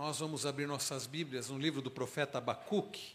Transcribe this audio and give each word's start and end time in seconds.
nós 0.00 0.18
vamos 0.18 0.46
abrir 0.46 0.66
nossas 0.66 1.06
Bíblias 1.06 1.50
no 1.50 1.58
livro 1.58 1.82
do 1.82 1.90
profeta 1.90 2.38
Abacuque. 2.38 3.12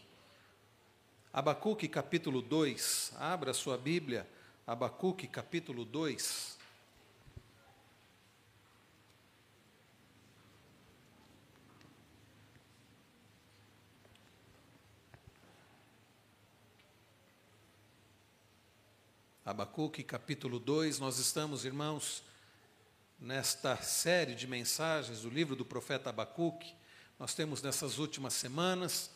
Abacuque 1.32 1.88
capítulo 1.88 2.40
2. 2.40 3.12
Abra 3.18 3.52
sua 3.52 3.76
Bíblia, 3.76 4.24
Abacuque 4.64 5.26
capítulo 5.26 5.84
2. 5.84 6.56
Abacuque 19.44 20.04
capítulo 20.04 20.60
2, 20.60 21.00
nós 21.00 21.18
estamos, 21.18 21.64
irmãos, 21.64 22.22
nesta 23.18 23.76
série 23.82 24.36
de 24.36 24.46
mensagens 24.46 25.22
do 25.22 25.28
livro 25.28 25.56
do 25.56 25.64
profeta 25.64 26.10
Abacuque. 26.10 26.76
Nós 27.18 27.32
temos 27.32 27.62
nessas 27.62 27.98
últimas 27.98 28.34
semanas 28.34 29.10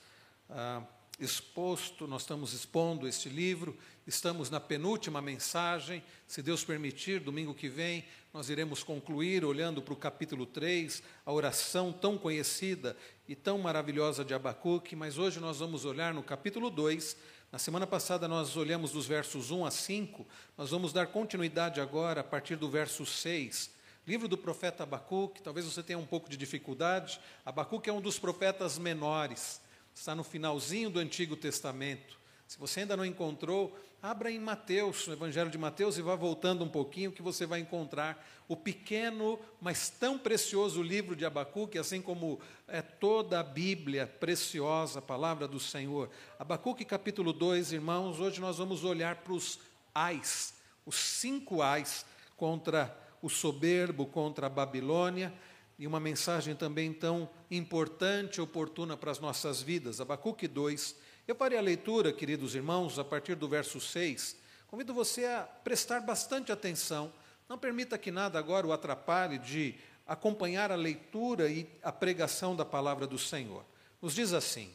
ah, 0.49 0.83
exposto, 1.19 2.07
nós 2.07 2.23
estamos 2.23 2.55
expondo 2.55 3.07
este 3.07 3.29
livro, 3.29 3.77
estamos 4.07 4.49
na 4.49 4.59
penúltima 4.59 5.21
mensagem. 5.21 6.03
Se 6.27 6.43
Deus 6.43 6.65
permitir, 6.65 7.21
domingo 7.21 7.53
que 7.53 7.69
vem, 7.69 8.07
nós 8.33 8.49
iremos 8.49 8.83
concluir 8.83 9.45
olhando 9.45 9.83
para 9.83 9.93
o 9.93 9.97
capítulo 9.99 10.47
3, 10.47 11.03
a 11.27 11.33
oração 11.33 11.93
tão 11.93 12.17
conhecida 12.17 12.97
e 13.29 13.37
tão 13.37 13.59
maravilhosa 13.59 14.25
de 14.25 14.33
Abacuque, 14.33 14.97
mas 14.97 15.19
hoje 15.19 15.39
nós 15.39 15.59
vamos 15.59 15.85
olhar 15.85 16.15
no 16.15 16.23
capítulo 16.23 16.71
2. 16.71 17.19
Na 17.53 17.59
semana 17.59 17.87
passada 17.87 18.27
nós 18.27 18.57
olhamos 18.57 18.93
dos 18.93 19.07
versos 19.07 19.51
1 19.51 19.67
a 19.67 19.71
5, 19.71 20.27
nós 20.57 20.71
vamos 20.71 20.91
dar 20.91 21.09
continuidade 21.09 21.83
agora 21.83 22.23
a 22.23 22.25
partir 22.25 22.57
do 22.57 22.71
verso 22.71 23.05
6 23.05 23.79
Livro 24.11 24.27
do 24.27 24.37
profeta 24.37 24.83
Abacuque, 24.83 25.41
talvez 25.41 25.65
você 25.65 25.85
tenha 25.85 25.97
um 25.97 26.05
pouco 26.05 26.29
de 26.29 26.37
dificuldade. 26.37 27.21
Abacuque 27.47 27.89
é 27.89 27.93
um 27.93 28.01
dos 28.01 28.19
profetas 28.19 28.77
menores, 28.77 29.61
está 29.95 30.17
no 30.17 30.25
finalzinho 30.25 30.91
do 30.91 30.99
Antigo 30.99 31.37
Testamento. 31.37 32.19
Se 32.45 32.59
você 32.59 32.81
ainda 32.81 32.97
não 32.97 33.05
encontrou, 33.05 33.79
abra 34.03 34.29
em 34.29 34.41
Mateus, 34.41 35.07
no 35.07 35.13
Evangelho 35.13 35.49
de 35.49 35.57
Mateus, 35.57 35.97
e 35.97 36.03
vá 36.03 36.17
voltando 36.17 36.65
um 36.65 36.69
pouquinho, 36.69 37.13
que 37.13 37.23
você 37.23 37.47
vai 37.47 37.61
encontrar 37.61 38.29
o 38.49 38.57
pequeno, 38.57 39.39
mas 39.61 39.89
tão 39.89 40.19
precioso 40.19 40.83
livro 40.83 41.15
de 41.15 41.25
Abacuque, 41.25 41.79
assim 41.79 42.03
como 42.03 42.41
é 42.67 42.83
toda 42.83 43.39
a 43.39 43.45
Bíblia 43.45 44.09
preciosa, 44.09 44.99
a 44.99 45.03
palavra 45.03 45.47
do 45.47 45.61
Senhor. 45.61 46.11
Abacuque 46.37 46.85
capítulo 46.85 47.33
2, 47.33 47.71
irmãos, 47.71 48.19
hoje 48.19 48.41
nós 48.41 48.59
vamos 48.59 48.83
olhar 48.83 49.19
para 49.23 49.35
os 49.35 49.61
ais, 49.95 50.53
os 50.85 50.97
cinco 50.97 51.63
ais 51.63 52.05
contra 52.37 53.09
o 53.23 53.29
soberbo 53.29 54.07
contra 54.07 54.47
a 54.47 54.51
Babilônia, 54.51 55.33
e 55.81 55.87
uma 55.87 55.99
mensagem 55.99 56.55
também 56.55 56.93
tão 56.93 57.27
importante 57.51 58.37
e 58.37 58.41
oportuna 58.43 58.99
para 58.99 59.11
as 59.11 59.19
nossas 59.19 59.63
vidas. 59.63 59.99
Abacuque 59.99 60.47
2. 60.47 60.95
Eu 61.27 61.35
farei 61.35 61.57
a 61.57 61.63
leitura, 61.63 62.13
queridos 62.13 62.55
irmãos, 62.55 62.99
a 62.99 63.05
partir 63.05 63.35
do 63.35 63.49
verso 63.49 63.81
6. 63.81 64.37
Convido 64.67 64.93
você 64.93 65.25
a 65.25 65.41
prestar 65.43 66.01
bastante 66.01 66.53
atenção. 66.53 67.11
Não 67.49 67.57
permita 67.57 67.97
que 67.97 68.11
nada 68.11 68.39
agora 68.39 68.67
o 68.67 68.73
atrapalhe 68.75 69.39
de 69.39 69.75
acompanhar 70.07 70.71
a 70.71 70.77
leitura 70.77 71.49
e 71.49 71.67
a 71.83 71.91
pregação 71.91 72.55
da 72.55 72.65
palavra 72.65 73.07
do 73.07 73.17
Senhor. 73.17 73.65
Nos 74.03 74.15
diz 74.15 74.35
assim: 74.35 74.71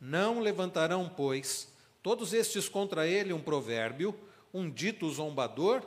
Não 0.00 0.38
levantarão, 0.38 1.10
pois, 1.14 1.68
todos 2.00 2.32
estes 2.32 2.68
contra 2.68 3.08
ele 3.08 3.32
um 3.32 3.42
provérbio, 3.42 4.14
um 4.54 4.70
dito 4.70 5.10
zombador, 5.10 5.82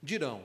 dirão: 0.00 0.44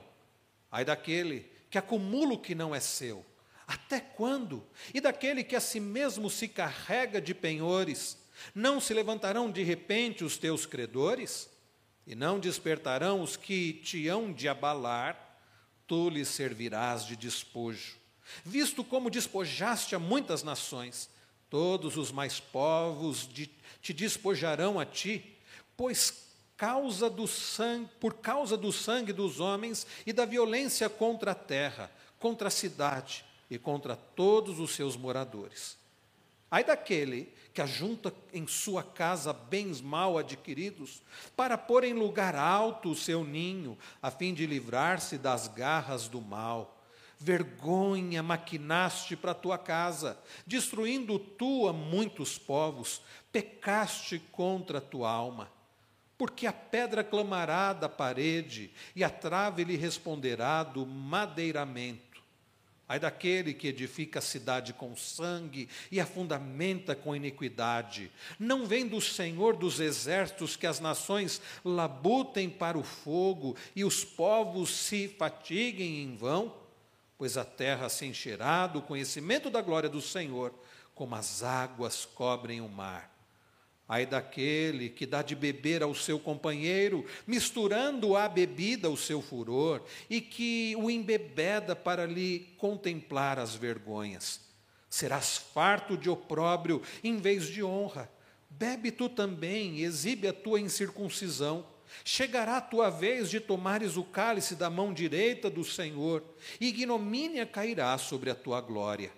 Ai 0.74 0.84
daquele 0.84 1.48
que 1.70 1.78
acumula 1.78 2.34
o 2.34 2.38
que 2.38 2.52
não 2.52 2.74
é 2.74 2.80
seu. 2.80 3.24
Até 3.64 4.00
quando? 4.00 4.66
E 4.92 5.00
daquele 5.00 5.44
que 5.44 5.54
a 5.54 5.60
si 5.60 5.78
mesmo 5.78 6.28
se 6.28 6.48
carrega 6.48 7.20
de 7.20 7.32
penhores? 7.32 8.18
Não 8.52 8.80
se 8.80 8.92
levantarão 8.92 9.48
de 9.52 9.62
repente 9.62 10.24
os 10.24 10.36
teus 10.36 10.66
credores? 10.66 11.48
E 12.04 12.16
não 12.16 12.40
despertarão 12.40 13.22
os 13.22 13.36
que 13.36 13.74
te 13.84 14.08
hão 14.08 14.32
de 14.32 14.48
abalar? 14.48 15.38
Tu 15.86 16.10
lhes 16.10 16.26
servirás 16.26 17.06
de 17.06 17.14
despojo. 17.14 17.96
Visto 18.44 18.82
como 18.82 19.10
despojaste 19.10 19.94
a 19.94 20.00
muitas 20.00 20.42
nações, 20.42 21.08
todos 21.48 21.96
os 21.96 22.10
mais 22.10 22.40
povos 22.40 23.28
de, 23.32 23.48
te 23.80 23.92
despojarão 23.92 24.80
a 24.80 24.84
ti, 24.84 25.38
pois 25.76 26.23
causa 26.56 27.10
do 27.10 27.26
sangue, 27.26 27.90
por 28.00 28.14
causa 28.14 28.56
do 28.56 28.72
sangue 28.72 29.12
dos 29.12 29.40
homens 29.40 29.86
e 30.06 30.12
da 30.12 30.24
violência 30.24 30.88
contra 30.88 31.32
a 31.32 31.34
terra, 31.34 31.90
contra 32.18 32.48
a 32.48 32.50
cidade 32.50 33.24
e 33.50 33.58
contra 33.58 33.96
todos 33.96 34.58
os 34.60 34.74
seus 34.74 34.96
moradores. 34.96 35.76
Ai 36.50 36.62
daquele 36.62 37.32
que 37.52 37.62
ajunta 37.62 38.12
em 38.32 38.46
sua 38.46 38.82
casa 38.82 39.32
bens 39.32 39.80
mal 39.80 40.18
adquiridos, 40.18 41.02
para 41.36 41.56
pôr 41.56 41.84
em 41.84 41.92
lugar 41.92 42.34
alto 42.34 42.90
o 42.90 42.96
seu 42.96 43.22
ninho, 43.22 43.78
a 44.02 44.10
fim 44.10 44.34
de 44.34 44.44
livrar-se 44.44 45.16
das 45.16 45.46
garras 45.46 46.08
do 46.08 46.20
mal. 46.20 46.82
Vergonha 47.16 48.24
maquinaste 48.24 49.14
para 49.14 49.34
tua 49.34 49.56
casa, 49.56 50.18
destruindo 50.44 51.16
tu 51.16 51.68
a 51.68 51.72
muitos 51.72 52.38
povos, 52.38 53.00
pecaste 53.30 54.18
contra 54.32 54.80
tua 54.80 55.10
alma 55.10 55.53
porque 56.16 56.46
a 56.46 56.52
pedra 56.52 57.02
clamará 57.02 57.72
da 57.72 57.88
parede 57.88 58.70
e 58.94 59.02
a 59.02 59.10
trave 59.10 59.64
lhe 59.64 59.76
responderá 59.76 60.62
do 60.62 60.86
madeiramento. 60.86 62.14
Ai 62.86 62.98
daquele 62.98 63.54
que 63.54 63.68
edifica 63.68 64.18
a 64.18 64.22
cidade 64.22 64.74
com 64.74 64.94
sangue 64.94 65.68
e 65.90 65.98
a 65.98 66.04
fundamenta 66.04 66.94
com 66.94 67.16
iniquidade. 67.16 68.10
Não 68.38 68.66
vem 68.66 68.86
do 68.86 69.00
Senhor 69.00 69.56
dos 69.56 69.80
exércitos 69.80 70.54
que 70.54 70.66
as 70.66 70.80
nações 70.80 71.40
labutem 71.64 72.50
para 72.50 72.76
o 72.76 72.82
fogo 72.82 73.56
e 73.74 73.84
os 73.84 74.04
povos 74.04 74.70
se 74.70 75.08
fatiguem 75.08 76.02
em 76.02 76.14
vão? 76.14 76.54
Pois 77.16 77.38
a 77.38 77.44
terra 77.44 77.88
se 77.88 78.04
encherá 78.04 78.66
do 78.66 78.82
conhecimento 78.82 79.48
da 79.48 79.62
glória 79.62 79.88
do 79.88 80.02
Senhor, 80.02 80.52
como 80.94 81.14
as 81.14 81.42
águas 81.42 82.04
cobrem 82.04 82.60
o 82.60 82.68
mar. 82.68 83.13
Ai 83.86 84.06
daquele 84.06 84.88
que 84.88 85.04
dá 85.04 85.20
de 85.20 85.34
beber 85.34 85.82
ao 85.82 85.94
seu 85.94 86.18
companheiro, 86.18 87.04
misturando 87.26 88.16
à 88.16 88.26
bebida 88.28 88.88
o 88.88 88.96
seu 88.96 89.20
furor, 89.20 89.82
e 90.08 90.22
que 90.22 90.74
o 90.78 90.90
embebeda 90.90 91.76
para 91.76 92.06
lhe 92.06 92.54
contemplar 92.56 93.38
as 93.38 93.54
vergonhas. 93.54 94.40
Serás 94.88 95.36
farto 95.36 95.98
de 95.98 96.08
opróbrio 96.08 96.80
em 97.02 97.18
vez 97.18 97.46
de 97.46 97.62
honra. 97.62 98.10
Bebe 98.48 98.90
tu 98.90 99.08
também, 99.08 99.80
exibe 99.80 100.28
a 100.28 100.32
tua 100.32 100.60
incircuncisão. 100.60 101.66
Chegará 102.04 102.56
a 102.56 102.62
tua 102.62 102.88
vez 102.88 103.28
de 103.28 103.38
tomares 103.38 103.96
o 103.96 104.04
cálice 104.04 104.54
da 104.54 104.70
mão 104.70 104.94
direita 104.94 105.50
do 105.50 105.62
Senhor, 105.62 106.24
e 106.58 106.68
ignomínia 106.68 107.44
cairá 107.44 107.98
sobre 107.98 108.30
a 108.30 108.34
tua 108.34 108.60
glória. 108.62 109.12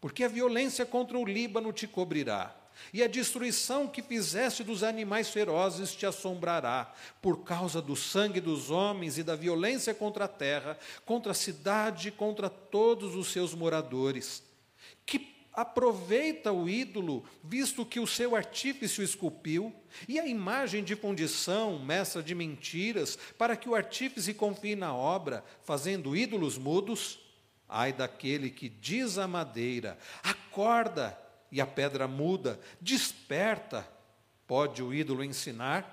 Porque 0.00 0.22
a 0.22 0.28
violência 0.28 0.84
contra 0.84 1.18
o 1.18 1.24
Líbano 1.24 1.72
te 1.72 1.86
cobrirá 1.86 2.55
e 2.92 3.02
a 3.02 3.08
destruição 3.08 3.86
que 3.86 4.02
fizeste 4.02 4.62
dos 4.62 4.82
animais 4.82 5.28
ferozes 5.28 5.94
te 5.94 6.06
assombrará, 6.06 6.92
por 7.20 7.44
causa 7.44 7.80
do 7.82 7.96
sangue 7.96 8.40
dos 8.40 8.70
homens 8.70 9.18
e 9.18 9.22
da 9.22 9.34
violência 9.34 9.94
contra 9.94 10.24
a 10.26 10.28
terra, 10.28 10.78
contra 11.04 11.32
a 11.32 11.34
cidade, 11.34 12.10
contra 12.10 12.48
todos 12.48 13.14
os 13.14 13.32
seus 13.32 13.54
moradores. 13.54 14.42
Que 15.04 15.34
aproveita 15.52 16.52
o 16.52 16.68
ídolo, 16.68 17.24
visto 17.42 17.84
que 17.86 17.98
o 17.98 18.06
seu 18.06 18.36
artífice 18.36 19.00
o 19.00 19.04
esculpiu, 19.04 19.74
e 20.06 20.20
a 20.20 20.26
imagem 20.26 20.84
de 20.84 20.94
fundição, 20.94 21.78
mestra 21.78 22.22
de 22.22 22.34
mentiras, 22.34 23.18
para 23.38 23.56
que 23.56 23.68
o 23.68 23.74
artífice 23.74 24.34
confie 24.34 24.76
na 24.76 24.94
obra, 24.94 25.42
fazendo 25.64 26.14
ídolos 26.14 26.58
mudos? 26.58 27.18
Ai 27.68 27.92
daquele 27.92 28.50
que 28.50 28.68
diz 28.68 29.18
à 29.18 29.26
madeira: 29.26 29.98
acorda 30.22 31.18
e 31.50 31.60
a 31.60 31.66
pedra 31.66 32.08
muda, 32.08 32.60
desperta, 32.80 33.86
pode 34.46 34.82
o 34.82 34.92
ídolo 34.92 35.24
ensinar? 35.24 35.92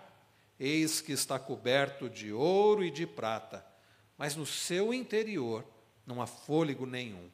Eis 0.59 1.01
que 1.01 1.11
está 1.11 1.37
coberto 1.39 2.09
de 2.09 2.31
ouro 2.31 2.83
e 2.83 2.91
de 2.91 3.05
prata, 3.05 3.65
mas 4.17 4.35
no 4.35 4.45
seu 4.45 4.93
interior 4.93 5.65
não 6.05 6.21
há 6.21 6.27
fôlego 6.27 6.85
nenhum. 6.85 7.29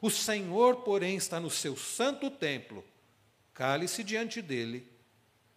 O 0.00 0.10
Senhor, 0.10 0.76
porém, 0.82 1.16
está 1.16 1.38
no 1.38 1.50
seu 1.50 1.76
santo 1.76 2.30
templo, 2.30 2.84
cale-se 3.52 4.02
diante 4.02 4.40
dele 4.40 4.90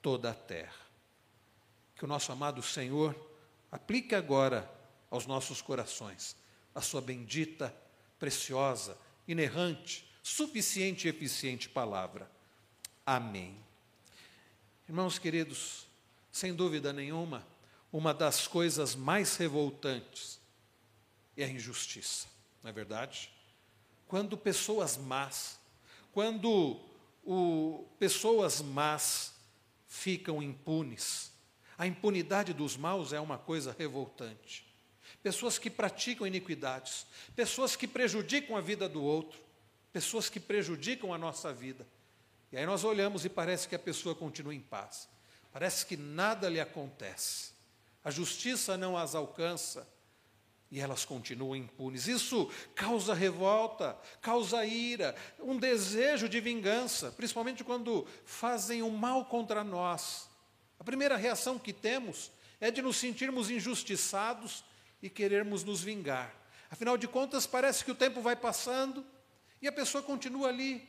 toda 0.02 0.32
a 0.32 0.34
terra. 0.34 0.86
Que 1.96 2.06
o 2.06 2.08
nosso 2.08 2.32
amado 2.32 2.62
Senhor 2.62 3.16
aplique 3.72 4.14
agora 4.14 4.70
aos 5.10 5.26
nossos 5.26 5.62
corações 5.62 6.36
a 6.74 6.82
sua 6.82 7.00
bendita, 7.00 7.74
preciosa, 8.20 8.98
inerrante, 9.26 10.06
suficiente 10.28 11.06
e 11.06 11.10
eficiente 11.10 11.70
palavra. 11.70 12.28
Amém. 13.06 13.56
Irmãos 14.90 15.20
queridos, 15.20 15.86
sem 16.32 16.52
dúvida 16.52 16.92
nenhuma, 16.92 17.46
uma 17.94 18.12
das 18.12 18.48
coisas 18.48 18.96
mais 18.96 19.38
revoltantes 19.38 20.40
é 21.38 21.44
a 21.44 21.48
injustiça, 21.48 22.28
não 22.64 22.72
é 22.72 22.74
verdade? 22.74 23.30
Quando 24.08 24.36
pessoas 24.36 24.98
más, 24.98 25.60
quando 26.12 26.82
o, 27.24 27.86
pessoas 28.00 28.62
más 28.64 29.32
ficam 29.88 30.42
impunes. 30.42 31.32
A 31.78 31.86
impunidade 31.86 32.52
dos 32.52 32.76
maus 32.76 33.14
é 33.14 33.20
uma 33.20 33.38
coisa 33.38 33.76
revoltante. 33.78 34.66
Pessoas 35.22 35.60
que 35.60 35.70
praticam 35.70 36.26
iniquidades, 36.26 37.06
pessoas 37.36 37.76
que 37.76 37.88
prejudicam 37.88 38.58
a 38.58 38.62
vida 38.62 38.90
do 38.90 39.04
outro, 39.04 39.45
pessoas 39.96 40.28
que 40.28 40.42
prejudicam 40.42 41.14
a 41.14 41.18
nossa 41.18 41.54
vida. 41.54 41.88
E 42.52 42.58
aí 42.58 42.66
nós 42.66 42.84
olhamos 42.84 43.24
e 43.24 43.30
parece 43.30 43.66
que 43.66 43.76
a 43.76 43.80
pessoa 43.80 44.14
continua 44.14 44.54
em 44.54 44.60
paz. 44.60 45.08
Parece 45.54 45.86
que 45.86 45.96
nada 45.96 46.50
lhe 46.50 46.60
acontece. 46.60 47.54
A 48.04 48.12
justiça 48.12 48.76
não 48.76 48.98
as 48.98 49.16
alcança 49.16 49.88
e 50.70 50.82
elas 50.82 51.06
continuam 51.06 51.56
impunes. 51.56 52.10
Isso 52.10 52.52
causa 52.76 53.14
revolta, 53.14 53.98
causa 54.22 54.66
ira, 54.66 55.16
um 55.40 55.58
desejo 55.58 56.28
de 56.28 56.42
vingança, 56.42 57.10
principalmente 57.14 57.64
quando 57.64 58.06
fazem 58.26 58.84
o 58.84 58.92
mal 58.92 59.24
contra 59.24 59.64
nós. 59.64 60.28
A 60.78 60.84
primeira 60.84 61.16
reação 61.16 61.58
que 61.58 61.72
temos 61.72 62.34
é 62.60 62.70
de 62.70 62.82
nos 62.82 62.98
sentirmos 62.98 63.50
injustiçados 63.50 64.66
e 65.02 65.10
querermos 65.10 65.64
nos 65.64 65.82
vingar. 65.82 66.36
Afinal 66.70 66.98
de 66.98 67.08
contas, 67.08 67.48
parece 67.48 67.86
que 67.86 67.92
o 67.92 67.96
tempo 67.96 68.22
vai 68.22 68.36
passando 68.36 69.15
e 69.62 69.68
a 69.68 69.72
pessoa 69.72 70.04
continua 70.04 70.50
ali 70.50 70.88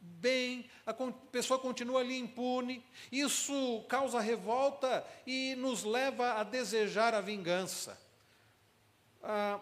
bem, 0.00 0.68
a 0.84 0.92
pessoa 1.32 1.58
continua 1.58 2.00
ali 2.00 2.18
impune. 2.18 2.84
Isso 3.10 3.84
causa 3.88 4.20
revolta 4.20 5.04
e 5.26 5.54
nos 5.56 5.84
leva 5.84 6.34
a 6.34 6.42
desejar 6.42 7.14
a 7.14 7.20
vingança. 7.20 7.98
Ah, 9.22 9.58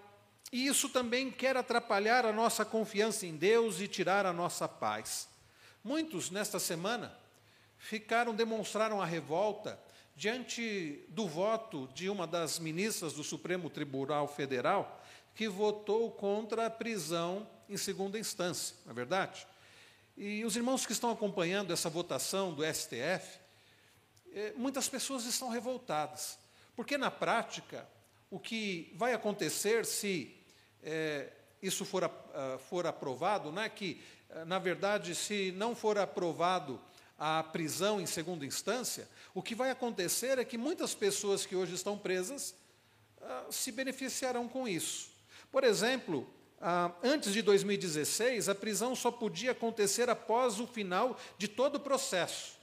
e 0.50 0.66
isso 0.66 0.88
também 0.88 1.30
quer 1.30 1.56
atrapalhar 1.56 2.26
a 2.26 2.32
nossa 2.32 2.64
confiança 2.64 3.24
em 3.24 3.36
Deus 3.36 3.80
e 3.80 3.88
tirar 3.88 4.26
a 4.26 4.32
nossa 4.32 4.68
paz. 4.68 5.28
Muitos, 5.82 6.30
nesta 6.30 6.58
semana, 6.58 7.16
ficaram, 7.78 8.34
demonstraram 8.34 9.00
a 9.00 9.06
revolta 9.06 9.80
diante 10.14 11.04
do 11.08 11.26
voto 11.26 11.88
de 11.94 12.08
uma 12.08 12.26
das 12.26 12.58
ministras 12.58 13.14
do 13.14 13.24
Supremo 13.24 13.70
Tribunal 13.70 14.28
Federal, 14.28 15.01
que 15.34 15.48
votou 15.48 16.10
contra 16.10 16.66
a 16.66 16.70
prisão 16.70 17.48
em 17.68 17.76
segunda 17.76 18.18
instância, 18.18 18.76
não 18.84 18.92
é 18.92 18.94
verdade? 18.94 19.46
E 20.16 20.44
os 20.44 20.56
irmãos 20.56 20.84
que 20.84 20.92
estão 20.92 21.10
acompanhando 21.10 21.72
essa 21.72 21.88
votação 21.88 22.52
do 22.52 22.62
STF, 22.64 23.38
eh, 24.34 24.52
muitas 24.56 24.88
pessoas 24.88 25.24
estão 25.24 25.48
revoltadas, 25.48 26.38
porque 26.76 26.98
na 26.98 27.10
prática 27.10 27.88
o 28.30 28.38
que 28.38 28.92
vai 28.96 29.14
acontecer 29.14 29.86
se 29.86 30.34
é, 30.82 31.28
isso 31.62 31.84
for, 31.84 32.10
for 32.68 32.86
aprovado, 32.86 33.52
né, 33.52 33.68
que, 33.68 34.02
uh, 34.30 34.44
na 34.44 34.58
verdade, 34.58 35.14
se 35.14 35.52
não 35.52 35.76
for 35.76 35.96
aprovado 35.96 36.80
a 37.16 37.42
prisão 37.42 38.00
em 38.00 38.06
segunda 38.06 38.44
instância, 38.44 39.08
o 39.32 39.40
que 39.40 39.54
vai 39.54 39.70
acontecer 39.70 40.38
é 40.38 40.44
que 40.44 40.58
muitas 40.58 40.92
pessoas 40.92 41.46
que 41.46 41.54
hoje 41.54 41.74
estão 41.74 41.96
presas 41.96 42.54
uh, 43.18 43.52
se 43.52 43.70
beneficiarão 43.70 44.48
com 44.48 44.66
isso. 44.66 45.11
Por 45.52 45.62
exemplo, 45.62 46.26
antes 47.02 47.32
de 47.32 47.42
2016, 47.42 48.48
a 48.48 48.54
prisão 48.54 48.96
só 48.96 49.10
podia 49.10 49.52
acontecer 49.52 50.08
após 50.08 50.58
o 50.58 50.66
final 50.66 51.16
de 51.36 51.46
todo 51.46 51.76
o 51.76 51.80
processo. 51.80 52.60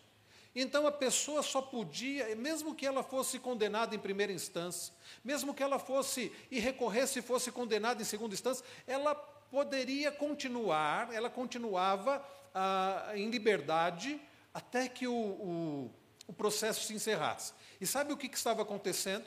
Então 0.56 0.88
a 0.88 0.92
pessoa 0.92 1.44
só 1.44 1.62
podia, 1.62 2.36
mesmo 2.36 2.74
que 2.74 2.86
ela 2.86 3.04
fosse 3.04 3.38
condenada 3.38 3.96
em 3.96 4.00
primeira 4.00 4.34
instância, 4.34 4.92
mesmo 5.24 5.54
que 5.54 5.62
ela 5.62 5.78
fosse 5.78 6.32
e 6.50 6.60
recorresse 6.60 7.20
e 7.20 7.22
fosse 7.22 7.52
condenada 7.52 8.02
em 8.02 8.06
segunda 8.06 8.34
instância, 8.34 8.66
ela 8.88 9.14
poderia 9.14 10.12
continuar, 10.12 11.14
ela 11.14 11.30
continuava 11.30 12.26
ah, 12.54 13.12
em 13.14 13.30
liberdade 13.30 14.20
até 14.54 14.88
que 14.88 15.08
o, 15.08 15.14
o, 15.14 15.92
o, 16.28 16.34
processo 16.34 16.84
se 16.84 16.94
encerrasse. 16.94 17.54
E 17.80 17.86
sabe 17.86 18.12
o 18.12 18.18
que, 18.18 18.28
que 18.28 18.38
estava 18.38 18.64
acontecendo? 18.64 19.26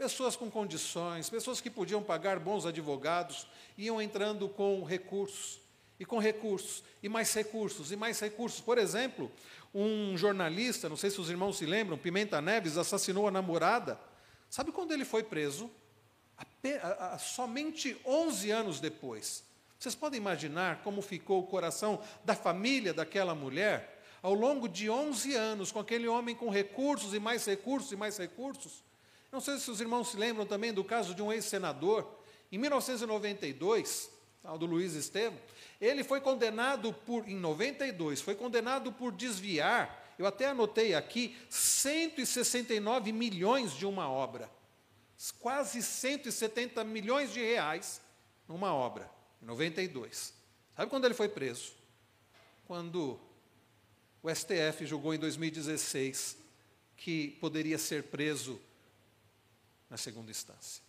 Pessoas 0.00 0.34
com 0.34 0.50
condições, 0.50 1.28
pessoas 1.28 1.60
que 1.60 1.68
podiam 1.68 2.02
pagar 2.02 2.38
bons 2.38 2.64
advogados, 2.64 3.46
iam 3.76 4.00
entrando 4.00 4.48
com 4.48 4.82
recursos, 4.82 5.60
e 5.98 6.06
com 6.06 6.18
recursos, 6.18 6.82
e 7.02 7.08
mais 7.10 7.34
recursos, 7.34 7.92
e 7.92 7.96
mais 7.96 8.18
recursos. 8.18 8.62
Por 8.62 8.78
exemplo, 8.78 9.30
um 9.74 10.16
jornalista, 10.16 10.88
não 10.88 10.96
sei 10.96 11.10
se 11.10 11.20
os 11.20 11.28
irmãos 11.28 11.58
se 11.58 11.66
lembram, 11.66 11.98
Pimenta 11.98 12.40
Neves, 12.40 12.78
assassinou 12.78 13.28
a 13.28 13.30
namorada. 13.30 14.00
Sabe 14.48 14.72
quando 14.72 14.92
ele 14.92 15.04
foi 15.04 15.22
preso? 15.22 15.70
A, 16.82 17.16
a, 17.16 17.18
somente 17.18 17.94
11 18.06 18.50
anos 18.50 18.80
depois. 18.80 19.44
Vocês 19.78 19.94
podem 19.94 20.18
imaginar 20.18 20.80
como 20.82 21.02
ficou 21.02 21.40
o 21.40 21.46
coração 21.46 22.00
da 22.24 22.34
família 22.34 22.94
daquela 22.94 23.34
mulher 23.34 24.02
ao 24.22 24.32
longo 24.32 24.66
de 24.66 24.88
11 24.88 25.34
anos, 25.34 25.70
com 25.70 25.78
aquele 25.78 26.08
homem 26.08 26.34
com 26.34 26.48
recursos 26.48 27.12
e 27.12 27.20
mais 27.20 27.44
recursos 27.44 27.92
e 27.92 27.96
mais 27.96 28.16
recursos? 28.16 28.88
Não 29.30 29.40
sei 29.40 29.58
se 29.58 29.70
os 29.70 29.80
irmãos 29.80 30.10
se 30.10 30.16
lembram 30.16 30.44
também 30.44 30.72
do 30.72 30.82
caso 30.82 31.14
de 31.14 31.22
um 31.22 31.32
ex-senador. 31.32 32.06
Em 32.50 32.58
1992, 32.58 34.10
do 34.58 34.66
Luiz 34.66 34.94
Estevam, 34.94 35.38
ele 35.80 36.02
foi 36.02 36.20
condenado 36.20 36.92
por, 36.92 37.28
em 37.28 37.36
92, 37.36 38.20
foi 38.20 38.34
condenado 38.34 38.92
por 38.92 39.12
desviar, 39.12 40.14
eu 40.18 40.26
até 40.26 40.46
anotei 40.46 40.94
aqui, 40.94 41.36
169 41.48 43.12
milhões 43.12 43.72
de 43.72 43.86
uma 43.86 44.08
obra. 44.08 44.50
Quase 45.38 45.82
170 45.82 46.82
milhões 46.84 47.32
de 47.32 47.40
reais 47.40 48.00
numa 48.48 48.74
obra, 48.74 49.10
em 49.42 49.46
92. 49.46 50.34
Sabe 50.74 50.90
quando 50.90 51.04
ele 51.04 51.14
foi 51.14 51.28
preso? 51.28 51.72
Quando 52.66 53.20
o 54.22 54.34
STF 54.34 54.86
julgou 54.86 55.14
em 55.14 55.18
2016 55.18 56.36
que 56.96 57.28
poderia 57.40 57.78
ser 57.78 58.04
preso 58.04 58.60
na 59.90 59.96
segunda 59.96 60.30
instância. 60.30 60.82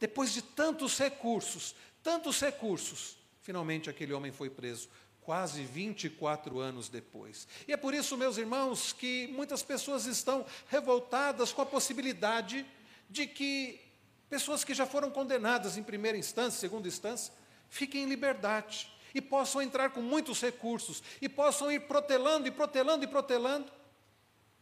Depois 0.00 0.32
de 0.32 0.42
tantos 0.42 0.98
recursos, 0.98 1.76
tantos 2.02 2.40
recursos, 2.40 3.20
Finalmente, 3.40 3.88
aquele 3.88 4.12
homem 4.12 4.30
foi 4.30 4.50
preso, 4.50 4.88
quase 5.22 5.64
24 5.64 6.58
anos 6.58 6.88
depois. 6.88 7.48
E 7.66 7.72
é 7.72 7.76
por 7.76 7.94
isso, 7.94 8.16
meus 8.16 8.36
irmãos, 8.36 8.92
que 8.92 9.28
muitas 9.28 9.62
pessoas 9.62 10.06
estão 10.06 10.44
revoltadas 10.68 11.52
com 11.52 11.62
a 11.62 11.66
possibilidade 11.66 12.66
de 13.08 13.26
que 13.26 13.80
pessoas 14.28 14.62
que 14.62 14.74
já 14.74 14.86
foram 14.86 15.10
condenadas 15.10 15.76
em 15.76 15.82
primeira 15.82 16.18
instância, 16.18 16.60
segunda 16.60 16.86
instância, 16.86 17.32
fiquem 17.68 18.04
em 18.04 18.08
liberdade 18.08 18.92
e 19.14 19.20
possam 19.20 19.60
entrar 19.60 19.90
com 19.90 20.02
muitos 20.02 20.40
recursos 20.40 21.02
e 21.20 21.28
possam 21.28 21.72
ir 21.72 21.80
protelando 21.88 22.46
e 22.46 22.50
protelando 22.50 23.04
e 23.04 23.08
protelando. 23.08 23.72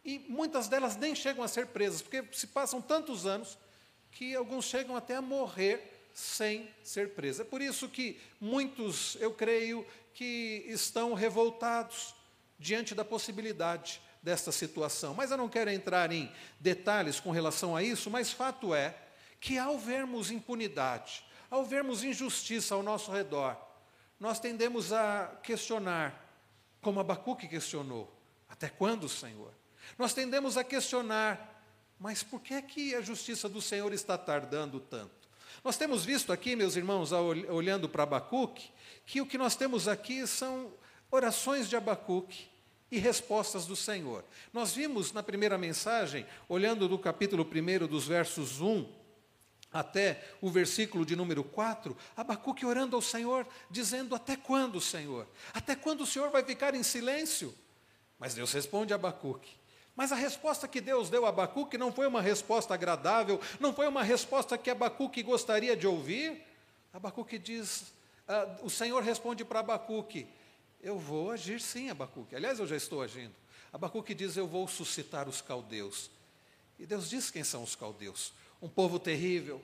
E 0.05 0.21
muitas 0.21 0.69
delas 0.69 0.97
nem 0.97 1.15
chegam 1.15 1.43
a 1.45 1.49
ser 1.49 1.67
presas, 1.67 2.01
porque 2.01 2.25
se 2.33 2.47
passam 2.47 2.81
tantos 2.81 3.27
anos 3.27 3.59
que 4.11 4.35
alguns 4.35 4.65
chegam 4.65 4.97
até 4.97 5.17
a 5.17 5.23
morrer 5.23 6.09
sem 6.13 6.69
ser 6.83 7.11
presa. 7.11 7.43
É 7.43 7.45
por 7.45 7.61
isso 7.61 7.89
que 7.89 8.21
muitos, 8.41 9.17
eu 9.21 9.33
creio, 9.33 9.87
que 10.15 10.65
estão 10.67 11.15
revoltados 11.15 12.15
diante 12.59 12.93
da 12.95 13.05
possibilidade 13.05 14.01
desta 14.21 14.51
situação. 14.51 15.15
Mas 15.15 15.31
eu 15.31 15.37
não 15.37 15.49
quero 15.49 15.71
entrar 15.71 16.11
em 16.11 16.31
detalhes 16.59 17.21
com 17.21 17.31
relação 17.31 17.77
a 17.77 17.83
isso, 17.83 18.11
mas 18.11 18.33
fato 18.33 18.75
é 18.75 18.97
que 19.41 19.57
ao 19.57 19.79
vermos 19.79 20.31
impunidade, 20.31 21.25
ao 21.51 21.65
vermos 21.65 22.03
injustiça 22.03 22.75
ao 22.75 22.83
nosso 22.83 23.13
redor, 23.13 23.57
nós 24.19 24.41
tendemos 24.41 24.93
a 24.93 25.39
questionar, 25.43 26.27
como 26.81 26.99
Abacuque 26.99 27.47
questionou, 27.47 28.13
até 28.49 28.69
quando, 28.69 29.09
Senhor? 29.09 29.55
Nós 29.97 30.13
tendemos 30.13 30.57
a 30.57 30.65
questionar, 30.65 31.58
mas 31.99 32.23
por 32.23 32.41
que 32.41 32.55
é 32.55 32.63
que 32.63 32.95
a 32.95 33.01
justiça 33.01 33.49
do 33.49 33.61
Senhor 33.61 33.93
está 33.93 34.17
tardando 34.17 34.81
tanto? 34.81 35.29
Nós 35.65 35.77
temos 35.77 36.05
visto 36.05 36.33
aqui, 36.33 36.55
meus 36.55 36.77
irmãos, 36.77 37.11
olhando 37.13 37.89
para 37.89 38.05
Abacuque, 38.05 38.71
que 39.05 39.21
o 39.21 39.27
que 39.27 39.37
nós 39.37 39.57
temos 39.57 39.89
aqui 39.89 40.27
são 40.27 40.73
orações 41.11 41.69
de 41.69 41.77
Abacuque 41.77 42.47
e 42.91 42.99
respostas 42.99 43.67
do 43.67 43.75
Senhor. 43.75 44.25
Nós 44.53 44.73
vimos 44.73 45.13
na 45.13 45.23
primeira 45.23 45.59
mensagem, 45.59 46.27
olhando 46.49 46.89
do 46.89 46.99
capítulo 46.99 47.45
1, 47.45 47.87
dos 47.87 48.07
versos 48.07 48.61
1 48.61 48.99
até 49.71 50.25
o 50.41 50.49
versículo 50.51 51.05
de 51.05 51.15
número 51.15 51.45
4, 51.45 51.97
Abacuque 52.17 52.65
orando 52.65 52.97
ao 52.97 53.03
Senhor, 53.03 53.47
dizendo: 53.71 54.15
Até 54.15 54.37
quando, 54.37 54.81
Senhor? 54.81 55.27
Até 55.53 55.77
quando 55.77 56.03
o 56.03 56.07
Senhor 56.07 56.31
vai 56.31 56.43
ficar 56.43 56.75
em 56.75 56.83
silêncio? 56.83 57.55
Mas 58.19 58.35
Deus 58.35 58.53
responde 58.53 58.93
a 58.93 58.97
Abacuque: 58.97 59.57
mas 59.99 60.13
a 60.13 60.15
resposta 60.15 60.69
que 60.69 60.81
Deus 60.81 61.11
deu 61.11 61.27
a 61.27 61.31
Abacuque 61.31 61.77
não 61.77 61.91
foi 61.91 62.07
uma 62.07 62.23
resposta 62.23 62.73
agradável, 62.73 63.41
não 63.59 63.75
foi 63.75 63.89
uma 63.89 64.05
resposta 64.05 64.57
que 64.57 64.71
Abacuque 64.71 65.25
gostaria 65.25 65.77
de 65.77 65.89
ouvir. 65.89 66.41
Abacuque 66.93 67.37
diz, 67.37 67.93
uh, 68.29 68.65
o 68.65 68.71
Senhor 68.71 69.03
responde 69.03 69.45
para 69.45 69.59
Abacuque, 69.59 70.29
eu 70.81 71.01
vou 71.01 71.33
agir 71.33 71.61
sim, 71.61 71.91
Abacuque. 71.91 72.37
Aliás, 72.37 72.61
eu 72.61 72.67
já 72.69 72.77
estou 72.77 73.03
agindo. 73.03 73.35
Abacuque 73.73 74.15
diz, 74.15 74.37
eu 74.37 74.47
vou 74.47 74.69
suscitar 74.69 75.29
os 75.29 75.41
caldeus. 75.41 76.09
E 76.79 76.87
Deus 76.87 77.11
diz 77.11 77.29
quem 77.29 77.43
são 77.43 77.65
os 77.65 77.75
caldeus. 77.75 78.33
Um 78.63 78.69
povo 78.69 79.01
terrível, 79.01 79.61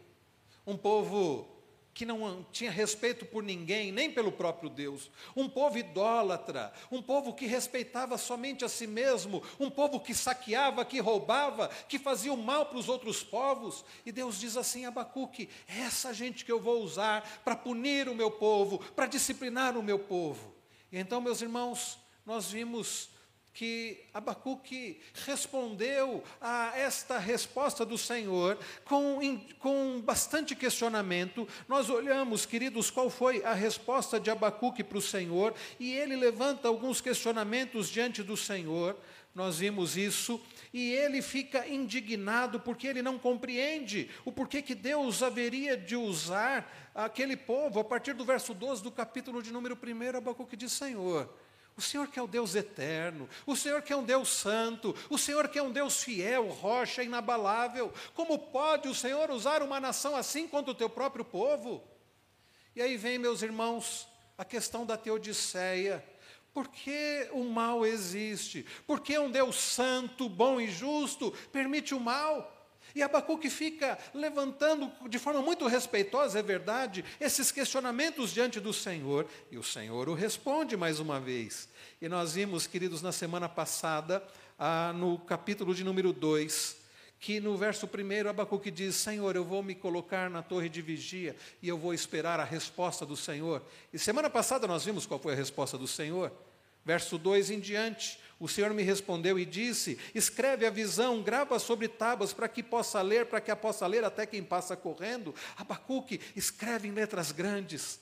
um 0.67 0.77
povo 0.77 1.47
que 1.95 2.05
não 2.05 2.45
tinha 2.51 2.73
respeito 2.73 3.25
por 3.25 3.43
ninguém, 3.43 3.93
nem 3.93 4.11
pelo 4.11 4.33
próprio 4.33 4.69
Deus, 4.69 5.11
um 5.37 5.49
povo 5.49 5.79
idólatra, 5.79 6.73
um 6.91 7.01
povo 7.01 7.33
que 7.33 7.47
respeitava 7.47 8.19
somente 8.19 8.65
a 8.65 8.69
si 8.69 8.87
mesmo, 8.87 9.43
um 9.61 9.71
povo 9.71 10.01
que 10.01 10.13
saqueava, 10.13 10.85
que 10.85 10.99
roubava, 10.99 11.69
que 11.89 11.99
fazia 11.99 12.33
o 12.33 12.37
mal 12.37 12.67
para 12.67 12.79
os 12.79 12.89
outros 12.89 13.23
povos. 13.23 13.85
E 14.05 14.11
Deus 14.11 14.41
diz 14.41 14.57
assim: 14.57 14.85
Abacuque, 14.85 15.49
é 15.69 15.83
essa 15.83 16.13
gente 16.13 16.45
que 16.45 16.51
eu 16.51 16.61
vou 16.61 16.83
usar 16.83 17.43
para 17.45 17.55
punir 17.55 18.09
o 18.09 18.15
meu 18.15 18.31
povo, 18.31 18.79
para 18.79 19.07
disciplinar 19.07 19.79
o 19.79 19.83
meu 19.83 19.99
povo. 19.99 20.53
E 20.91 20.99
então, 20.99 21.21
meus 21.21 21.41
irmãos, 21.41 21.99
nós 22.27 22.51
vimos 22.51 23.14
que 23.55 24.01
Abacuque 24.13 25.01
respondeu 25.25 26.25
a 26.41 26.77
esta 26.77 27.19
resposta 27.19 27.87
do 27.87 27.97
Senhor 27.97 28.59
com, 28.85 29.21
com 29.61 30.01
bastante 30.01 30.57
questionamento. 30.57 31.47
Nós 31.69 31.89
olhamos, 31.89 32.45
queridos, 32.45 32.91
qual 32.91 33.09
foi 33.09 33.45
a 33.45 33.55
resposta 33.55 34.19
de 34.19 34.29
Abacuque 34.29 34.83
para 34.83 34.99
o 34.99 35.03
Senhor, 35.03 35.55
e 35.79 35.93
ele 35.93 36.17
levanta 36.17 36.67
alguns 36.67 37.01
questionamentos 37.01 37.89
diante 37.89 38.25
do 38.25 38.37
Senhor. 38.37 38.99
Nós 39.33 39.59
vimos 39.59 39.97
isso, 39.97 40.41
e 40.73 40.93
ele 40.93 41.23
fica 41.23 41.67
indignado 41.67 42.59
porque 42.59 42.89
ele 42.89 43.03
não 43.03 43.19
compreende 43.19 44.11
o 44.25 44.33
porquê 44.33 44.63
que 44.63 44.75
Deus 44.75 45.23
haveria 45.23 45.77
de 45.77 45.95
usar 45.95 46.93
aquele 46.95 47.37
povo. 47.37 47.79
A 47.81 47.85
partir 47.85 48.15
do 48.15 48.25
verso 48.25 48.53
12 48.53 48.83
do 48.83 48.91
capítulo 48.91 49.43
de 49.43 49.53
número 49.53 49.77
1, 49.77 50.17
Abacuque 50.19 50.57
diz: 50.57 50.73
Senhor, 50.73 51.29
o 51.77 51.83
Senhor 51.83 52.07
que 52.07 52.19
é 52.19 52.23
o 52.23 52.27
Deus 52.29 52.55
eterno, 52.55 53.29
o 53.45 53.57
Senhor 53.57 53.83
que 53.83 53.93
é 53.93 53.97
um 53.97 54.05
Deus 54.05 54.29
santo, 54.29 54.95
o 55.11 55.19
Senhor 55.19 55.49
que 55.49 55.59
é 55.59 55.63
um 55.63 55.73
Deus 55.73 56.03
fiel, 56.03 56.49
rocha 56.49 57.03
inabalável. 57.03 57.93
Como 58.15 58.39
pode 58.39 58.89
o 58.89 58.95
Senhor 58.95 59.31
usar 59.31 59.63
uma 59.63 59.81
nação 59.81 60.15
assim 60.15 60.47
quanto 60.47 60.71
o 60.71 60.75
teu 60.75 60.89
próprio 60.89 61.25
povo? 61.25 61.83
E 62.77 62.83
aí 62.83 62.97
vem, 62.97 63.19
meus 63.19 63.43
irmãos, 63.43 64.07
a 64.39 64.45
questão 64.45 64.87
da 64.87 64.97
teodiceia. 64.97 66.05
Por 66.53 66.69
que 66.69 67.29
o 67.33 67.43
mal 67.43 67.85
existe? 67.85 68.65
Por 68.87 69.01
que 69.01 69.19
um 69.19 69.31
Deus 69.31 69.57
santo, 69.57 70.29
bom 70.29 70.61
e 70.61 70.69
justo 70.69 71.33
permite 71.51 71.93
o 71.95 72.01
mal? 72.01 72.54
E 72.95 73.03
Abacuque 73.03 73.51
fica 73.51 73.99
levantando 74.15 74.91
de 75.09 75.19
forma 75.19 75.43
muito 75.43 75.67
respeitosa, 75.67 76.39
é 76.39 76.43
verdade, 76.43 77.05
esses 77.21 77.51
questionamentos 77.51 78.33
diante 78.33 78.61
do 78.61 78.73
Senhor, 78.73 79.27
e 79.51 79.59
o 79.59 79.65
Senhor 79.65 80.09
o 80.09 80.15
responde 80.15 80.77
mais 80.77 81.01
uma 81.01 81.19
vez. 81.19 81.69
E 82.01 82.09
nós 82.09 82.35
vimos, 82.35 82.67
queridos, 82.69 83.03
na 83.03 83.11
semana 83.11 83.49
passada, 83.49 84.23
ah, 84.57 84.93
no 84.95 85.19
capítulo 85.19 85.75
de 85.75 85.83
número 85.83 86.13
2, 86.13 86.77
que 87.19 87.41
no 87.41 87.57
verso 87.57 87.89
1 87.89 88.29
Abacuque 88.29 88.71
diz: 88.71 88.95
Senhor, 88.95 89.35
eu 89.35 89.45
vou 89.45 89.63
me 89.63 89.75
colocar 89.75 90.31
na 90.31 90.43
torre 90.43 90.69
de 90.69 90.81
vigia 90.81 91.35
e 91.63 91.69
eu 91.69 91.79
vou 91.79 91.95
esperar 91.95 92.39
a 92.39 92.45
resposta 92.45 93.05
do 93.05 93.17
Senhor. 93.17 93.63
E 93.93 93.99
semana 93.99 94.31
passada 94.31 94.67
nós 94.69 94.85
vimos 94.85 95.07
qual 95.07 95.19
foi 95.19 95.33
a 95.33 95.37
resposta 95.37 95.77
do 95.77 95.89
Senhor. 95.89 96.31
Verso 96.85 97.17
2 97.17 97.51
em 97.51 97.61
diante, 97.61 98.21
o 98.45 98.49
Senhor 98.49 98.75
me 98.75 98.83
respondeu 98.83 99.39
e 99.39 99.47
disse: 99.47 99.99
Escreve 100.15 100.67
a 100.67 100.71
visão, 100.71 101.23
grava 101.23 101.59
sobre 101.59 101.89
tábuas 101.89 102.35
para 102.35 102.47
que 102.47 102.63
possa 102.63 103.01
ler, 103.01 103.25
para 103.25 103.41
que 103.41 103.51
a 103.51 103.57
possa 103.57 103.87
ler 103.87 104.05
até 104.05 104.27
quem 104.27 104.43
passa 104.43 104.77
correndo. 104.77 105.35
Abacuque, 105.57 106.21
escreve 106.37 106.87
em 106.87 106.91
letras 106.91 107.33
grandes 107.33 107.99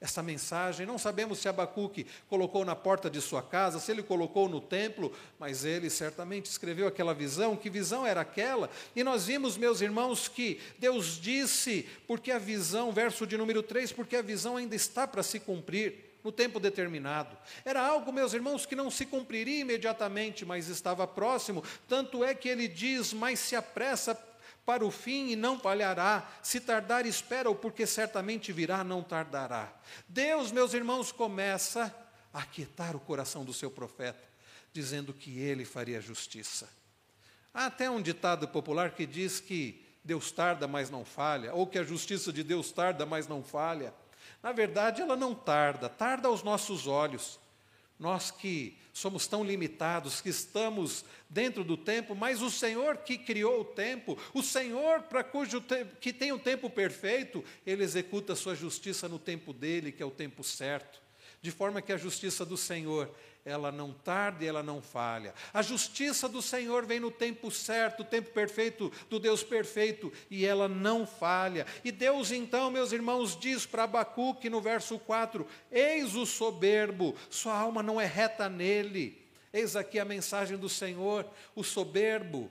essa 0.00 0.22
mensagem. 0.22 0.86
Não 0.86 0.96
sabemos 0.96 1.40
se 1.40 1.48
Abacuque 1.48 2.06
colocou 2.28 2.64
na 2.64 2.76
porta 2.76 3.10
de 3.10 3.20
sua 3.20 3.42
casa, 3.42 3.80
se 3.80 3.90
ele 3.90 4.00
colocou 4.00 4.48
no 4.48 4.60
templo, 4.60 5.12
mas 5.40 5.64
ele 5.64 5.90
certamente 5.90 6.46
escreveu 6.46 6.86
aquela 6.86 7.12
visão. 7.12 7.56
Que 7.56 7.68
visão 7.68 8.06
era 8.06 8.20
aquela? 8.20 8.70
E 8.94 9.02
nós 9.02 9.26
vimos, 9.26 9.56
meus 9.56 9.80
irmãos, 9.80 10.28
que 10.28 10.60
Deus 10.78 11.20
disse, 11.20 11.88
porque 12.06 12.30
a 12.30 12.38
visão, 12.38 12.92
verso 12.92 13.26
de 13.26 13.36
número 13.36 13.60
3, 13.60 13.90
porque 13.90 14.14
a 14.14 14.22
visão 14.22 14.56
ainda 14.56 14.76
está 14.76 15.04
para 15.04 15.24
se 15.24 15.40
cumprir 15.40 16.07
no 16.22 16.32
tempo 16.32 16.60
determinado. 16.60 17.36
Era 17.64 17.86
algo, 17.86 18.12
meus 18.12 18.32
irmãos, 18.32 18.66
que 18.66 18.76
não 18.76 18.90
se 18.90 19.06
cumpriria 19.06 19.60
imediatamente, 19.60 20.44
mas 20.44 20.68
estava 20.68 21.06
próximo. 21.06 21.62
Tanto 21.86 22.24
é 22.24 22.34
que 22.34 22.48
ele 22.48 22.68
diz: 22.68 23.12
Mas 23.12 23.38
se 23.38 23.56
apressa 23.56 24.14
para 24.68 24.84
o 24.84 24.90
fim 24.90 25.30
e 25.30 25.36
não 25.36 25.58
falhará. 25.58 26.30
Se 26.42 26.60
tardar, 26.60 27.06
espera-o, 27.06 27.54
porque 27.54 27.86
certamente 27.86 28.52
virá, 28.52 28.84
não 28.84 29.02
tardará. 29.02 29.72
Deus, 30.06 30.52
meus 30.52 30.74
irmãos, 30.74 31.10
começa 31.10 31.94
a 32.34 32.40
aquietar 32.40 32.94
o 32.94 33.00
coração 33.00 33.46
do 33.46 33.54
seu 33.54 33.70
profeta, 33.70 34.22
dizendo 34.70 35.14
que 35.14 35.38
ele 35.38 35.64
faria 35.64 36.02
justiça. 36.02 36.68
Há 37.54 37.66
até 37.66 37.88
um 37.88 38.02
ditado 38.02 38.46
popular 38.46 38.90
que 38.90 39.06
diz 39.06 39.40
que 39.40 39.84
Deus 40.04 40.30
tarda, 40.30 40.68
mas 40.68 40.90
não 40.90 41.04
falha, 41.04 41.54
ou 41.54 41.66
que 41.66 41.78
a 41.78 41.82
justiça 41.82 42.32
de 42.32 42.42
Deus 42.42 42.70
tarda, 42.70 43.06
mas 43.06 43.26
não 43.26 43.42
falha. 43.42 43.94
Na 44.42 44.52
verdade, 44.52 45.02
ela 45.02 45.16
não 45.16 45.34
tarda, 45.34 45.88
tarda 45.88 46.28
aos 46.28 46.42
nossos 46.42 46.86
olhos. 46.86 47.38
Nós 47.98 48.30
que 48.30 48.78
somos 48.92 49.26
tão 49.26 49.44
limitados, 49.44 50.20
que 50.20 50.28
estamos 50.28 51.04
dentro 51.28 51.64
do 51.64 51.76
tempo, 51.76 52.14
mas 52.14 52.40
o 52.42 52.50
Senhor 52.50 52.98
que 52.98 53.18
criou 53.18 53.60
o 53.60 53.64
tempo, 53.64 54.16
o 54.32 54.42
Senhor 54.42 55.02
para 55.02 55.24
cujo 55.24 55.62
que 56.00 56.12
tem 56.12 56.32
o 56.32 56.38
tempo 56.38 56.70
perfeito, 56.70 57.44
ele 57.66 57.82
executa 57.82 58.32
a 58.32 58.36
sua 58.36 58.54
justiça 58.54 59.08
no 59.08 59.18
tempo 59.18 59.52
dele, 59.52 59.90
que 59.92 60.02
é 60.02 60.06
o 60.06 60.10
tempo 60.10 60.44
certo. 60.44 61.00
De 61.40 61.50
forma 61.50 61.82
que 61.82 61.92
a 61.92 61.96
justiça 61.96 62.44
do 62.44 62.56
Senhor 62.56 63.12
ela 63.48 63.72
não 63.72 63.92
tarda 63.92 64.44
e 64.44 64.46
ela 64.46 64.62
não 64.62 64.82
falha. 64.82 65.34
A 65.52 65.62
justiça 65.62 66.28
do 66.28 66.42
Senhor 66.42 66.84
vem 66.84 67.00
no 67.00 67.10
tempo 67.10 67.50
certo, 67.50 68.00
o 68.00 68.04
tempo 68.04 68.30
perfeito 68.30 68.92
do 69.08 69.18
Deus 69.18 69.42
perfeito, 69.42 70.12
e 70.30 70.44
ela 70.44 70.68
não 70.68 71.06
falha. 71.06 71.66
E 71.82 71.90
Deus, 71.90 72.30
então, 72.30 72.70
meus 72.70 72.92
irmãos, 72.92 73.38
diz 73.38 73.64
para 73.64 73.84
Abacuque 73.84 74.50
no 74.50 74.60
verso 74.60 74.98
4: 74.98 75.46
Eis 75.72 76.14
o 76.14 76.26
soberbo, 76.26 77.14
sua 77.30 77.54
alma 77.56 77.82
não 77.82 78.00
é 78.00 78.06
reta 78.06 78.48
nele. 78.48 79.26
Eis 79.52 79.74
aqui 79.76 79.98
a 79.98 80.04
mensagem 80.04 80.58
do 80.58 80.68
Senhor, 80.68 81.26
o 81.54 81.64
soberbo, 81.64 82.50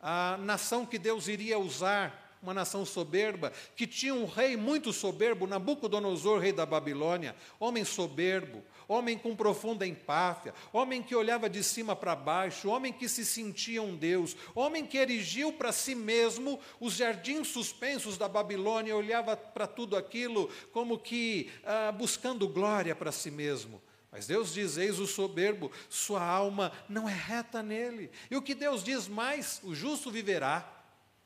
a 0.00 0.38
nação 0.38 0.86
que 0.86 0.98
Deus 0.98 1.28
iria 1.28 1.58
usar 1.58 2.30
uma 2.42 2.54
nação 2.54 2.86
soberba, 2.86 3.52
que 3.76 3.86
tinha 3.86 4.14
um 4.14 4.24
rei 4.24 4.56
muito 4.56 4.92
soberbo, 4.92 5.46
Nabucodonosor, 5.46 6.40
rei 6.40 6.52
da 6.52 6.64
Babilônia, 6.64 7.36
homem 7.58 7.84
soberbo, 7.84 8.62
homem 8.90 9.16
com 9.16 9.36
profunda 9.36 9.86
empáfia, 9.86 10.52
homem 10.72 11.00
que 11.00 11.14
olhava 11.14 11.48
de 11.48 11.62
cima 11.62 11.94
para 11.94 12.16
baixo, 12.16 12.68
homem 12.68 12.92
que 12.92 13.08
se 13.08 13.24
sentia 13.24 13.80
um 13.80 13.96
Deus, 13.96 14.36
homem 14.52 14.84
que 14.84 14.98
erigiu 14.98 15.52
para 15.52 15.70
si 15.70 15.94
mesmo 15.94 16.58
os 16.80 16.94
jardins 16.94 17.46
suspensos 17.46 18.18
da 18.18 18.28
Babilônia, 18.28 18.96
olhava 18.96 19.36
para 19.36 19.68
tudo 19.68 19.96
aquilo 19.96 20.50
como 20.72 20.98
que 20.98 21.52
ah, 21.64 21.92
buscando 21.92 22.48
glória 22.48 22.96
para 22.96 23.12
si 23.12 23.30
mesmo. 23.30 23.80
Mas 24.10 24.26
Deus 24.26 24.52
diz: 24.52 24.76
Eis 24.76 24.98
o 24.98 25.06
soberbo, 25.06 25.70
sua 25.88 26.24
alma 26.24 26.72
não 26.88 27.08
é 27.08 27.14
reta 27.14 27.62
nele. 27.62 28.10
E 28.28 28.36
o 28.36 28.42
que 28.42 28.56
Deus 28.56 28.82
diz 28.82 29.06
mais: 29.06 29.60
o 29.62 29.72
justo 29.72 30.10
viverá 30.10 30.68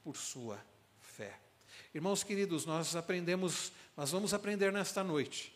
por 0.03 0.19
sua 0.19 0.63
fé. 1.01 1.41
Irmãos 1.95 2.23
queridos, 2.23 2.67
nós 2.67 2.95
aprendemos, 2.95 3.73
nós 3.97 4.11
vamos 4.11 4.35
aprender 4.35 4.71
nesta 4.71 5.03
noite 5.03 5.54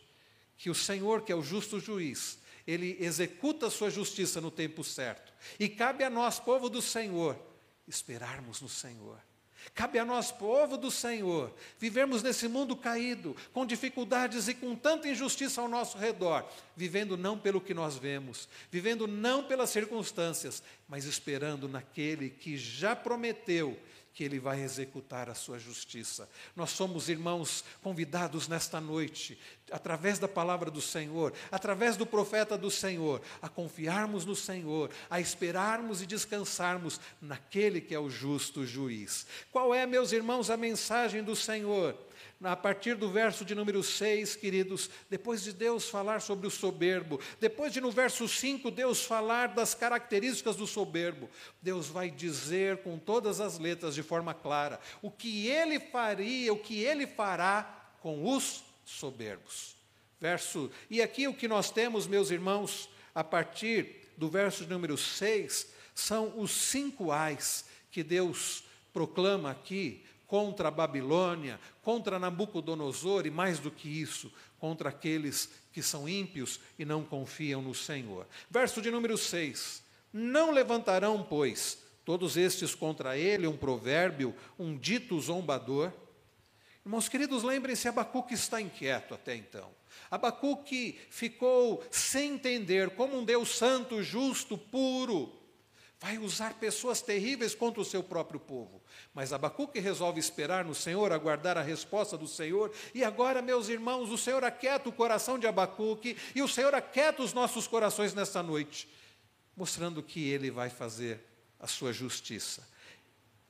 que 0.58 0.68
o 0.68 0.74
Senhor, 0.74 1.22
que 1.22 1.32
é 1.32 1.34
o 1.34 1.42
justo 1.42 1.78
juiz, 1.78 2.38
ele 2.66 2.98
executa 3.00 3.68
a 3.68 3.70
sua 3.70 3.88
justiça 3.88 4.40
no 4.40 4.50
tempo 4.50 4.84
certo. 4.84 5.32
E 5.58 5.68
cabe 5.68 6.04
a 6.04 6.10
nós, 6.10 6.38
povo 6.38 6.68
do 6.68 6.82
Senhor, 6.82 7.40
esperarmos 7.86 8.60
no 8.60 8.68
Senhor. 8.68 9.18
Cabe 9.74 9.98
a 9.98 10.04
nós, 10.04 10.30
povo 10.30 10.76
do 10.76 10.90
Senhor, 10.90 11.54
vivermos 11.78 12.22
nesse 12.22 12.48
mundo 12.48 12.76
caído, 12.76 13.34
com 13.52 13.64
dificuldades 13.64 14.48
e 14.48 14.54
com 14.54 14.74
tanta 14.74 15.08
injustiça 15.08 15.60
ao 15.60 15.68
nosso 15.68 15.96
redor, 15.96 16.48
vivendo 16.78 17.16
não 17.16 17.37
pelo 17.37 17.61
que 17.61 17.75
nós 17.75 17.97
vemos, 17.97 18.49
vivendo 18.70 19.08
não 19.08 19.42
pelas 19.42 19.70
circunstâncias, 19.70 20.62
mas 20.88 21.04
esperando 21.04 21.68
naquele 21.68 22.30
que 22.30 22.56
já 22.56 22.94
prometeu 22.94 23.76
que 24.14 24.23
Ele 24.23 24.38
vai 24.38 24.62
executar 24.62 25.28
a 25.28 25.35
sua 25.35 25.58
justiça. 25.58 26.28
Nós 26.54 26.70
somos, 26.70 27.08
irmãos, 27.08 27.64
convidados 27.82 28.47
nesta 28.47 28.80
noite, 28.80 29.37
através 29.73 30.20
da 30.20 30.28
palavra 30.28 30.70
do 30.70 30.80
Senhor, 30.80 31.32
através 31.50 31.97
do 31.97 32.06
profeta 32.06 32.56
do 32.56 32.70
Senhor, 32.70 33.20
a 33.42 33.49
confiarmos 33.49 34.25
no 34.25 34.37
Senhor, 34.37 34.90
a 35.11 35.20
esperarmos 35.20 36.00
e 36.00 36.06
descansarmos 36.06 37.00
naquele 37.20 37.80
que 37.80 37.94
é 37.94 37.99
o 37.99 38.08
justo 38.08 38.64
juiz. 38.64 39.26
Qual 39.50 39.75
é, 39.75 39.85
meus 39.85 40.12
irmãos, 40.12 40.49
a 40.49 40.56
mensagem 40.56 41.25
do 41.25 41.35
Senhor? 41.35 41.97
A 42.42 42.54
partir 42.54 42.95
do 42.95 43.11
verso 43.11 43.45
de 43.45 43.54
número 43.54 43.83
6, 43.83 44.37
queridos, 44.37 44.88
depois 45.11 45.42
de 45.42 45.52
Deus 45.52 45.88
falar 45.88 46.21
sobre 46.21 46.47
o 46.47 46.50
soberbo, 46.50 47.21
depois 47.40 47.73
de 47.73 47.80
no 47.80 47.90
verso 47.90 48.28
5 48.28 48.71
Deus 48.71 49.04
falar 49.04 49.49
das 49.49 49.75
características 49.75 50.54
do 50.54 50.66
soberbo, 50.66 51.28
Deus 51.61 51.88
vai 51.88 52.11
dizer 52.11 52.78
com 52.78 52.97
todas 52.97 53.40
as 53.40 53.59
letras 53.59 53.95
de 53.95 54.02
forma 54.04 54.33
clara 54.33 54.78
o 55.02 55.11
que 55.11 55.49
ele 55.49 55.80
faria, 55.80 56.52
o 56.52 56.59
que 56.59 56.83
ele 56.83 57.07
fará 57.07 57.92
com 58.00 58.25
os 58.33 58.62
soberbos. 58.85 59.76
Verso, 60.21 60.71
e 60.88 61.02
aqui 61.02 61.26
o 61.26 61.35
que 61.35 61.49
nós 61.49 61.71
temos, 61.71 62.07
meus 62.07 62.30
irmãos, 62.30 62.88
a 63.14 63.25
partir 63.25 64.09
do 64.16 64.28
verso 64.28 64.64
de 64.64 64.71
número 64.71 64.97
6, 64.97 65.73
são 65.95 66.38
os 66.38 66.52
cinco 66.52 67.11
ais 67.11 67.64
que 67.90 68.02
Deus 68.04 68.64
proclama 68.92 69.50
aqui 69.50 70.04
contra 70.28 70.68
a 70.68 70.70
Babilônia, 70.70 71.58
contra 71.82 72.18
Nabucodonosor 72.18 73.26
e 73.26 73.30
mais 73.30 73.58
do 73.58 73.70
que 73.70 73.88
isso, 73.88 74.30
contra 74.58 74.90
aqueles 74.90 75.50
que 75.73 75.82
são 75.82 76.08
ímpios 76.08 76.61
e 76.78 76.85
não 76.85 77.02
confiam 77.02 77.62
no 77.62 77.75
Senhor. 77.75 78.26
Verso 78.50 78.80
de 78.82 78.90
número 78.90 79.16
6: 79.16 79.82
Não 80.12 80.52
levantarão, 80.52 81.26
pois, 81.28 81.78
todos 82.04 82.37
estes 82.37 82.75
contra 82.75 83.16
ele 83.16 83.47
um 83.47 83.56
provérbio, 83.56 84.35
um 84.58 84.76
dito 84.76 85.18
zombador. 85.18 85.90
Irmãos 86.85 87.08
queridos, 87.08 87.42
lembrem-se, 87.42 87.88
Abacuque 87.88 88.35
está 88.35 88.61
inquieto 88.61 89.14
até 89.14 89.35
então. 89.35 89.70
Abacuque 90.11 90.99
ficou 91.11 91.82
sem 91.90 92.35
entender 92.35 92.90
como 92.90 93.18
um 93.18 93.25
Deus 93.25 93.56
santo, 93.56 94.02
justo, 94.02 94.56
puro, 94.56 95.32
vai 96.00 96.17
usar 96.19 96.55
pessoas 96.55 97.02
terríveis 97.02 97.55
contra 97.55 97.81
o 97.81 97.85
seu 97.85 98.02
próprio 98.02 98.38
povo. 98.38 98.81
Mas 99.12 99.33
Abacuque 99.33 99.81
resolve 99.81 100.21
esperar 100.21 100.64
no 100.64 100.75
Senhor, 100.75 101.12
aguardar 101.12 101.59
a 101.59 101.62
resposta 101.62 102.17
do 102.17 102.28
Senhor. 102.28 102.73
E 102.95 103.02
agora, 103.02 103.43
meus 103.43 103.69
irmãos, 103.69 104.11
o 104.11 104.19
Senhor 104.19 104.45
aquieta 104.45 104.88
o 104.88 104.93
coração 104.93 105.38
de 105.38 105.47
Abacuque 105.47 106.17
e 106.35 106.43
o 106.43 106.49
Senhor 106.49 106.75
aquieta 106.75 107.23
os 107.23 107.33
nossos 107.33 107.67
corações 107.67 108.14
nesta 108.14 108.43
noite, 108.43 108.88
mostrando 109.57 110.02
que 110.02 110.28
ele 110.28 110.50
vai 110.50 110.71
fazer 110.71 111.21
a 111.59 111.67
sua 111.67 111.93
justiça. 111.93 112.67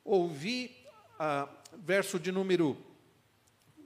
Ouvi 0.03 0.75
ah, 1.19 1.49
verso 1.77 2.19
de 2.19 2.33
número 2.33 2.77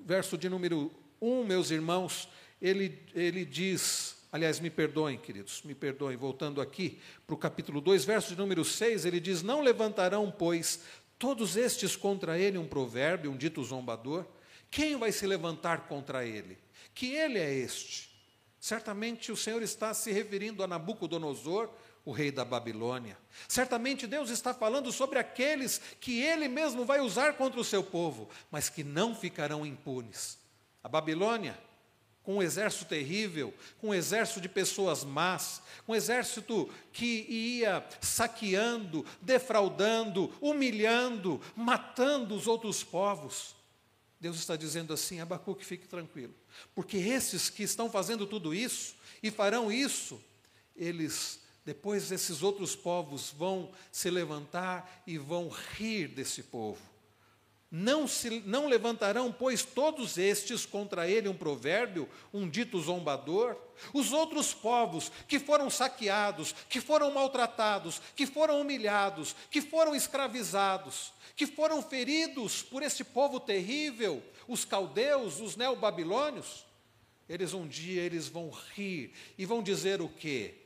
verso 0.05 0.37
de 0.37 0.49
número 0.49 0.93
1, 1.21 1.45
meus 1.45 1.71
irmãos, 1.71 2.29
ele, 2.61 2.99
ele 3.15 3.45
diz, 3.45 4.12
aliás, 4.33 4.59
me 4.59 4.71
perdoem, 4.71 5.19
queridos, 5.19 5.63
me 5.63 5.75
perdoem, 5.75 6.17
voltando 6.17 6.61
aqui 6.61 6.99
para 7.27 7.35
o 7.35 7.39
capítulo 7.39 7.81
2, 7.81 8.05
verso 8.05 8.31
de 8.31 8.39
número 8.39 8.65
6, 8.65 9.05
ele 9.05 9.21
diz: 9.21 9.43
Não 9.43 9.61
levantarão, 9.61 10.31
pois, 10.31 10.81
todos 11.19 11.57
estes 11.57 11.95
contra 11.95 12.39
ele 12.39 12.57
um 12.57 12.67
provérbio, 12.67 13.31
um 13.31 13.37
dito 13.37 13.63
zombador? 13.63 14.25
Quem 14.71 14.97
vai 14.97 15.13
se 15.13 15.27
levantar 15.27 15.87
contra 15.87 16.25
ele? 16.25 16.59
Que 16.95 17.15
ele 17.15 17.39
é 17.39 17.53
este? 17.53 18.11
Certamente 18.59 19.31
o 19.31 19.37
Senhor 19.37 19.61
está 19.61 19.93
se 19.93 20.11
referindo 20.13 20.63
a 20.63 20.67
Nabucodonosor, 20.67 21.69
o 22.05 22.11
rei 22.11 22.31
da 22.31 22.45
Babilônia. 22.45 23.19
Certamente 23.47 24.07
Deus 24.07 24.31
está 24.31 24.55
falando 24.55 24.91
sobre 24.91 25.19
aqueles 25.19 25.81
que 26.01 26.21
ele 26.21 26.49
mesmo 26.49 26.85
vai 26.85 27.01
usar 27.01 27.35
contra 27.35 27.61
o 27.61 27.65
seu 27.65 27.83
povo, 27.83 28.29
mas 28.51 28.69
que 28.69 28.83
não 28.83 29.15
ficarão 29.15 29.67
impunes. 29.67 30.39
A 30.83 30.89
Babilônia 30.89 31.57
com 32.23 32.37
um 32.37 32.43
exército 32.43 32.85
terrível, 32.85 33.53
com 33.81 33.89
um 33.89 33.95
exército 33.95 34.41
de 34.41 34.49
pessoas 34.49 35.05
más, 35.05 35.63
um 35.89 35.95
exército 35.95 36.71
que 36.93 37.27
ia 37.29 37.85
saqueando, 38.01 39.05
defraudando, 39.21 40.33
humilhando, 40.41 41.41
matando 41.57 42.35
os 42.35 42.47
outros 42.47 42.85
povos. 42.85 43.57
Deus 44.21 44.37
está 44.37 44.57
dizendo 44.57 44.93
assim: 44.93 45.21
Abacuque, 45.21 45.65
fique 45.65 45.89
tranquilo, 45.89 46.35
porque 46.75 46.97
esses 46.97 47.51
que 47.51 47.65
estão 47.65 47.91
fazendo 47.91 48.27
tudo 48.27 48.55
isso 48.55 48.95
e 49.23 49.31
farão 49.31 49.73
isso, 49.73 50.23
eles, 50.77 51.41
depois 51.65 52.13
esses 52.13 52.43
outros 52.43 52.77
povos 52.77 53.35
vão 53.37 53.73
se 53.91 54.11
levantar 54.11 55.03
e 55.07 55.19
vão 55.19 55.49
rir 55.49 56.07
desse 56.09 56.45
povo 56.45 56.92
não, 57.75 58.07
se, 58.07 58.43
não 58.45 58.67
levantarão, 58.67 59.33
pois, 59.33 59.65
todos 59.65 60.19
estes 60.19 60.67
contra 60.67 61.09
ele 61.09 61.27
um 61.27 61.35
provérbio, 61.35 62.07
um 62.31 62.47
dito 62.47 62.79
zombador? 62.79 63.57
Os 63.95 64.13
outros 64.13 64.53
povos 64.53 65.11
que 65.27 65.39
foram 65.39 65.71
saqueados, 65.71 66.55
que 66.69 66.83
foram 66.83 67.11
maltratados, 67.11 67.99
que 68.15 68.27
foram 68.27 68.61
humilhados, 68.61 69.35
que 69.51 69.63
foram 69.63 69.95
escravizados, 69.95 71.15
que 71.35 71.47
foram 71.47 71.83
feridos 71.83 72.63
por 72.63 72.83
esse 72.83 73.03
povo 73.03 73.41
terrível, 73.41 74.23
os 74.47 74.67
caldeus, 74.67 75.41
os 75.41 75.57
neobabilônios, 75.57 76.67
eles 77.27 77.55
um 77.55 77.67
dia 77.67 78.03
eles 78.03 78.29
vão 78.29 78.51
rir 78.51 79.15
e 79.39 79.47
vão 79.47 79.63
dizer 79.63 80.03
o 80.03 80.11
quê? 80.11 80.57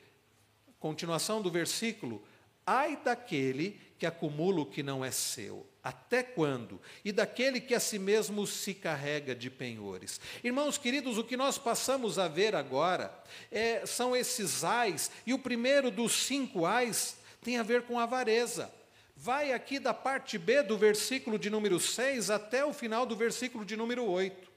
Continuação 0.80 1.40
do 1.40 1.52
versículo: 1.52 2.20
Ai 2.66 2.96
daquele 2.96 3.80
que 3.96 4.06
acumula 4.06 4.62
o 4.62 4.66
que 4.66 4.82
não 4.82 5.04
é 5.04 5.12
seu 5.12 5.64
até 5.86 6.20
quando? 6.20 6.80
E 7.04 7.12
daquele 7.12 7.60
que 7.60 7.72
a 7.72 7.78
si 7.78 7.96
mesmo 7.96 8.44
se 8.44 8.74
carrega 8.74 9.36
de 9.36 9.48
penhores. 9.48 10.20
Irmãos 10.42 10.76
queridos, 10.76 11.16
o 11.16 11.22
que 11.22 11.36
nós 11.36 11.58
passamos 11.58 12.18
a 12.18 12.26
ver 12.26 12.56
agora 12.56 13.16
é, 13.52 13.86
são 13.86 14.16
esses 14.16 14.64
ais, 14.64 15.12
e 15.24 15.32
o 15.32 15.38
primeiro 15.38 15.88
dos 15.88 16.12
cinco 16.12 16.66
ais 16.66 17.16
tem 17.40 17.56
a 17.56 17.62
ver 17.62 17.82
com 17.82 18.00
avareza. 18.00 18.68
Vai 19.14 19.52
aqui 19.52 19.78
da 19.78 19.94
parte 19.94 20.36
B 20.38 20.60
do 20.60 20.76
versículo 20.76 21.38
de 21.38 21.48
número 21.48 21.78
6 21.78 22.30
até 22.30 22.64
o 22.64 22.72
final 22.72 23.06
do 23.06 23.14
versículo 23.14 23.64
de 23.64 23.76
número 23.76 24.04
8. 24.04 24.50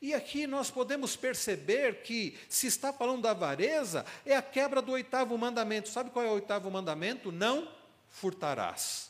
E 0.00 0.14
aqui 0.14 0.46
nós 0.46 0.70
podemos 0.70 1.16
perceber 1.16 2.02
que, 2.02 2.38
se 2.48 2.68
está 2.68 2.92
falando 2.92 3.22
da 3.22 3.32
avareza, 3.32 4.06
é 4.24 4.36
a 4.36 4.42
quebra 4.42 4.80
do 4.80 4.92
oitavo 4.92 5.36
mandamento. 5.36 5.88
Sabe 5.88 6.10
qual 6.10 6.24
é 6.24 6.28
o 6.28 6.34
oitavo 6.34 6.70
mandamento? 6.70 7.32
Não 7.32 7.68
furtarás. 8.08 9.07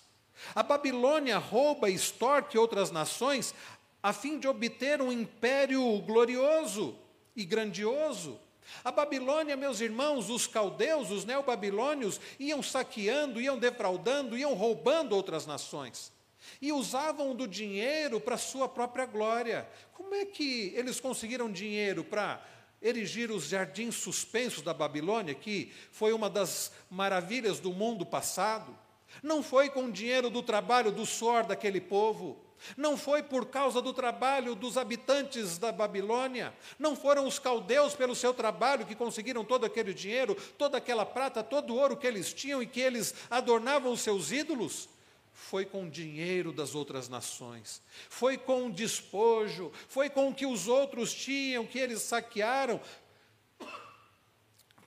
A 0.55 0.63
Babilônia 0.63 1.39
rouba 1.39 1.91
e 1.91 1.95
extorque 1.95 2.59
outras 2.59 2.91
nações 2.91 3.55
a 4.03 4.13
fim 4.13 4.39
de 4.39 4.47
obter 4.47 5.03
um 5.03 5.11
império 5.11 6.01
glorioso 6.03 6.97
e 7.35 7.45
grandioso. 7.45 8.39
A 8.85 8.93
Babilônia, 8.93 9.57
meus 9.57 9.81
irmãos, 9.81 10.31
os 10.31 10.47
caldeus, 10.47 11.11
os 11.11 11.25
neobabilônios, 11.25 12.21
iam 12.39 12.63
saqueando, 12.63 13.41
iam 13.41 13.59
defraudando, 13.59 14.37
iam 14.37 14.55
roubando 14.55 15.15
outras 15.15 15.47
nações. 15.47 16.13
E 16.61 16.73
usavam 16.73 17.35
do 17.35 17.49
dinheiro 17.49 18.21
para 18.21 18.37
sua 18.37 18.69
própria 18.69 19.07
glória. 19.07 19.69
Como 19.95 20.15
é 20.15 20.25
que 20.25 20.73
eles 20.77 21.01
conseguiram 21.01 21.51
dinheiro 21.51 22.05
para 22.05 22.43
erigir 22.81 23.31
os 23.31 23.49
jardins 23.49 23.97
suspensos 23.97 24.63
da 24.63 24.73
Babilônia, 24.73 25.35
que 25.35 25.73
foi 25.91 26.13
uma 26.13 26.31
das 26.31 26.71
maravilhas 26.91 27.59
do 27.59 27.73
mundo 27.73 28.07
passado? 28.07 28.77
Não 29.23 29.43
foi 29.43 29.69
com 29.69 29.85
o 29.85 29.93
dinheiro 29.93 30.31
do 30.31 30.43
trabalho, 30.43 30.93
do 30.93 31.05
suor 31.07 31.45
daquele 31.45 31.81
povo. 31.81 32.37
Não 32.77 32.97
foi 32.97 33.23
por 33.23 33.47
causa 33.47 33.81
do 33.81 33.93
trabalho 33.93 34.55
dos 34.55 34.77
habitantes 34.77 35.59
da 35.59 35.71
Babilônia. 35.71 36.53
Não 36.79 36.97
foram 36.97 37.27
os 37.27 37.39
caldeus, 37.39 37.95
pelo 37.95 38.15
seu 38.15 38.35
trabalho, 38.35 38.87
que 38.87 38.95
conseguiram 38.95 39.45
todo 39.45 39.65
aquele 39.65 39.95
dinheiro, 39.95 40.35
toda 40.57 40.79
aquela 40.79 41.07
prata, 41.07 41.43
todo 41.43 41.73
o 41.73 41.77
ouro 41.77 41.97
que 41.97 42.07
eles 42.07 42.33
tinham 42.33 42.63
e 42.63 42.67
que 42.67 42.81
eles 42.81 43.15
adornavam 43.31 43.93
os 43.93 44.01
seus 44.01 44.33
ídolos. 44.33 44.89
Foi 45.33 45.65
com 45.65 45.85
o 45.85 45.91
dinheiro 45.91 46.53
das 46.53 46.75
outras 46.75 47.09
nações, 47.09 47.81
foi 48.11 48.37
com 48.37 48.67
o 48.67 48.73
despojo, 48.73 49.73
foi 49.89 50.11
com 50.11 50.29
o 50.29 50.35
que 50.35 50.45
os 50.45 50.67
outros 50.67 51.15
tinham, 51.15 51.65
que 51.65 51.79
eles 51.79 52.03
saquearam, 52.03 52.81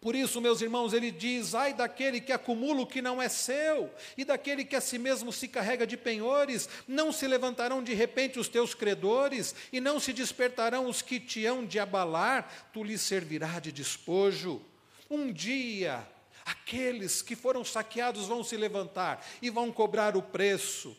por 0.02 0.16
isso, 0.16 0.42
meus 0.42 0.62
irmãos, 0.62 0.94
ele 0.94 1.12
diz: 1.12 1.54
ai 1.54 1.76
daquele 1.76 2.20
que 2.20 2.32
acumula 2.32 2.82
o 2.82 2.88
que 2.88 3.04
não 3.04 3.22
é 3.22 3.30
seu, 3.30 3.94
e 4.18 4.26
daquele 4.26 4.66
que 4.66 4.76
a 4.76 4.82
si 4.82 4.98
mesmo 4.98 5.32
se 5.32 5.48
carrega 5.48 5.86
de 5.86 5.96
penhores, 5.96 6.68
não 6.88 7.12
se 7.12 7.28
levantarão 7.28 7.84
de 7.84 7.94
repente 7.94 8.40
os 8.40 8.48
teus 8.48 8.74
credores, 8.74 9.54
e 9.72 9.80
não 9.80 10.00
se 10.00 10.12
despertarão 10.12 10.90
os 10.90 11.04
que 11.04 11.20
te 11.20 11.46
hão 11.46 11.64
de 11.64 11.78
abalar, 11.78 12.72
tu 12.74 12.84
lhes 12.84 13.02
servirá 13.02 13.60
de 13.60 13.72
despojo. 13.72 14.60
Um 15.08 15.32
dia, 15.32 16.04
aqueles 16.44 17.22
que 17.22 17.36
foram 17.36 17.64
saqueados 17.64 18.26
vão 18.26 18.44
se 18.44 18.58
levantar 18.58 19.24
e 19.40 19.52
vão 19.52 19.72
cobrar 19.72 20.18
o 20.18 20.22
preço 20.24 20.98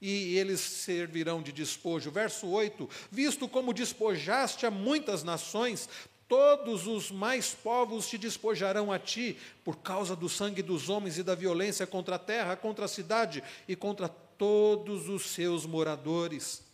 e 0.00 0.36
eles 0.36 0.60
servirão 0.60 1.42
de 1.42 1.50
despojo. 1.52 2.10
Verso 2.10 2.46
8: 2.46 2.88
Visto 3.10 3.48
como 3.48 3.72
despojaste 3.72 4.66
a 4.66 4.70
muitas 4.70 5.24
nações, 5.24 5.88
Todos 6.28 6.86
os 6.86 7.10
mais 7.10 7.54
povos 7.54 8.08
te 8.08 8.18
despojarão 8.18 8.90
a 8.90 8.98
ti, 8.98 9.38
por 9.64 9.76
causa 9.76 10.16
do 10.16 10.28
sangue 10.28 10.62
dos 10.62 10.88
homens 10.88 11.18
e 11.18 11.22
da 11.22 11.34
violência 11.34 11.86
contra 11.86 12.16
a 12.16 12.18
terra, 12.18 12.56
contra 12.56 12.86
a 12.86 12.88
cidade 12.88 13.42
e 13.68 13.76
contra 13.76 14.08
todos 14.08 15.08
os 15.08 15.26
seus 15.26 15.64
moradores. 15.64 16.64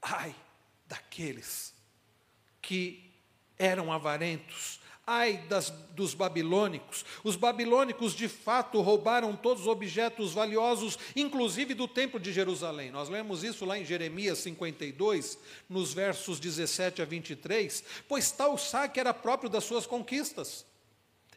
Ai 0.00 0.34
daqueles 0.86 1.74
que 2.60 3.10
eram 3.58 3.92
avarentos, 3.92 4.80
Ai 5.04 5.38
das, 5.48 5.70
dos 5.90 6.14
babilônicos. 6.14 7.04
Os 7.24 7.34
babilônicos 7.34 8.14
de 8.14 8.28
fato 8.28 8.80
roubaram 8.80 9.34
todos 9.34 9.62
os 9.62 9.68
objetos 9.68 10.32
valiosos, 10.32 10.96
inclusive 11.16 11.74
do 11.74 11.88
templo 11.88 12.20
de 12.20 12.32
Jerusalém. 12.32 12.92
Nós 12.92 13.08
lemos 13.08 13.42
isso 13.42 13.64
lá 13.64 13.76
em 13.76 13.84
Jeremias 13.84 14.38
52, 14.38 15.38
nos 15.68 15.92
versos 15.92 16.38
17 16.38 17.02
a 17.02 17.04
23. 17.04 17.82
Pois 18.08 18.30
tal 18.30 18.56
saque 18.56 19.00
era 19.00 19.12
próprio 19.12 19.50
das 19.50 19.64
suas 19.64 19.86
conquistas. 19.86 20.64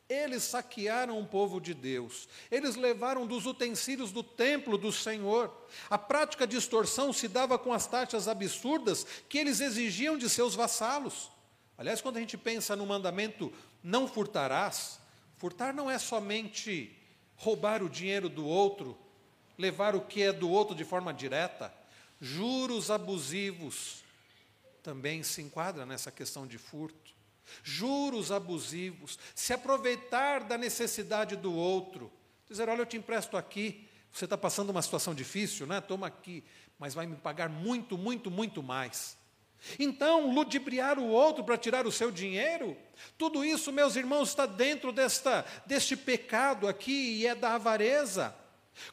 Eles 0.08 0.44
saquearam 0.44 1.20
o 1.20 1.26
povo 1.26 1.60
de 1.60 1.74
Deus, 1.74 2.30
eles 2.52 2.76
levaram 2.76 3.26
dos 3.26 3.48
utensílios 3.48 4.12
do 4.12 4.22
templo 4.22 4.78
do 4.78 4.92
Senhor. 4.92 5.52
A 5.90 5.98
prática 5.98 6.46
de 6.46 6.56
extorsão 6.56 7.12
se 7.12 7.28
dava 7.28 7.58
com 7.58 7.74
as 7.74 7.88
taxas 7.88 8.28
absurdas 8.28 9.08
que 9.28 9.40
eles 9.40 9.60
exigiam 9.60 10.16
de 10.16 10.30
seus 10.30 10.54
vassalos. 10.54 11.32
Aliás, 11.78 12.02
quando 12.02 12.18
a 12.18 12.20
gente 12.20 12.38
pensa 12.38 12.76
no 12.76 12.86
mandamento 12.86 13.52
não 13.84 14.08
furtarás, 14.08 15.00
furtar 15.38 15.74
não 15.74 15.90
é 15.90 15.98
somente 15.98 16.96
roubar 17.36 17.84
o 17.84 17.90
dinheiro 17.90 18.30
do 18.30 18.46
outro 18.46 18.98
levar 19.58 19.96
o 19.96 20.02
que 20.02 20.22
é 20.22 20.32
do 20.32 20.50
outro 20.50 20.76
de 20.76 20.84
forma 20.84 21.14
direta. 21.14 21.74
Juros 22.20 22.92
abusivos 22.92 24.04
também 24.84 25.24
se 25.24 25.42
enquadra 25.42 25.86
nessa 25.86 26.12
questão 26.12 26.46
de 26.46 26.58
furto. 26.58 27.14
Juros 27.64 28.32
abusivos, 28.32 29.20
se 29.36 29.54
aproveitar 29.54 30.44
da 30.44 30.58
necessidade 30.58 31.36
do 31.36 31.54
outro, 31.54 32.12
dizer: 32.50 32.68
Olha, 32.70 32.82
eu 32.82 32.86
te 32.86 32.98
empresto 32.98 33.38
aqui, 33.38 33.88
você 34.12 34.26
está 34.26 34.38
passando 34.38 34.72
uma 34.72 34.82
situação 34.82 35.14
difícil, 35.14 35.68
né? 35.68 35.80
Toma 35.80 36.08
aqui, 36.08 36.44
mas 36.80 36.94
vai 36.94 37.06
me 37.06 37.16
pagar 37.16 37.50
muito, 37.50 37.98
muito, 37.98 38.32
muito 38.32 38.64
mais. 38.64 39.16
Então, 39.80 40.32
ludibriar 40.32 41.00
o 41.00 41.08
outro 41.08 41.44
para 41.44 41.58
tirar 41.58 41.88
o 41.88 41.92
seu 41.92 42.12
dinheiro, 42.12 42.78
tudo 43.18 43.44
isso, 43.44 43.72
meus 43.72 43.96
irmãos, 43.96 44.30
está 44.30 44.46
dentro 44.46 44.92
desta, 44.92 45.46
deste 45.66 45.98
pecado 45.98 46.68
aqui 46.68 47.18
e 47.18 47.28
é 47.28 47.36
da 47.36 47.56
avareza. 47.56 48.36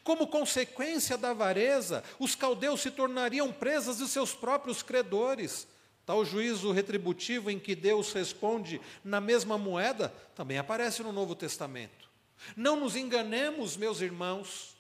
Como 0.05 0.29
consequência 0.29 1.19
da 1.19 1.31
avareza, 1.31 2.03
os 2.19 2.35
caldeus 2.35 2.81
se 2.81 2.91
tornariam 2.91 3.53
presas 3.53 3.99
de 3.99 4.09
seus 4.09 4.33
próprios 4.33 4.83
credores. 4.83 5.67
Tal 6.07 6.25
juízo 6.25 6.73
retributivo 6.73 7.51
em 7.51 7.59
que 7.59 7.75
Deus 7.75 8.13
responde 8.13 8.81
na 9.05 9.21
mesma 9.21 9.57
moeda 9.57 10.13
também 10.35 10.59
aparece 10.59 11.03
no 11.03 11.13
Novo 11.13 11.35
Testamento. 11.35 12.11
Não 12.57 12.77
nos 12.77 12.97
enganemos, 12.97 13.77
meus 13.77 14.01
irmãos, 14.01 14.77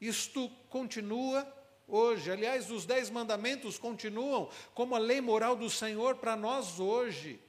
isto 0.00 0.50
continua 0.68 1.46
hoje. 1.86 2.30
Aliás, 2.30 2.70
os 2.70 2.86
dez 2.86 3.10
mandamentos 3.10 3.78
continuam 3.78 4.48
como 4.74 4.94
a 4.94 4.98
lei 4.98 5.20
moral 5.20 5.56
do 5.56 5.70
Senhor 5.70 6.16
para 6.16 6.36
nós 6.36 6.80
hoje. 6.80 7.40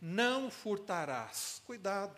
Não 0.00 0.50
furtarás. 0.50 1.62
Cuidado. 1.66 2.16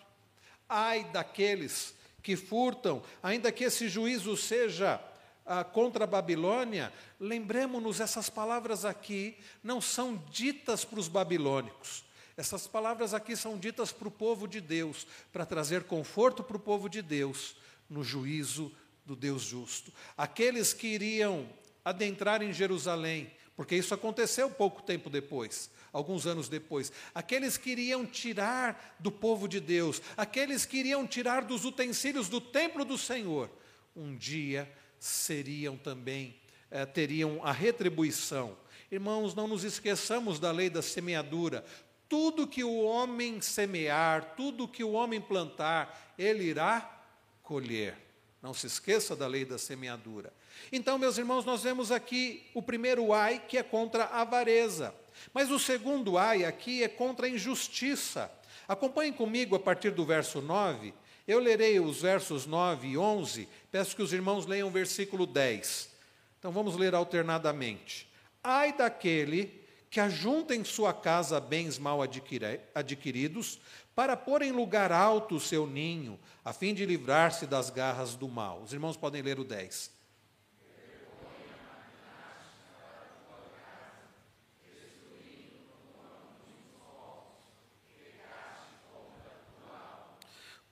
Ai 0.68 1.04
daqueles 1.04 1.94
que 2.22 2.36
furtam, 2.36 3.02
ainda 3.22 3.50
que 3.50 3.64
esse 3.64 3.88
juízo 3.88 4.36
seja 4.36 5.02
ah, 5.46 5.64
contra 5.64 6.04
a 6.04 6.06
Babilônia, 6.06 6.92
lembremos-nos, 7.18 7.98
essas 7.98 8.28
palavras 8.28 8.84
aqui 8.84 9.36
não 9.62 9.80
são 9.80 10.16
ditas 10.30 10.84
para 10.84 11.00
os 11.00 11.08
babilônicos. 11.08 12.04
Essas 12.36 12.66
palavras 12.66 13.12
aqui 13.12 13.36
são 13.36 13.58
ditas 13.58 13.92
para 13.92 14.08
o 14.08 14.10
povo 14.10 14.46
de 14.46 14.60
Deus, 14.60 15.06
para 15.32 15.44
trazer 15.44 15.84
conforto 15.84 16.42
para 16.42 16.56
o 16.56 16.60
povo 16.60 16.88
de 16.88 17.02
Deus 17.02 17.56
no 17.88 18.04
juízo 18.04 18.72
do 19.04 19.16
Deus 19.16 19.42
justo. 19.42 19.92
Aqueles 20.16 20.72
que 20.72 20.86
iriam 20.86 21.48
adentrar 21.84 22.42
em 22.42 22.52
Jerusalém, 22.52 23.30
porque 23.56 23.76
isso 23.76 23.92
aconteceu 23.92 24.50
pouco 24.50 24.82
tempo 24.82 25.10
depois, 25.10 25.70
alguns 25.92 26.26
anos 26.26 26.48
depois. 26.48 26.92
Aqueles 27.14 27.56
que 27.56 27.70
iriam 27.70 28.06
tirar 28.06 28.96
do 28.98 29.12
povo 29.12 29.46
de 29.46 29.60
Deus, 29.60 30.00
aqueles 30.16 30.64
que 30.64 30.78
iriam 30.78 31.06
tirar 31.06 31.44
dos 31.44 31.64
utensílios 31.64 32.28
do 32.28 32.40
templo 32.40 32.84
do 32.84 32.96
Senhor, 32.96 33.50
um 33.94 34.16
dia 34.16 34.70
seriam 34.98 35.76
também, 35.76 36.36
eh, 36.70 36.86
teriam 36.86 37.40
a 37.44 37.52
retribuição. 37.52 38.56
Irmãos, 38.90 39.34
não 39.34 39.46
nos 39.46 39.62
esqueçamos 39.62 40.38
da 40.38 40.50
lei 40.50 40.70
da 40.70 40.82
semeadura. 40.82 41.64
Tudo 42.08 42.46
que 42.46 42.64
o 42.64 42.80
homem 42.82 43.40
semear, 43.40 44.34
tudo 44.36 44.66
que 44.66 44.82
o 44.82 44.92
homem 44.92 45.20
plantar, 45.20 46.14
ele 46.18 46.44
irá 46.44 47.04
colher. 47.42 47.96
Não 48.42 48.54
se 48.54 48.66
esqueça 48.66 49.14
da 49.14 49.26
lei 49.26 49.44
da 49.44 49.58
semeadura. 49.58 50.32
Então, 50.72 50.98
meus 50.98 51.18
irmãos, 51.18 51.44
nós 51.44 51.62
vemos 51.62 51.90
aqui 51.90 52.46
o 52.54 52.62
primeiro 52.62 53.12
ai, 53.12 53.42
que 53.46 53.58
é 53.58 53.62
contra 53.62 54.04
a 54.04 54.22
avareza. 54.22 54.94
Mas 55.32 55.50
o 55.50 55.58
segundo 55.58 56.16
ai 56.16 56.44
aqui 56.44 56.82
é 56.82 56.88
contra 56.88 57.26
a 57.26 57.30
injustiça. 57.30 58.30
Acompanhem 58.66 59.12
comigo 59.12 59.56
a 59.56 59.60
partir 59.60 59.90
do 59.90 60.04
verso 60.04 60.40
9. 60.40 60.94
Eu 61.26 61.38
lerei 61.38 61.78
os 61.80 62.02
versos 62.02 62.46
9 62.46 62.88
e 62.88 62.98
11. 62.98 63.48
Peço 63.70 63.94
que 63.94 64.02
os 64.02 64.12
irmãos 64.12 64.46
leiam 64.46 64.68
o 64.68 64.72
versículo 64.72 65.26
10. 65.26 65.90
Então 66.38 66.52
vamos 66.52 66.76
ler 66.76 66.94
alternadamente. 66.94 68.08
Ai 68.42 68.72
daquele 68.72 69.60
que 69.90 69.98
ajunta 69.98 70.54
em 70.54 70.62
sua 70.62 70.94
casa 70.94 71.40
bens 71.40 71.76
mal 71.76 72.00
adquiridos, 72.00 73.60
para 73.92 74.16
pôr 74.16 74.40
em 74.40 74.52
lugar 74.52 74.92
alto 74.92 75.34
o 75.34 75.40
seu 75.40 75.66
ninho, 75.66 76.18
a 76.44 76.52
fim 76.52 76.72
de 76.72 76.86
livrar-se 76.86 77.44
das 77.44 77.70
garras 77.70 78.14
do 78.14 78.28
mal. 78.28 78.62
Os 78.62 78.72
irmãos 78.72 78.96
podem 78.96 79.20
ler 79.20 79.40
o 79.40 79.44
10. 79.44 79.90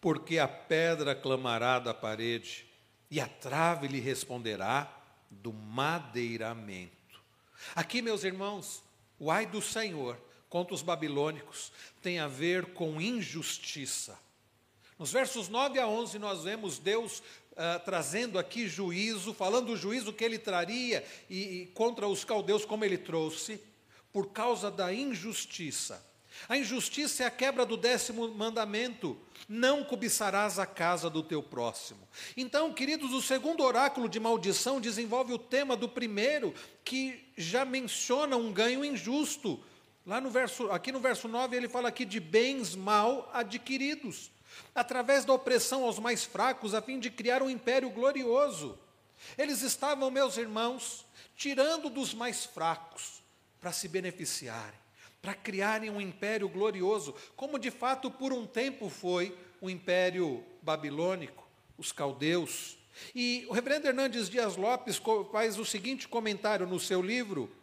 Porque 0.00 0.38
a 0.38 0.46
pedra 0.46 1.14
clamará 1.14 1.78
da 1.78 1.92
parede, 1.92 2.66
e 3.10 3.20
a 3.20 3.26
trave 3.26 3.88
lhe 3.88 4.00
responderá 4.00 4.92
do 5.30 5.52
madeiramento. 5.52 7.20
Aqui, 7.74 8.00
meus 8.02 8.24
irmãos, 8.24 8.82
o 9.18 9.30
ai 9.30 9.46
do 9.46 9.60
Senhor 9.60 10.18
contra 10.48 10.74
os 10.74 10.82
babilônicos 10.82 11.72
tem 12.02 12.18
a 12.18 12.28
ver 12.28 12.72
com 12.72 13.00
injustiça. 13.00 14.18
Nos 14.98 15.12
versos 15.12 15.48
9 15.48 15.78
a 15.78 15.86
11, 15.86 16.18
nós 16.18 16.44
vemos 16.44 16.78
Deus 16.78 17.20
uh, 17.52 17.80
trazendo 17.84 18.38
aqui 18.38 18.68
juízo, 18.68 19.32
falando 19.32 19.66
do 19.66 19.76
juízo 19.76 20.12
que 20.12 20.24
ele 20.24 20.38
traria 20.38 21.04
e, 21.28 21.62
e 21.62 21.66
contra 21.66 22.06
os 22.06 22.24
caldeus, 22.24 22.64
como 22.64 22.84
ele 22.84 22.98
trouxe, 22.98 23.62
por 24.12 24.32
causa 24.32 24.70
da 24.70 24.92
injustiça. 24.92 26.04
A 26.46 26.56
injustiça 26.56 27.24
é 27.24 27.26
a 27.26 27.30
quebra 27.30 27.64
do 27.64 27.76
décimo 27.76 28.28
mandamento: 28.28 29.18
não 29.48 29.82
cobiçarás 29.82 30.58
a 30.58 30.66
casa 30.66 31.08
do 31.08 31.22
teu 31.22 31.42
próximo. 31.42 32.00
Então, 32.36 32.72
queridos, 32.72 33.12
o 33.12 33.22
segundo 33.22 33.62
oráculo 33.62 34.08
de 34.08 34.20
maldição 34.20 34.80
desenvolve 34.80 35.32
o 35.32 35.38
tema 35.38 35.76
do 35.76 35.88
primeiro, 35.88 36.54
que 36.84 37.32
já 37.36 37.64
menciona 37.64 38.36
um 38.36 38.52
ganho 38.52 38.84
injusto. 38.84 39.62
Lá 40.06 40.20
no 40.20 40.30
verso, 40.30 40.70
aqui 40.70 40.92
no 40.92 41.00
verso 41.00 41.28
9, 41.28 41.56
ele 41.56 41.68
fala 41.68 41.88
aqui 41.88 42.04
de 42.04 42.20
bens 42.20 42.74
mal 42.74 43.30
adquiridos, 43.32 44.30
através 44.74 45.24
da 45.24 45.32
opressão 45.32 45.84
aos 45.84 45.98
mais 45.98 46.24
fracos, 46.24 46.74
a 46.74 46.80
fim 46.80 46.98
de 46.98 47.10
criar 47.10 47.42
um 47.42 47.50
império 47.50 47.90
glorioso. 47.90 48.78
Eles 49.36 49.62
estavam, 49.62 50.10
meus 50.10 50.36
irmãos, 50.36 51.04
tirando 51.36 51.90
dos 51.90 52.14
mais 52.14 52.46
fracos 52.46 53.22
para 53.60 53.72
se 53.72 53.88
beneficiarem 53.88 54.87
para 55.28 55.34
criarem 55.34 55.90
um 55.90 56.00
império 56.00 56.48
glorioso, 56.48 57.14
como 57.36 57.58
de 57.58 57.70
fato 57.70 58.10
por 58.10 58.32
um 58.32 58.46
tempo 58.46 58.88
foi 58.88 59.36
o 59.60 59.68
império 59.68 60.42
babilônico, 60.62 61.46
os 61.76 61.92
caldeus. 61.92 62.78
E 63.14 63.44
o 63.46 63.52
reverendo 63.52 63.86
Hernandes 63.86 64.30
Dias 64.30 64.56
Lopes 64.56 64.98
faz 65.30 65.58
o 65.58 65.66
seguinte 65.66 66.08
comentário 66.08 66.66
no 66.66 66.80
seu 66.80 67.02
livro: 67.02 67.54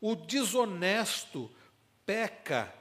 o 0.00 0.16
desonesto 0.16 1.48
peca 2.04 2.74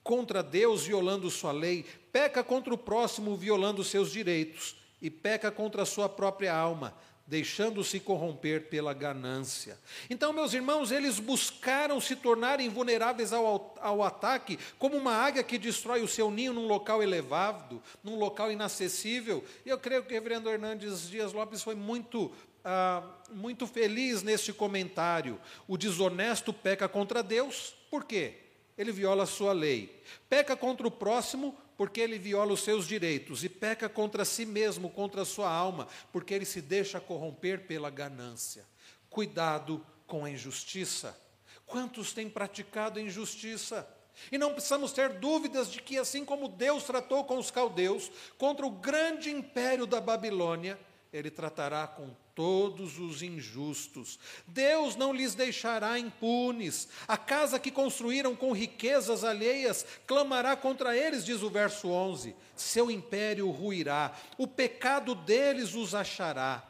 contra 0.00 0.40
Deus 0.40 0.86
violando 0.86 1.28
sua 1.28 1.50
lei, 1.50 1.84
peca 2.12 2.44
contra 2.44 2.72
o 2.72 2.78
próximo 2.78 3.36
violando 3.36 3.82
seus 3.82 4.12
direitos 4.12 4.76
e 5.02 5.10
peca 5.10 5.50
contra 5.50 5.82
a 5.82 5.86
sua 5.86 6.08
própria 6.08 6.54
alma, 6.54 6.96
deixando-se 7.26 7.98
corromper 8.00 8.68
pela 8.68 8.92
ganância. 8.92 9.78
Então, 10.10 10.32
meus 10.32 10.52
irmãos, 10.52 10.92
eles 10.92 11.18
buscaram 11.18 12.00
se 12.00 12.14
tornar 12.16 12.60
invulneráveis 12.60 13.32
ao, 13.32 13.74
ao 13.80 14.02
ataque, 14.02 14.58
como 14.78 14.96
uma 14.96 15.12
águia 15.12 15.42
que 15.42 15.58
destrói 15.58 16.02
o 16.02 16.08
seu 16.08 16.30
ninho 16.30 16.52
num 16.52 16.66
local 16.66 17.02
elevado, 17.02 17.82
num 18.02 18.18
local 18.18 18.52
inacessível. 18.52 19.42
E 19.64 19.70
eu 19.70 19.78
creio 19.78 20.02
que 20.02 20.12
o 20.12 20.14
reverendo 20.14 20.50
Hernandes 20.50 21.08
Dias 21.08 21.32
Lopes 21.32 21.62
foi 21.62 21.74
muito 21.74 22.30
ah, 22.64 23.02
muito 23.30 23.66
feliz 23.66 24.22
neste 24.22 24.52
comentário. 24.52 25.38
O 25.68 25.76
desonesto 25.76 26.52
peca 26.52 26.88
contra 26.88 27.22
Deus, 27.22 27.74
por 27.90 28.04
quê? 28.04 28.38
Ele 28.76 28.90
viola 28.90 29.24
a 29.24 29.26
sua 29.26 29.52
lei. 29.52 30.02
Peca 30.28 30.56
contra 30.56 30.86
o 30.86 30.90
próximo, 30.90 31.56
porque 31.76 32.00
ele 32.00 32.18
viola 32.18 32.52
os 32.52 32.62
seus 32.62 32.86
direitos 32.86 33.44
e 33.44 33.48
peca 33.48 33.88
contra 33.88 34.24
si 34.24 34.46
mesmo, 34.46 34.90
contra 34.90 35.22
a 35.22 35.26
sua 35.26 35.50
alma, 35.50 35.88
porque 36.12 36.32
ele 36.34 36.44
se 36.44 36.60
deixa 36.60 37.00
corromper 37.00 37.66
pela 37.66 37.90
ganância. 37.90 38.64
Cuidado 39.10 39.84
com 40.06 40.24
a 40.24 40.30
injustiça. 40.30 41.18
Quantos 41.66 42.12
têm 42.12 42.28
praticado 42.28 43.00
injustiça? 43.00 43.88
E 44.30 44.38
não 44.38 44.52
precisamos 44.52 44.92
ter 44.92 45.18
dúvidas 45.18 45.70
de 45.70 45.82
que, 45.82 45.98
assim 45.98 46.24
como 46.24 46.48
Deus 46.48 46.84
tratou 46.84 47.24
com 47.24 47.38
os 47.38 47.50
caldeus, 47.50 48.10
contra 48.38 48.64
o 48.64 48.70
grande 48.70 49.30
império 49.30 49.86
da 49.86 50.00
Babilônia, 50.00 50.78
ele 51.12 51.30
tratará 51.30 51.86
com 51.86 52.14
todos 52.34 52.98
os 52.98 53.22
injustos. 53.22 54.18
Deus 54.46 54.96
não 54.96 55.12
lhes 55.12 55.34
deixará 55.34 55.98
impunes. 55.98 56.88
A 57.06 57.16
casa 57.16 57.58
que 57.58 57.70
construíram 57.70 58.34
com 58.34 58.52
riquezas 58.52 59.24
alheias 59.24 59.86
clamará 60.06 60.56
contra 60.56 60.96
eles, 60.96 61.24
diz 61.24 61.42
o 61.42 61.50
verso 61.50 61.88
11. 61.88 62.34
Seu 62.56 62.90
império 62.90 63.50
ruirá, 63.50 64.12
o 64.36 64.46
pecado 64.46 65.14
deles 65.14 65.74
os 65.74 65.94
achará. 65.94 66.62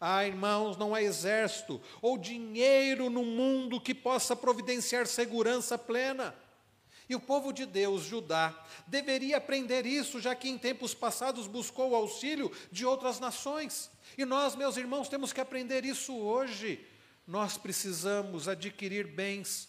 Ah, 0.00 0.24
irmãos, 0.24 0.76
não 0.76 0.94
há 0.94 1.02
exército 1.02 1.80
ou 2.00 2.16
dinheiro 2.16 3.10
no 3.10 3.24
mundo 3.24 3.80
que 3.80 3.92
possa 3.92 4.36
providenciar 4.36 5.06
segurança 5.06 5.76
plena. 5.76 6.34
E 7.08 7.14
o 7.14 7.20
povo 7.20 7.52
de 7.52 7.64
Deus, 7.64 8.02
Judá, 8.02 8.54
deveria 8.86 9.38
aprender 9.38 9.86
isso, 9.86 10.20
já 10.20 10.34
que 10.34 10.48
em 10.48 10.58
tempos 10.58 10.92
passados 10.92 11.46
buscou 11.46 11.90
o 11.90 11.94
auxílio 11.94 12.52
de 12.70 12.84
outras 12.84 13.18
nações. 13.18 13.90
E 14.16 14.26
nós, 14.26 14.54
meus 14.54 14.76
irmãos, 14.76 15.08
temos 15.08 15.32
que 15.32 15.40
aprender 15.40 15.86
isso 15.86 16.14
hoje. 16.14 16.84
Nós 17.26 17.56
precisamos 17.56 18.46
adquirir 18.46 19.06
bens 19.06 19.68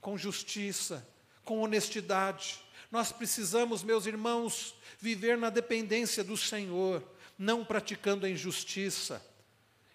com 0.00 0.16
justiça, 0.16 1.04
com 1.44 1.60
honestidade. 1.60 2.60
Nós 2.88 3.10
precisamos, 3.10 3.82
meus 3.82 4.06
irmãos, 4.06 4.76
viver 5.00 5.36
na 5.36 5.50
dependência 5.50 6.22
do 6.22 6.36
Senhor, 6.36 7.02
não 7.36 7.64
praticando 7.64 8.26
a 8.26 8.30
injustiça. 8.30 9.20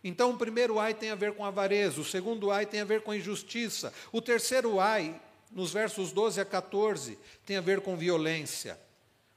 Então, 0.04 0.32
o 0.32 0.38
primeiro 0.38 0.78
ai 0.78 0.93
tem 0.93 1.10
a 1.10 1.15
ver 1.15 1.34
com 1.36 1.45
avareza, 1.45 2.02
o 2.02 2.06
segundo 2.06 2.52
ai 2.52 2.65
tem 2.65 2.82
a 2.82 2.86
ver 2.86 3.02
com 3.02 3.13
injustiça, 3.13 3.93
o 4.12 4.22
terceiro 4.22 4.80
ai 4.80 5.22
nos 5.51 5.71
versos 5.73 6.12
12 6.12 6.39
a 6.39 6.45
14, 6.45 7.17
tem 7.45 7.57
a 7.57 7.62
ver 7.62 7.81
com 7.81 7.97
violência. 7.97 8.79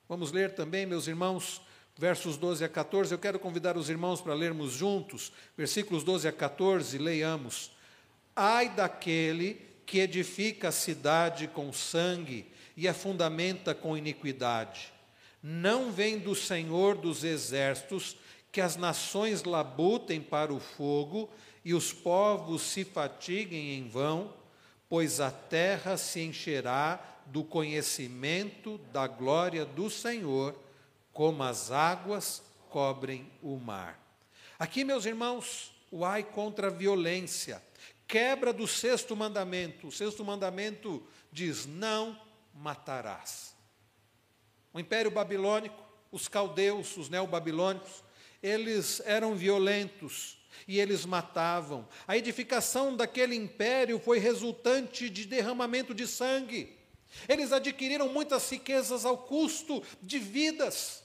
Vamos 0.08 0.30
ler 0.30 0.54
também, 0.54 0.84
meus 0.84 1.06
irmãos, 1.06 1.62
versos 1.96 2.36
12 2.36 2.64
a 2.64 2.68
14. 2.68 3.12
Eu 3.12 3.18
quero 3.18 3.38
convidar 3.38 3.76
os 3.76 3.88
irmãos 3.88 4.20
para 4.20 4.34
lermos 4.34 4.72
juntos, 4.72 5.32
versículos 5.56 6.04
12 6.04 6.28
a 6.28 6.32
14, 6.32 6.98
leiamos. 6.98 7.72
Ai 8.36 8.68
daquele 8.68 9.60
que 9.86 9.98
edifica 9.98 10.68
a 10.68 10.72
cidade 10.72 11.48
com 11.48 11.72
sangue 11.72 12.46
e 12.76 12.86
a 12.86 12.94
fundamenta 12.94 13.74
com 13.74 13.96
iniquidade. 13.96 14.92
Não 15.42 15.90
vem 15.90 16.18
do 16.18 16.34
Senhor 16.34 16.96
dos 16.96 17.24
exércitos 17.24 18.16
que 18.50 18.60
as 18.60 18.76
nações 18.76 19.44
labutem 19.44 20.20
para 20.20 20.52
o 20.52 20.60
fogo 20.60 21.30
e 21.64 21.74
os 21.74 21.92
povos 21.92 22.62
se 22.62 22.84
fatiguem 22.84 23.74
em 23.74 23.88
vão 23.88 24.41
pois 24.92 25.20
a 25.20 25.30
terra 25.30 25.96
se 25.96 26.20
encherá 26.20 27.02
do 27.24 27.42
conhecimento 27.42 28.76
da 28.92 29.06
glória 29.06 29.64
do 29.64 29.88
Senhor, 29.88 30.54
como 31.14 31.42
as 31.42 31.70
águas 31.70 32.42
cobrem 32.68 33.26
o 33.42 33.56
mar. 33.56 33.98
Aqui, 34.58 34.84
meus 34.84 35.06
irmãos, 35.06 35.74
o 35.90 36.04
ai 36.04 36.22
contra 36.22 36.66
a 36.66 36.70
violência, 36.70 37.62
quebra 38.06 38.52
do 38.52 38.66
sexto 38.66 39.16
mandamento. 39.16 39.86
O 39.86 39.90
sexto 39.90 40.22
mandamento 40.22 41.02
diz: 41.32 41.64
não 41.64 42.20
matarás. 42.52 43.56
O 44.74 44.78
Império 44.78 45.10
Babilônico, 45.10 45.82
os 46.10 46.28
caldeus, 46.28 46.98
os 46.98 47.08
neobabilônicos, 47.08 48.04
eles 48.42 49.00
eram 49.06 49.34
violentos, 49.34 50.36
e 50.66 50.78
eles 50.78 51.04
matavam. 51.04 51.86
A 52.06 52.16
edificação 52.16 52.96
daquele 52.96 53.34
império 53.34 53.98
foi 53.98 54.18
resultante 54.18 55.08
de 55.08 55.24
derramamento 55.24 55.94
de 55.94 56.06
sangue. 56.06 56.76
Eles 57.28 57.52
adquiriram 57.52 58.08
muitas 58.08 58.50
riquezas 58.50 59.04
ao 59.04 59.18
custo 59.18 59.82
de 60.02 60.18
vidas. 60.18 61.02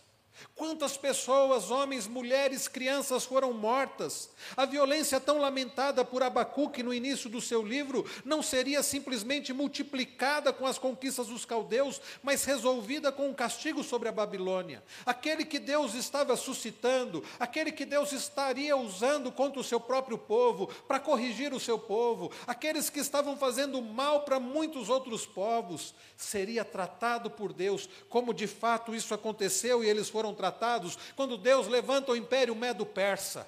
Quantas 0.56 0.98
pessoas, 0.98 1.70
homens, 1.70 2.08
mulheres, 2.08 2.68
crianças 2.68 3.26
foram 3.26 3.54
mortas? 3.54 4.30
A 4.56 4.66
violência 4.66 5.20
tão 5.20 5.38
lamentada 5.38 6.04
por 6.04 6.24
Abacuque 6.24 6.82
no 6.82 6.94
início 6.94 7.30
do 7.30 7.40
seu 7.40 7.62
livro 7.62 8.06
não 8.26 8.42
seria 8.42 8.82
simplesmente 8.82 9.54
multiplicada 9.54 10.52
com 10.52 10.66
as 10.66 10.80
conquistas 10.80 11.28
dos 11.28 11.46
caldeus, 11.46 12.02
mas 12.24 12.44
resolvida 12.44 13.12
com 13.12 13.30
um 13.30 13.34
castigo 13.34 13.84
sobre 13.84 14.10
a 14.10 14.12
Babilônia. 14.12 14.84
Aquele 15.06 15.46
que 15.46 15.60
Deus 15.60 15.94
estava 15.94 16.36
suscitando, 16.36 17.24
aquele 17.40 17.72
que 17.72 17.86
Deus 17.86 18.12
estaria 18.12 18.76
usando 18.76 19.32
contra 19.32 19.60
o 19.60 19.64
seu 19.64 19.80
próprio 19.80 20.18
povo, 20.18 20.68
para 20.88 21.00
corrigir 21.00 21.54
o 21.54 21.60
seu 21.60 21.78
povo, 21.78 22.32
aqueles 22.48 22.90
que 22.90 23.00
estavam 23.00 23.38
fazendo 23.38 23.82
mal 23.82 24.22
para 24.22 24.40
muitos 24.40 24.90
outros 24.90 25.26
povos, 25.26 25.94
seria 26.16 26.66
tratado 26.66 27.30
por 27.30 27.54
Deus 27.54 27.88
como 28.10 28.34
de 28.34 28.48
fato 28.48 28.96
isso 28.96 29.14
aconteceu 29.14 29.84
e 29.84 29.90
eles 29.90 30.10
foram 30.10 30.27
foram 30.28 30.34
tratados 30.34 30.98
quando 31.16 31.38
Deus 31.38 31.68
levanta 31.68 32.12
o 32.12 32.16
império 32.16 32.56
medo-persa 32.56 33.48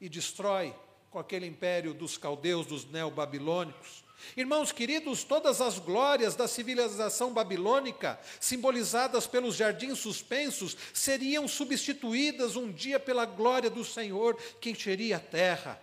e 0.00 0.08
destrói 0.08 0.74
com 1.10 1.18
aquele 1.18 1.46
império 1.46 1.92
dos 1.92 2.16
caldeus, 2.16 2.66
dos 2.66 2.86
neobabilônicos. 2.86 4.02
Irmãos 4.36 4.72
queridos, 4.72 5.24
todas 5.24 5.60
as 5.60 5.78
glórias 5.78 6.34
da 6.34 6.48
civilização 6.48 7.32
babilônica, 7.32 8.18
simbolizadas 8.40 9.26
pelos 9.26 9.56
jardins 9.56 9.98
suspensos, 9.98 10.76
seriam 10.94 11.46
substituídas 11.46 12.56
um 12.56 12.70
dia 12.70 12.98
pela 12.98 13.26
glória 13.26 13.68
do 13.68 13.84
Senhor 13.84 14.36
que 14.60 14.70
encheria 14.70 15.16
a 15.16 15.20
terra. 15.20 15.78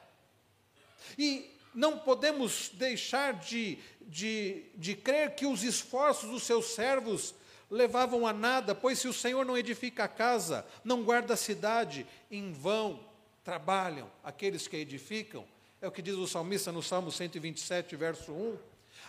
E 1.17 1.53
não 1.75 1.99
podemos 1.99 2.71
deixar 2.73 3.33
de, 3.33 3.77
de, 4.01 4.63
de 4.75 4.95
crer 4.95 5.35
que 5.35 5.45
os 5.45 5.61
esforços 5.61 6.29
dos 6.29 6.43
seus 6.43 6.67
servos 6.67 7.35
levavam 7.69 8.25
a 8.25 8.33
nada, 8.33 8.73
pois 8.73 8.99
se 8.99 9.07
o 9.07 9.13
Senhor 9.13 9.45
não 9.45 9.57
edifica 9.57 10.05
a 10.05 10.07
casa, 10.07 10.65
não 10.83 11.03
guarda 11.03 11.33
a 11.33 11.37
cidade, 11.37 12.05
em 12.31 12.51
vão 12.51 12.99
trabalham 13.43 14.09
aqueles 14.23 14.67
que 14.67 14.77
edificam. 14.77 15.45
É 15.81 15.87
o 15.87 15.91
que 15.91 16.01
diz 16.01 16.15
o 16.15 16.27
salmista 16.27 16.71
no 16.71 16.83
Salmo 16.83 17.11
127, 17.11 17.95
verso 17.95 18.31
1. 18.31 18.57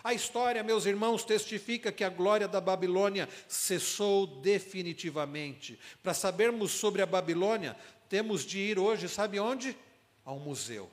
A 0.03 0.13
história, 0.13 0.63
meus 0.63 0.85
irmãos, 0.85 1.23
testifica 1.23 1.91
que 1.91 2.03
a 2.03 2.09
glória 2.09 2.47
da 2.47 2.61
Babilônia 2.61 3.27
cessou 3.47 4.25
definitivamente. 4.25 5.77
Para 6.01 6.13
sabermos 6.13 6.71
sobre 6.71 7.01
a 7.01 7.05
Babilônia, 7.05 7.75
temos 8.09 8.43
de 8.43 8.57
ir 8.57 8.79
hoje, 8.79 9.07
sabe 9.07 9.39
onde? 9.39 9.77
A 10.25 10.31
um 10.31 10.39
museu. 10.39 10.89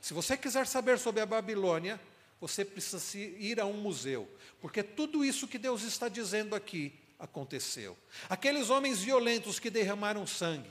Se 0.00 0.14
você 0.14 0.36
quiser 0.36 0.66
saber 0.66 0.98
sobre 0.98 1.20
a 1.20 1.26
Babilônia, 1.26 2.00
você 2.40 2.64
precisa 2.64 3.18
ir 3.18 3.60
a 3.60 3.66
um 3.66 3.74
museu, 3.74 4.28
porque 4.60 4.82
tudo 4.82 5.24
isso 5.24 5.48
que 5.48 5.58
Deus 5.58 5.82
está 5.82 6.08
dizendo 6.08 6.54
aqui 6.54 6.92
aconteceu. 7.18 7.96
Aqueles 8.28 8.70
homens 8.70 9.02
violentos 9.02 9.58
que 9.58 9.70
derramaram 9.70 10.26
sangue, 10.26 10.70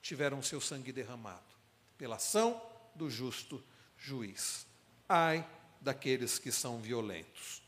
tiveram 0.00 0.42
seu 0.42 0.60
sangue 0.60 0.92
derramado 0.92 1.52
pela 1.98 2.16
ação 2.16 2.60
do 2.94 3.08
justo 3.08 3.62
juiz. 3.96 4.66
Ai 5.08 5.46
daqueles 5.80 6.38
que 6.38 6.50
são 6.50 6.80
violentos. 6.80 7.62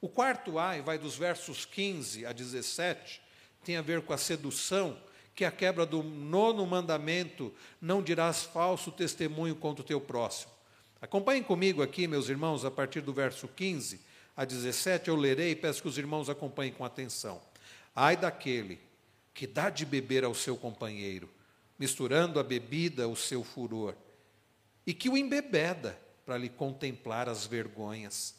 O 0.00 0.08
quarto 0.08 0.58
ai 0.58 0.80
vai 0.80 0.98
dos 0.98 1.16
versos 1.16 1.64
15 1.64 2.24
a 2.24 2.32
17, 2.32 3.20
tem 3.64 3.76
a 3.76 3.82
ver 3.82 4.02
com 4.02 4.12
a 4.12 4.18
sedução, 4.18 5.00
que 5.34 5.44
é 5.44 5.48
a 5.48 5.52
quebra 5.52 5.84
do 5.84 6.02
nono 6.02 6.66
mandamento, 6.66 7.54
não 7.80 8.02
dirás 8.02 8.44
falso 8.44 8.90
testemunho 8.90 9.54
contra 9.54 9.82
o 9.82 9.86
teu 9.86 10.00
próximo. 10.00 10.57
Acompanhem 11.00 11.44
comigo 11.44 11.80
aqui, 11.80 12.08
meus 12.08 12.28
irmãos, 12.28 12.64
a 12.64 12.70
partir 12.72 13.00
do 13.00 13.12
verso 13.12 13.46
15 13.46 14.00
a 14.36 14.44
17, 14.44 15.08
eu 15.08 15.14
lerei 15.14 15.52
e 15.52 15.56
peço 15.56 15.80
que 15.80 15.88
os 15.88 15.96
irmãos 15.96 16.28
acompanhem 16.28 16.72
com 16.72 16.84
atenção. 16.84 17.40
Ai 17.94 18.16
daquele 18.16 18.80
que 19.32 19.46
dá 19.46 19.70
de 19.70 19.86
beber 19.86 20.24
ao 20.24 20.34
seu 20.34 20.56
companheiro, 20.56 21.30
misturando 21.78 22.40
a 22.40 22.42
bebida 22.42 23.04
ao 23.04 23.14
seu 23.14 23.44
furor, 23.44 23.94
e 24.84 24.92
que 24.92 25.08
o 25.08 25.16
embebeda 25.16 25.96
para 26.26 26.36
lhe 26.36 26.48
contemplar 26.48 27.28
as 27.28 27.46
vergonhas. 27.46 28.34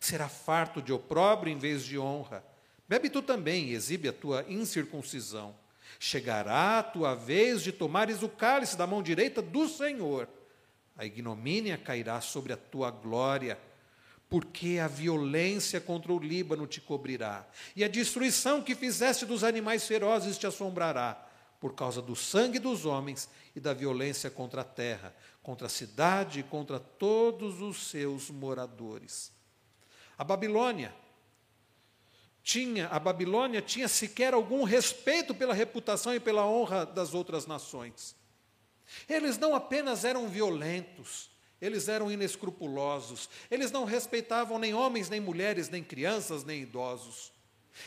Será 0.00 0.28
farto 0.28 0.82
de 0.82 0.92
opróbrio 0.92 1.52
em 1.52 1.58
vez 1.58 1.84
de 1.84 1.96
honra. 1.96 2.44
Bebe 2.88 3.08
tu 3.08 3.22
também 3.22 3.66
e 3.66 3.74
exibe 3.74 4.08
a 4.08 4.12
tua 4.12 4.44
incircuncisão. 4.48 5.54
Chegará 6.00 6.80
a 6.80 6.82
tua 6.82 7.14
vez 7.14 7.62
de 7.62 7.70
tomares 7.70 8.22
o 8.22 8.28
cálice 8.28 8.76
da 8.76 8.86
mão 8.86 9.00
direita 9.00 9.40
do 9.40 9.68
Senhor 9.68 10.28
a 10.96 11.04
ignomínia 11.04 11.78
cairá 11.78 12.20
sobre 12.20 12.52
a 12.52 12.56
tua 12.56 12.90
glória, 12.90 13.58
porque 14.28 14.78
a 14.78 14.86
violência 14.86 15.80
contra 15.80 16.12
o 16.12 16.18
Líbano 16.18 16.66
te 16.66 16.80
cobrirá, 16.80 17.48
e 17.74 17.82
a 17.82 17.88
destruição 17.88 18.62
que 18.62 18.74
fizeste 18.74 19.26
dos 19.26 19.42
animais 19.42 19.86
ferozes 19.86 20.38
te 20.38 20.46
assombrará, 20.46 21.26
por 21.58 21.74
causa 21.74 22.00
do 22.00 22.14
sangue 22.16 22.58
dos 22.58 22.86
homens 22.86 23.28
e 23.54 23.60
da 23.60 23.74
violência 23.74 24.30
contra 24.30 24.62
a 24.62 24.64
terra, 24.64 25.14
contra 25.42 25.66
a 25.66 25.70
cidade 25.70 26.40
e 26.40 26.42
contra 26.42 26.78
todos 26.78 27.60
os 27.60 27.88
seus 27.88 28.30
moradores. 28.30 29.32
A 30.16 30.24
Babilônia 30.24 30.94
tinha, 32.42 32.88
a 32.88 32.98
Babilônia 32.98 33.60
tinha 33.60 33.88
sequer 33.88 34.32
algum 34.32 34.64
respeito 34.64 35.34
pela 35.34 35.54
reputação 35.54 36.14
e 36.14 36.20
pela 36.20 36.46
honra 36.46 36.86
das 36.86 37.14
outras 37.14 37.46
nações. 37.46 38.16
Eles 39.08 39.38
não 39.38 39.54
apenas 39.54 40.04
eram 40.04 40.28
violentos, 40.28 41.30
eles 41.60 41.88
eram 41.88 42.10
inescrupulosos, 42.10 43.28
eles 43.50 43.70
não 43.70 43.84
respeitavam 43.84 44.58
nem 44.58 44.74
homens, 44.74 45.08
nem 45.08 45.20
mulheres, 45.20 45.68
nem 45.68 45.82
crianças, 45.82 46.44
nem 46.44 46.62
idosos. 46.62 47.32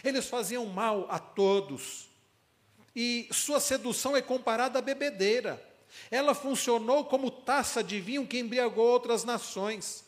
Eles 0.03 0.27
faziam 0.27 0.65
mal 0.65 1.07
a 1.09 1.19
todos. 1.19 2.09
E 2.95 3.27
sua 3.31 3.59
sedução 3.59 4.15
é 4.15 4.21
comparada 4.21 4.79
à 4.79 4.81
bebedeira. 4.81 5.61
Ela 6.09 6.33
funcionou 6.33 7.05
como 7.05 7.29
taça 7.29 7.83
de 7.83 7.99
vinho 7.99 8.27
que 8.27 8.39
embriagou 8.39 8.85
outras 8.85 9.23
nações. 9.23 10.05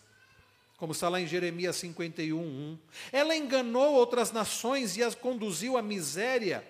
Como 0.77 0.91
está 0.91 1.09
lá 1.09 1.19
em 1.19 1.27
Jeremias 1.27 1.77
51, 1.77 2.37
1. 2.37 2.79
Ela 3.11 3.35
enganou 3.35 3.93
outras 3.93 4.31
nações 4.31 4.97
e 4.97 5.03
as 5.03 5.15
conduziu 5.15 5.77
à 5.77 5.81
miséria 5.81 6.67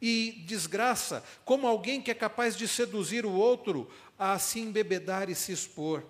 e 0.00 0.42
desgraça, 0.46 1.22
como 1.44 1.66
alguém 1.66 2.00
que 2.00 2.10
é 2.10 2.14
capaz 2.14 2.56
de 2.56 2.66
seduzir 2.66 3.26
o 3.26 3.32
outro 3.32 3.90
a 4.18 4.38
se 4.38 4.60
embebedar 4.60 5.28
e 5.28 5.34
se 5.34 5.52
expor. 5.52 6.04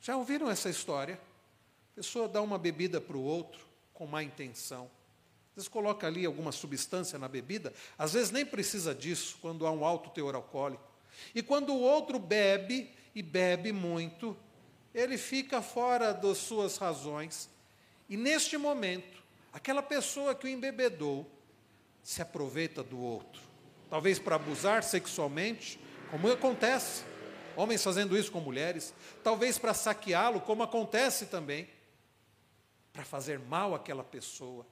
Já 0.00 0.16
ouviram 0.16 0.50
essa 0.50 0.70
história? 0.70 1.20
A 1.92 1.96
pessoa 1.96 2.28
dá 2.28 2.40
uma 2.40 2.58
bebida 2.58 3.00
para 3.00 3.16
o 3.16 3.22
outro, 3.22 3.66
com 3.92 4.06
má 4.06 4.22
intenção. 4.22 4.84
Às 5.50 5.56
vezes 5.56 5.68
coloca 5.68 6.06
ali 6.06 6.24
alguma 6.24 6.52
substância 6.52 7.18
na 7.18 7.28
bebida, 7.28 7.74
às 7.98 8.12
vezes 8.12 8.30
nem 8.30 8.46
precisa 8.46 8.94
disso 8.94 9.38
quando 9.42 9.66
há 9.66 9.72
um 9.72 9.84
alto 9.84 10.08
teor 10.10 10.34
alcoólico. 10.34 10.84
E 11.34 11.42
quando 11.42 11.74
o 11.74 11.80
outro 11.80 12.18
bebe 12.18 12.94
e 13.14 13.22
bebe 13.22 13.72
muito, 13.72 14.36
ele 14.94 15.18
fica 15.18 15.60
fora 15.60 16.12
das 16.14 16.38
suas 16.38 16.76
razões. 16.76 17.50
E 18.08 18.16
neste 18.16 18.56
momento, 18.56 19.22
aquela 19.52 19.82
pessoa 19.82 20.34
que 20.34 20.46
o 20.46 20.48
embebedou 20.48 21.28
se 22.08 22.22
aproveita 22.22 22.82
do 22.82 22.98
outro, 22.98 23.42
talvez 23.90 24.18
para 24.18 24.36
abusar 24.36 24.82
sexualmente, 24.82 25.78
como 26.10 26.32
acontece, 26.32 27.04
homens 27.54 27.84
fazendo 27.84 28.16
isso 28.16 28.32
com 28.32 28.40
mulheres, 28.40 28.94
talvez 29.22 29.58
para 29.58 29.74
saqueá-lo, 29.74 30.40
como 30.40 30.62
acontece 30.62 31.26
também, 31.26 31.68
para 32.94 33.04
fazer 33.04 33.38
mal 33.38 33.74
àquela 33.74 34.02
pessoa. 34.02 34.66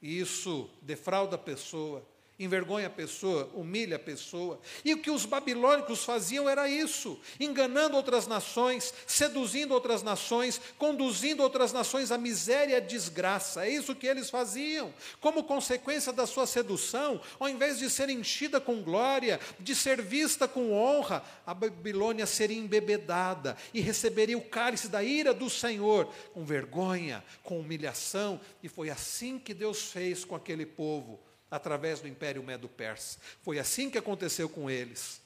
E 0.00 0.20
isso 0.20 0.70
defrauda 0.80 1.34
a 1.34 1.38
pessoa, 1.38 2.06
envergonha 2.42 2.88
a 2.88 2.90
pessoa, 2.90 3.50
humilha 3.54 3.96
a 3.96 3.98
pessoa. 3.98 4.60
E 4.84 4.94
o 4.94 4.98
que 5.00 5.10
os 5.10 5.24
babilônicos 5.24 6.04
faziam 6.04 6.48
era 6.48 6.68
isso, 6.68 7.18
enganando 7.38 7.96
outras 7.96 8.26
nações, 8.26 8.92
seduzindo 9.06 9.72
outras 9.72 10.02
nações, 10.02 10.60
conduzindo 10.78 11.42
outras 11.42 11.72
nações 11.72 12.10
à 12.10 12.18
miséria 12.18 12.74
e 12.74 12.76
à 12.76 12.80
desgraça. 12.80 13.66
É 13.66 13.70
isso 13.70 13.94
que 13.94 14.06
eles 14.06 14.30
faziam. 14.30 14.92
Como 15.20 15.44
consequência 15.44 16.12
da 16.12 16.26
sua 16.26 16.46
sedução, 16.46 17.20
ao 17.38 17.48
invés 17.48 17.78
de 17.78 17.88
ser 17.88 18.08
enchida 18.08 18.60
com 18.60 18.82
glória, 18.82 19.40
de 19.58 19.74
ser 19.74 20.02
vista 20.02 20.48
com 20.48 20.72
honra, 20.72 21.22
a 21.46 21.54
Babilônia 21.54 22.26
seria 22.26 22.58
embebedada 22.58 23.56
e 23.72 23.80
receberia 23.80 24.36
o 24.36 24.42
cálice 24.42 24.88
da 24.88 25.02
ira 25.02 25.32
do 25.32 25.48
Senhor, 25.48 26.12
com 26.32 26.44
vergonha, 26.44 27.24
com 27.42 27.60
humilhação, 27.60 28.40
e 28.62 28.68
foi 28.68 28.90
assim 28.90 29.38
que 29.38 29.54
Deus 29.54 29.90
fez 29.90 30.24
com 30.24 30.34
aquele 30.34 30.66
povo 30.66 31.20
através 31.52 32.00
do 32.00 32.08
Império 32.08 32.42
Medo-Persa. 32.42 33.18
Foi 33.42 33.58
assim 33.58 33.90
que 33.90 33.98
aconteceu 33.98 34.48
com 34.48 34.70
eles. 34.70 35.20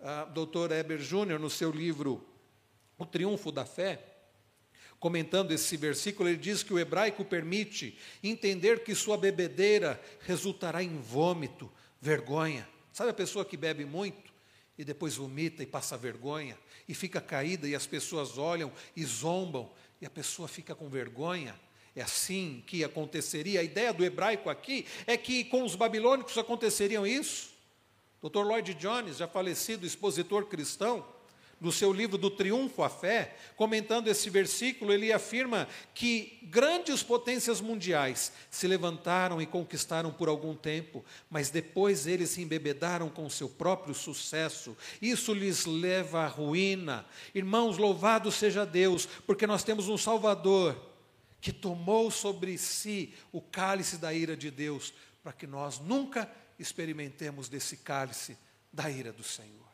A 0.00 0.24
doutora 0.26 0.78
Eber 0.78 1.00
Júnior, 1.00 1.40
no 1.40 1.50
seu 1.50 1.72
livro 1.72 2.24
O 2.96 3.04
Triunfo 3.04 3.50
da 3.50 3.64
Fé, 3.64 4.00
comentando 5.00 5.50
esse 5.50 5.76
versículo, 5.76 6.28
ele 6.28 6.38
diz 6.38 6.62
que 6.62 6.72
o 6.72 6.78
hebraico 6.78 7.24
permite 7.24 7.98
entender 8.22 8.84
que 8.84 8.94
sua 8.94 9.18
bebedeira 9.18 10.00
resultará 10.20 10.84
em 10.84 10.96
vômito, 11.00 11.68
vergonha. 12.00 12.68
Sabe 12.92 13.10
a 13.10 13.14
pessoa 13.14 13.44
que 13.44 13.56
bebe 13.56 13.84
muito 13.84 14.32
e 14.78 14.84
depois 14.84 15.16
vomita 15.16 15.64
e 15.64 15.66
passa 15.66 15.96
vergonha 15.96 16.56
e 16.88 16.94
fica 16.94 17.20
caída 17.20 17.66
e 17.66 17.74
as 17.74 17.88
pessoas 17.88 18.38
olham 18.38 18.72
e 18.94 19.04
zombam 19.04 19.68
e 20.00 20.06
a 20.06 20.10
pessoa 20.10 20.46
fica 20.46 20.76
com 20.76 20.88
vergonha? 20.88 21.58
É 21.94 22.02
assim 22.02 22.62
que 22.66 22.82
aconteceria. 22.82 23.60
A 23.60 23.64
ideia 23.64 23.92
do 23.92 24.04
hebraico 24.04 24.48
aqui 24.48 24.86
é 25.06 25.16
que 25.16 25.44
com 25.44 25.62
os 25.62 25.74
babilônicos 25.74 26.38
aconteceriam 26.38 27.06
isso. 27.06 27.52
Dr. 28.22 28.44
Lloyd 28.44 28.74
Jones, 28.74 29.18
já 29.18 29.28
falecido 29.28 29.86
expositor 29.86 30.46
cristão, 30.46 31.04
no 31.62 31.70
seu 31.70 31.92
livro 31.92 32.18
do 32.18 32.28
Triunfo 32.28 32.82
à 32.82 32.88
Fé, 32.88 33.36
comentando 33.56 34.08
esse 34.08 34.28
versículo, 34.28 34.92
ele 34.92 35.12
afirma 35.12 35.68
que 35.94 36.40
grandes 36.42 37.04
potências 37.04 37.60
mundiais 37.60 38.32
se 38.50 38.66
levantaram 38.66 39.40
e 39.40 39.46
conquistaram 39.46 40.10
por 40.10 40.28
algum 40.28 40.56
tempo, 40.56 41.04
mas 41.30 41.50
depois 41.50 42.08
eles 42.08 42.30
se 42.30 42.42
embebedaram 42.42 43.08
com 43.08 43.30
seu 43.30 43.48
próprio 43.48 43.94
sucesso. 43.94 44.76
Isso 45.00 45.32
lhes 45.32 45.64
leva 45.64 46.22
à 46.24 46.26
ruína. 46.26 47.06
Irmãos, 47.32 47.78
louvado 47.78 48.32
seja 48.32 48.66
Deus, 48.66 49.06
porque 49.24 49.46
nós 49.46 49.62
temos 49.62 49.88
um 49.88 49.96
Salvador 49.96 50.91
que 51.42 51.52
tomou 51.52 52.08
sobre 52.08 52.56
si 52.56 53.12
o 53.32 53.40
cálice 53.40 53.98
da 53.98 54.14
ira 54.14 54.36
de 54.36 54.48
Deus, 54.48 54.94
para 55.24 55.32
que 55.32 55.44
nós 55.44 55.80
nunca 55.80 56.30
experimentemos 56.56 57.48
desse 57.48 57.78
cálice 57.78 58.38
da 58.72 58.88
ira 58.88 59.12
do 59.12 59.24
Senhor. 59.24 59.66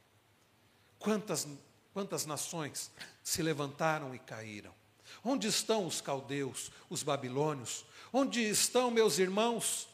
Quantas, 0.99 1.47
quantas 1.93 2.25
nações 2.25 2.91
se 3.23 3.43
levantaram 3.43 4.15
e 4.15 4.19
caíram? 4.19 4.75
Onde 5.23 5.47
estão 5.47 5.87
os 5.87 6.01
caldeus, 6.01 6.73
os 6.89 7.03
babilônios? 7.03 7.85
Onde 8.11 8.41
estão 8.41 8.91
meus 8.91 9.19
irmãos? 9.19 9.89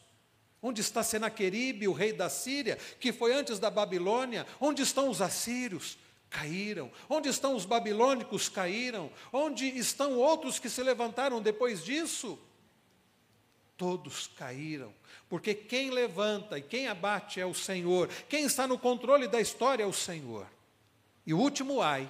Onde 0.62 0.80
está 0.80 1.02
Senaqueribe, 1.02 1.88
o 1.88 1.92
rei 1.92 2.12
da 2.12 2.30
Síria, 2.30 2.76
que 3.00 3.12
foi 3.12 3.34
antes 3.34 3.58
da 3.58 3.68
Babilônia? 3.68 4.46
Onde 4.60 4.82
estão 4.82 5.10
os 5.10 5.20
assírios? 5.20 5.98
Caíram. 6.34 6.90
Onde 7.08 7.28
estão 7.28 7.54
os 7.54 7.64
babilônicos? 7.64 8.48
Caíram. 8.48 9.10
Onde 9.32 9.66
estão 9.66 10.18
outros 10.18 10.58
que 10.58 10.68
se 10.68 10.82
levantaram 10.82 11.40
depois 11.40 11.84
disso? 11.84 12.36
Todos 13.76 14.28
caíram, 14.28 14.94
porque 15.28 15.52
quem 15.52 15.90
levanta 15.90 16.58
e 16.58 16.62
quem 16.62 16.86
abate 16.86 17.40
é 17.40 17.46
o 17.46 17.52
Senhor, 17.52 18.08
quem 18.28 18.44
está 18.44 18.68
no 18.68 18.78
controle 18.78 19.26
da 19.26 19.40
história 19.40 19.82
é 19.82 19.86
o 19.86 19.92
Senhor. 19.92 20.46
E 21.26 21.34
o 21.34 21.38
último 21.38 21.82
ai 21.82 22.08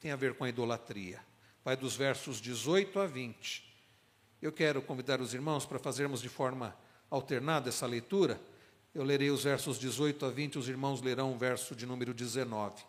tem 0.00 0.12
a 0.12 0.16
ver 0.16 0.34
com 0.34 0.44
a 0.44 0.48
idolatria, 0.48 1.20
vai 1.64 1.76
dos 1.76 1.96
versos 1.96 2.40
18 2.40 3.00
a 3.00 3.06
20. 3.06 3.64
Eu 4.40 4.52
quero 4.52 4.80
convidar 4.80 5.20
os 5.20 5.34
irmãos 5.34 5.66
para 5.66 5.80
fazermos 5.80 6.22
de 6.22 6.28
forma 6.28 6.76
alternada 7.10 7.70
essa 7.70 7.84
leitura. 7.84 8.40
Eu 8.94 9.02
lerei 9.02 9.30
os 9.30 9.42
versos 9.42 9.80
18 9.80 10.26
a 10.26 10.30
20, 10.30 10.58
os 10.58 10.68
irmãos 10.68 11.02
lerão 11.02 11.32
o 11.32 11.36
verso 11.36 11.74
de 11.74 11.86
número 11.86 12.14
19. 12.14 12.84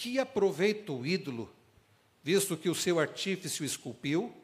Que 0.00 0.18
aproveita 0.18 0.92
o 0.92 1.04
ídolo, 1.04 1.54
visto 2.22 2.56
que 2.56 2.70
o 2.70 2.74
seu 2.74 2.98
artífice 2.98 3.60
o 3.60 3.66
esculpiu, 3.66 4.34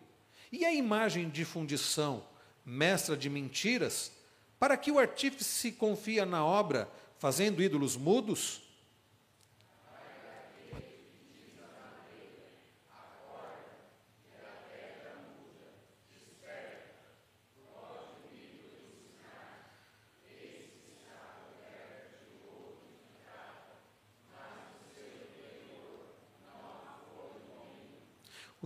e 0.53 0.67
a 0.67 0.75
imagem 0.75 1.31
de 1.31 1.47
fundição, 1.47 2.23
mestra 2.63 3.17
de 3.17 3.31
mentiras, 3.31 4.13
para 4.59 4.77
que 4.77 4.91
o 4.91 4.99
artífice 4.99 5.73
confia 5.73 6.27
na 6.27 6.45
obra, 6.45 6.93
fazendo 7.19 7.63
ídolos 7.63 7.97
mudos? 7.97 8.66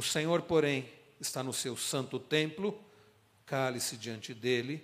O 0.01 0.03
Senhor, 0.03 0.41
porém, 0.41 0.91
está 1.21 1.43
no 1.43 1.53
seu 1.53 1.77
santo 1.77 2.19
templo, 2.19 2.83
cale-se 3.45 3.99
diante 3.99 4.33
dele 4.33 4.83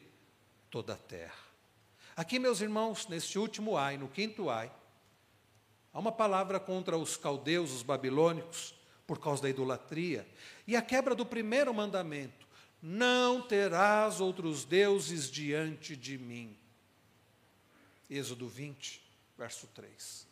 toda 0.70 0.92
a 0.92 0.96
terra. 0.98 1.42
Aqui, 2.14 2.38
meus 2.38 2.60
irmãos, 2.60 3.06
neste 3.06 3.38
último 3.38 3.78
ai, 3.78 3.96
no 3.96 4.08
quinto 4.08 4.50
ai, 4.50 4.70
há 5.90 5.98
uma 5.98 6.12
palavra 6.12 6.60
contra 6.60 6.98
os 6.98 7.16
caldeus, 7.16 7.72
os 7.72 7.82
babilônicos, 7.82 8.74
por 9.06 9.18
causa 9.18 9.44
da 9.44 9.48
idolatria, 9.48 10.28
e 10.66 10.76
a 10.76 10.82
quebra 10.82 11.14
do 11.14 11.24
primeiro 11.24 11.72
mandamento: 11.72 12.46
não 12.82 13.40
terás 13.40 14.20
outros 14.20 14.66
deuses 14.66 15.30
diante 15.30 15.96
de 15.96 16.18
mim. 16.18 16.58
Êxodo 18.10 18.46
20, 18.46 19.02
verso 19.38 19.66
3. 19.68 20.26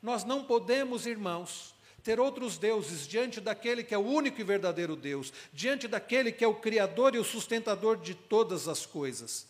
Nós 0.00 0.24
não 0.24 0.42
podemos, 0.42 1.04
irmãos, 1.04 1.74
ter 2.02 2.18
outros 2.18 2.58
deuses 2.58 3.06
diante 3.06 3.40
daquele 3.40 3.84
que 3.84 3.94
é 3.94 3.98
o 3.98 4.06
único 4.06 4.40
e 4.40 4.44
verdadeiro 4.44 4.96
Deus, 4.96 5.32
diante 5.52 5.86
daquele 5.86 6.32
que 6.32 6.44
é 6.44 6.48
o 6.48 6.54
Criador 6.54 7.14
e 7.14 7.18
o 7.18 7.24
sustentador 7.24 7.96
de 7.96 8.14
todas 8.14 8.68
as 8.68 8.84
coisas. 8.84 9.46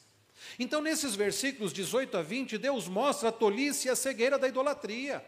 Então, 0.58 0.80
nesses 0.80 1.14
versículos 1.14 1.72
18 1.72 2.16
a 2.16 2.22
20, 2.22 2.58
Deus 2.58 2.88
mostra 2.88 3.28
a 3.28 3.32
tolice 3.32 3.88
e 3.88 3.90
a 3.90 3.96
cegueira 3.96 4.38
da 4.38 4.48
idolatria. 4.48 5.24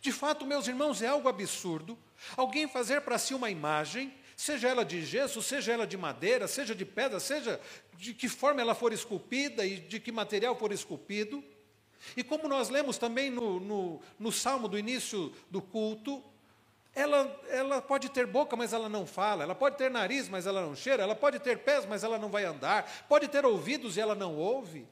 De 0.00 0.12
fato, 0.12 0.46
meus 0.46 0.66
irmãos, 0.68 1.02
é 1.02 1.06
algo 1.06 1.28
absurdo 1.28 1.98
alguém 2.36 2.66
fazer 2.66 3.02
para 3.02 3.18
si 3.18 3.34
uma 3.34 3.50
imagem, 3.50 4.12
seja 4.36 4.68
ela 4.68 4.84
de 4.84 5.04
gesso, 5.04 5.42
seja 5.42 5.72
ela 5.72 5.86
de 5.86 5.96
madeira, 5.96 6.48
seja 6.48 6.74
de 6.74 6.84
pedra, 6.84 7.20
seja 7.20 7.60
de 7.94 8.14
que 8.14 8.28
forma 8.28 8.60
ela 8.60 8.74
for 8.74 8.92
esculpida 8.92 9.64
e 9.66 9.78
de 9.78 10.00
que 10.00 10.12
material 10.12 10.56
for 10.56 10.72
esculpido. 10.72 11.42
E 12.16 12.22
como 12.22 12.48
nós 12.48 12.68
lemos 12.68 12.98
também 12.98 13.30
no, 13.30 13.58
no, 13.58 14.00
no 14.18 14.30
salmo 14.30 14.68
do 14.68 14.78
início 14.78 15.32
do 15.50 15.60
culto, 15.60 16.22
ela, 16.96 17.40
ela 17.50 17.82
pode 17.82 18.08
ter 18.08 18.26
boca, 18.26 18.56
mas 18.56 18.72
ela 18.72 18.88
não 18.88 19.06
fala, 19.06 19.42
ela 19.42 19.54
pode 19.54 19.76
ter 19.76 19.90
nariz, 19.90 20.30
mas 20.30 20.46
ela 20.46 20.62
não 20.62 20.74
cheira, 20.74 21.02
ela 21.02 21.14
pode 21.14 21.38
ter 21.38 21.58
pés, 21.58 21.84
mas 21.84 22.02
ela 22.02 22.18
não 22.18 22.30
vai 22.30 22.46
andar, 22.46 23.04
pode 23.06 23.28
ter 23.28 23.44
ouvidos 23.44 23.98
e 23.98 24.00
ela 24.00 24.14
não 24.14 24.34
ouve. 24.34 24.88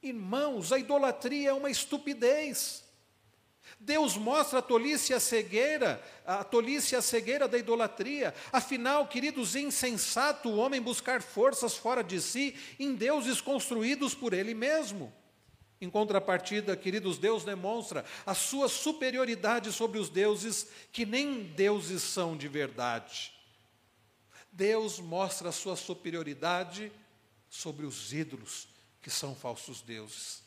Irmãos, 0.00 0.72
a 0.72 0.78
idolatria 0.78 1.50
é 1.50 1.52
uma 1.52 1.68
estupidez. 1.68 2.84
Deus 3.80 4.16
mostra 4.16 4.60
a 4.60 4.62
tolice 4.62 5.12
e 5.12 5.16
a 5.16 5.18
cegueira, 5.18 6.00
a 6.24 6.44
tolice 6.44 6.94
e 6.94 6.96
a 6.96 7.02
cegueira 7.02 7.48
da 7.48 7.58
idolatria. 7.58 8.32
Afinal, 8.52 9.08
queridos, 9.08 9.56
é 9.56 9.60
insensato 9.60 10.48
o 10.48 10.56
homem 10.56 10.80
buscar 10.80 11.20
forças 11.20 11.74
fora 11.76 12.04
de 12.04 12.20
si 12.20 12.54
em 12.78 12.94
deuses 12.94 13.40
construídos 13.40 14.14
por 14.14 14.32
ele 14.32 14.54
mesmo. 14.54 15.12
Em 15.86 15.90
contrapartida, 15.90 16.76
queridos, 16.76 17.16
Deus 17.16 17.44
demonstra 17.44 18.04
a 18.26 18.34
sua 18.34 18.68
superioridade 18.68 19.72
sobre 19.72 20.00
os 20.00 20.08
deuses 20.08 20.66
que 20.90 21.06
nem 21.06 21.44
deuses 21.44 22.02
são 22.02 22.36
de 22.36 22.48
verdade. 22.48 23.32
Deus 24.50 24.98
mostra 24.98 25.50
a 25.50 25.52
sua 25.52 25.76
superioridade 25.76 26.90
sobre 27.48 27.86
os 27.86 28.12
ídolos, 28.12 28.66
que 29.00 29.08
são 29.10 29.32
falsos 29.32 29.80
deuses. 29.80 30.42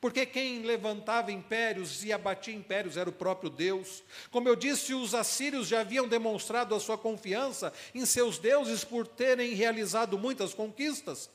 Porque 0.00 0.26
quem 0.26 0.62
levantava 0.62 1.30
impérios 1.30 2.04
e 2.04 2.12
abatia 2.12 2.52
impérios 2.52 2.96
era 2.96 3.08
o 3.08 3.12
próprio 3.12 3.48
Deus. 3.48 4.02
Como 4.32 4.48
eu 4.48 4.56
disse, 4.56 4.92
os 4.92 5.14
assírios 5.14 5.68
já 5.68 5.82
haviam 5.82 6.08
demonstrado 6.08 6.74
a 6.74 6.80
sua 6.80 6.98
confiança 6.98 7.72
em 7.94 8.04
seus 8.04 8.38
deuses 8.38 8.82
por 8.82 9.06
terem 9.06 9.54
realizado 9.54 10.18
muitas 10.18 10.52
conquistas 10.52 11.30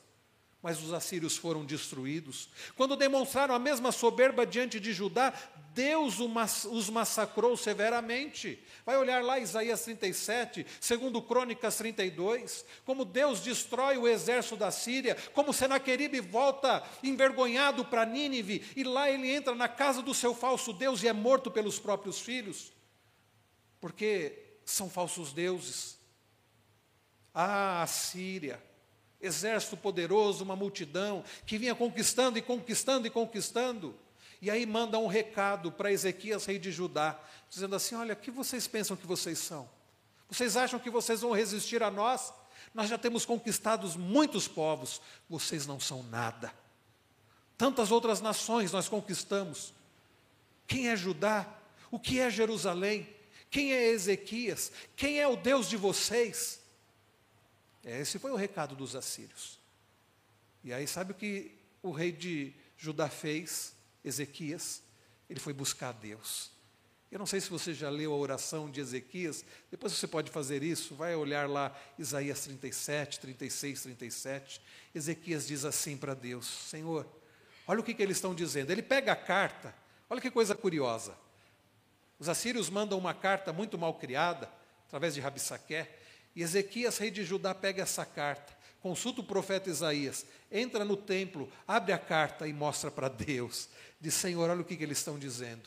mas 0.66 0.82
os 0.82 0.92
assírios 0.92 1.36
foram 1.36 1.64
destruídos. 1.64 2.48
Quando 2.74 2.96
demonstraram 2.96 3.54
a 3.54 3.58
mesma 3.58 3.92
soberba 3.92 4.44
diante 4.44 4.80
de 4.80 4.92
Judá, 4.92 5.32
Deus 5.72 6.18
os 6.18 6.90
massacrou 6.90 7.56
severamente. 7.56 8.60
Vai 8.84 8.96
olhar 8.96 9.22
lá 9.22 9.38
Isaías 9.38 9.82
37, 9.82 10.66
segundo 10.80 11.22
Crônicas 11.22 11.76
32, 11.76 12.64
como 12.84 13.04
Deus 13.04 13.38
destrói 13.38 13.96
o 13.96 14.08
exército 14.08 14.56
da 14.56 14.72
Síria, 14.72 15.16
como 15.32 15.52
Senaqueribe 15.52 16.18
volta 16.18 16.82
envergonhado 17.00 17.84
para 17.84 18.04
Nínive, 18.04 18.68
e 18.74 18.82
lá 18.82 19.08
ele 19.08 19.30
entra 19.30 19.54
na 19.54 19.68
casa 19.68 20.02
do 20.02 20.12
seu 20.12 20.34
falso 20.34 20.72
Deus 20.72 21.00
e 21.00 21.06
é 21.06 21.12
morto 21.12 21.48
pelos 21.48 21.78
próprios 21.78 22.18
filhos, 22.18 22.72
porque 23.80 24.58
são 24.64 24.90
falsos 24.90 25.32
deuses. 25.32 25.96
Ah, 27.32 27.82
a 27.82 27.86
Síria, 27.86 28.60
exército 29.20 29.76
poderoso, 29.76 30.44
uma 30.44 30.56
multidão 30.56 31.24
que 31.44 31.58
vinha 31.58 31.74
conquistando 31.74 32.38
e 32.38 32.42
conquistando 32.42 33.06
e 33.06 33.10
conquistando. 33.10 33.94
E 34.40 34.50
aí 34.50 34.66
manda 34.66 34.98
um 34.98 35.06
recado 35.06 35.72
para 35.72 35.90
Ezequias, 35.90 36.44
rei 36.44 36.58
de 36.58 36.70
Judá, 36.70 37.18
dizendo 37.48 37.74
assim: 37.74 37.94
Olha, 37.94 38.14
o 38.14 38.16
que 38.16 38.30
vocês 38.30 38.66
pensam 38.66 38.96
que 38.96 39.06
vocês 39.06 39.38
são? 39.38 39.68
Vocês 40.28 40.56
acham 40.56 40.78
que 40.78 40.90
vocês 40.90 41.20
vão 41.20 41.32
resistir 41.32 41.82
a 41.82 41.90
nós? 41.90 42.32
Nós 42.74 42.88
já 42.88 42.98
temos 42.98 43.24
conquistado 43.24 43.88
muitos 43.98 44.46
povos, 44.46 45.00
vocês 45.28 45.66
não 45.66 45.80
são 45.80 46.02
nada. 46.04 46.52
Tantas 47.56 47.90
outras 47.90 48.20
nações 48.20 48.72
nós 48.72 48.88
conquistamos. 48.88 49.72
Quem 50.66 50.88
é 50.88 50.96
Judá? 50.96 51.46
O 51.90 51.98
que 51.98 52.20
é 52.20 52.28
Jerusalém? 52.28 53.08
Quem 53.50 53.72
é 53.72 53.88
Ezequias? 53.88 54.70
Quem 54.94 55.18
é 55.18 55.26
o 55.26 55.36
Deus 55.36 55.68
de 55.68 55.76
vocês? 55.76 56.60
Esse 57.86 58.18
foi 58.18 58.32
o 58.32 58.36
recado 58.36 58.74
dos 58.74 58.96
assírios. 58.96 59.60
E 60.64 60.72
aí, 60.72 60.88
sabe 60.88 61.12
o 61.12 61.14
que 61.14 61.56
o 61.80 61.92
rei 61.92 62.10
de 62.10 62.52
Judá 62.76 63.08
fez, 63.08 63.74
Ezequias? 64.04 64.82
Ele 65.30 65.38
foi 65.38 65.52
buscar 65.52 65.92
Deus. 65.92 66.50
Eu 67.10 67.20
não 67.20 67.26
sei 67.26 67.40
se 67.40 67.48
você 67.48 67.72
já 67.72 67.88
leu 67.88 68.12
a 68.12 68.16
oração 68.16 68.68
de 68.68 68.80
Ezequias, 68.80 69.44
depois 69.70 69.92
você 69.92 70.08
pode 70.08 70.30
fazer 70.32 70.64
isso, 70.64 70.96
vai 70.96 71.14
olhar 71.14 71.48
lá 71.48 71.74
Isaías 71.96 72.40
37, 72.40 73.20
36, 73.20 73.82
37. 73.82 74.60
Ezequias 74.92 75.46
diz 75.46 75.64
assim 75.64 75.96
para 75.96 76.14
Deus: 76.14 76.46
Senhor, 76.46 77.06
olha 77.66 77.80
o 77.80 77.84
que, 77.84 77.94
que 77.94 78.02
eles 78.02 78.16
estão 78.16 78.34
dizendo. 78.34 78.72
Ele 78.72 78.82
pega 78.82 79.12
a 79.12 79.16
carta, 79.16 79.72
olha 80.10 80.20
que 80.20 80.30
coisa 80.30 80.56
curiosa. 80.56 81.16
Os 82.18 82.28
assírios 82.28 82.68
mandam 82.68 82.98
uma 82.98 83.14
carta 83.14 83.52
muito 83.52 83.78
mal 83.78 83.94
criada, 83.94 84.50
através 84.88 85.14
de 85.14 85.20
Rabissaqué, 85.20 85.96
e 86.36 86.42
Ezequias, 86.42 86.98
rei 86.98 87.10
de 87.10 87.24
Judá, 87.24 87.54
pega 87.54 87.82
essa 87.82 88.04
carta, 88.04 88.54
consulta 88.82 89.22
o 89.22 89.24
profeta 89.24 89.70
Isaías, 89.70 90.26
entra 90.52 90.84
no 90.84 90.94
templo, 90.94 91.50
abre 91.66 91.94
a 91.94 91.98
carta 91.98 92.46
e 92.46 92.52
mostra 92.52 92.90
para 92.90 93.08
Deus. 93.08 93.70
Diz: 93.98 94.12
Senhor, 94.12 94.50
olha 94.50 94.60
o 94.60 94.64
que, 94.64 94.76
que 94.76 94.84
eles 94.84 94.98
estão 94.98 95.18
dizendo. 95.18 95.66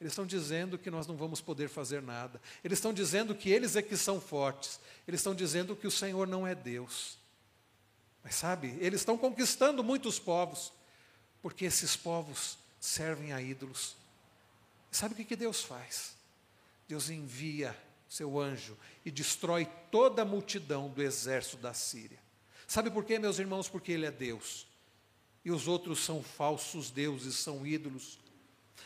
Eles 0.00 0.12
estão 0.12 0.24
dizendo 0.24 0.78
que 0.78 0.90
nós 0.90 1.08
não 1.08 1.16
vamos 1.16 1.40
poder 1.40 1.68
fazer 1.68 2.00
nada. 2.00 2.40
Eles 2.62 2.78
estão 2.78 2.92
dizendo 2.92 3.34
que 3.34 3.50
eles 3.50 3.74
é 3.74 3.82
que 3.82 3.96
são 3.96 4.20
fortes. 4.20 4.78
Eles 5.08 5.18
estão 5.18 5.34
dizendo 5.34 5.74
que 5.74 5.86
o 5.86 5.90
Senhor 5.90 6.28
não 6.28 6.46
é 6.46 6.54
Deus. 6.54 7.18
Mas 8.22 8.36
sabe, 8.36 8.76
eles 8.80 9.00
estão 9.00 9.18
conquistando 9.18 9.82
muitos 9.82 10.18
povos, 10.18 10.72
porque 11.42 11.64
esses 11.64 11.96
povos 11.96 12.56
servem 12.78 13.32
a 13.32 13.42
ídolos. 13.42 13.96
E 14.92 14.96
sabe 14.96 15.14
o 15.14 15.16
que, 15.16 15.24
que 15.24 15.36
Deus 15.36 15.62
faz? 15.62 16.14
Deus 16.86 17.10
envia 17.10 17.76
seu 18.14 18.38
anjo, 18.38 18.76
e 19.04 19.10
destrói 19.10 19.66
toda 19.90 20.22
a 20.22 20.24
multidão 20.24 20.88
do 20.88 21.02
exército 21.02 21.56
da 21.56 21.74
Síria. 21.74 22.18
Sabe 22.66 22.90
por 22.90 23.04
quê, 23.04 23.18
meus 23.18 23.38
irmãos? 23.38 23.68
Porque 23.68 23.90
Ele 23.90 24.06
é 24.06 24.10
Deus. 24.10 24.66
E 25.44 25.50
os 25.50 25.66
outros 25.66 25.98
são 25.98 26.22
falsos 26.22 26.90
deuses, 26.90 27.34
são 27.34 27.66
ídolos. 27.66 28.18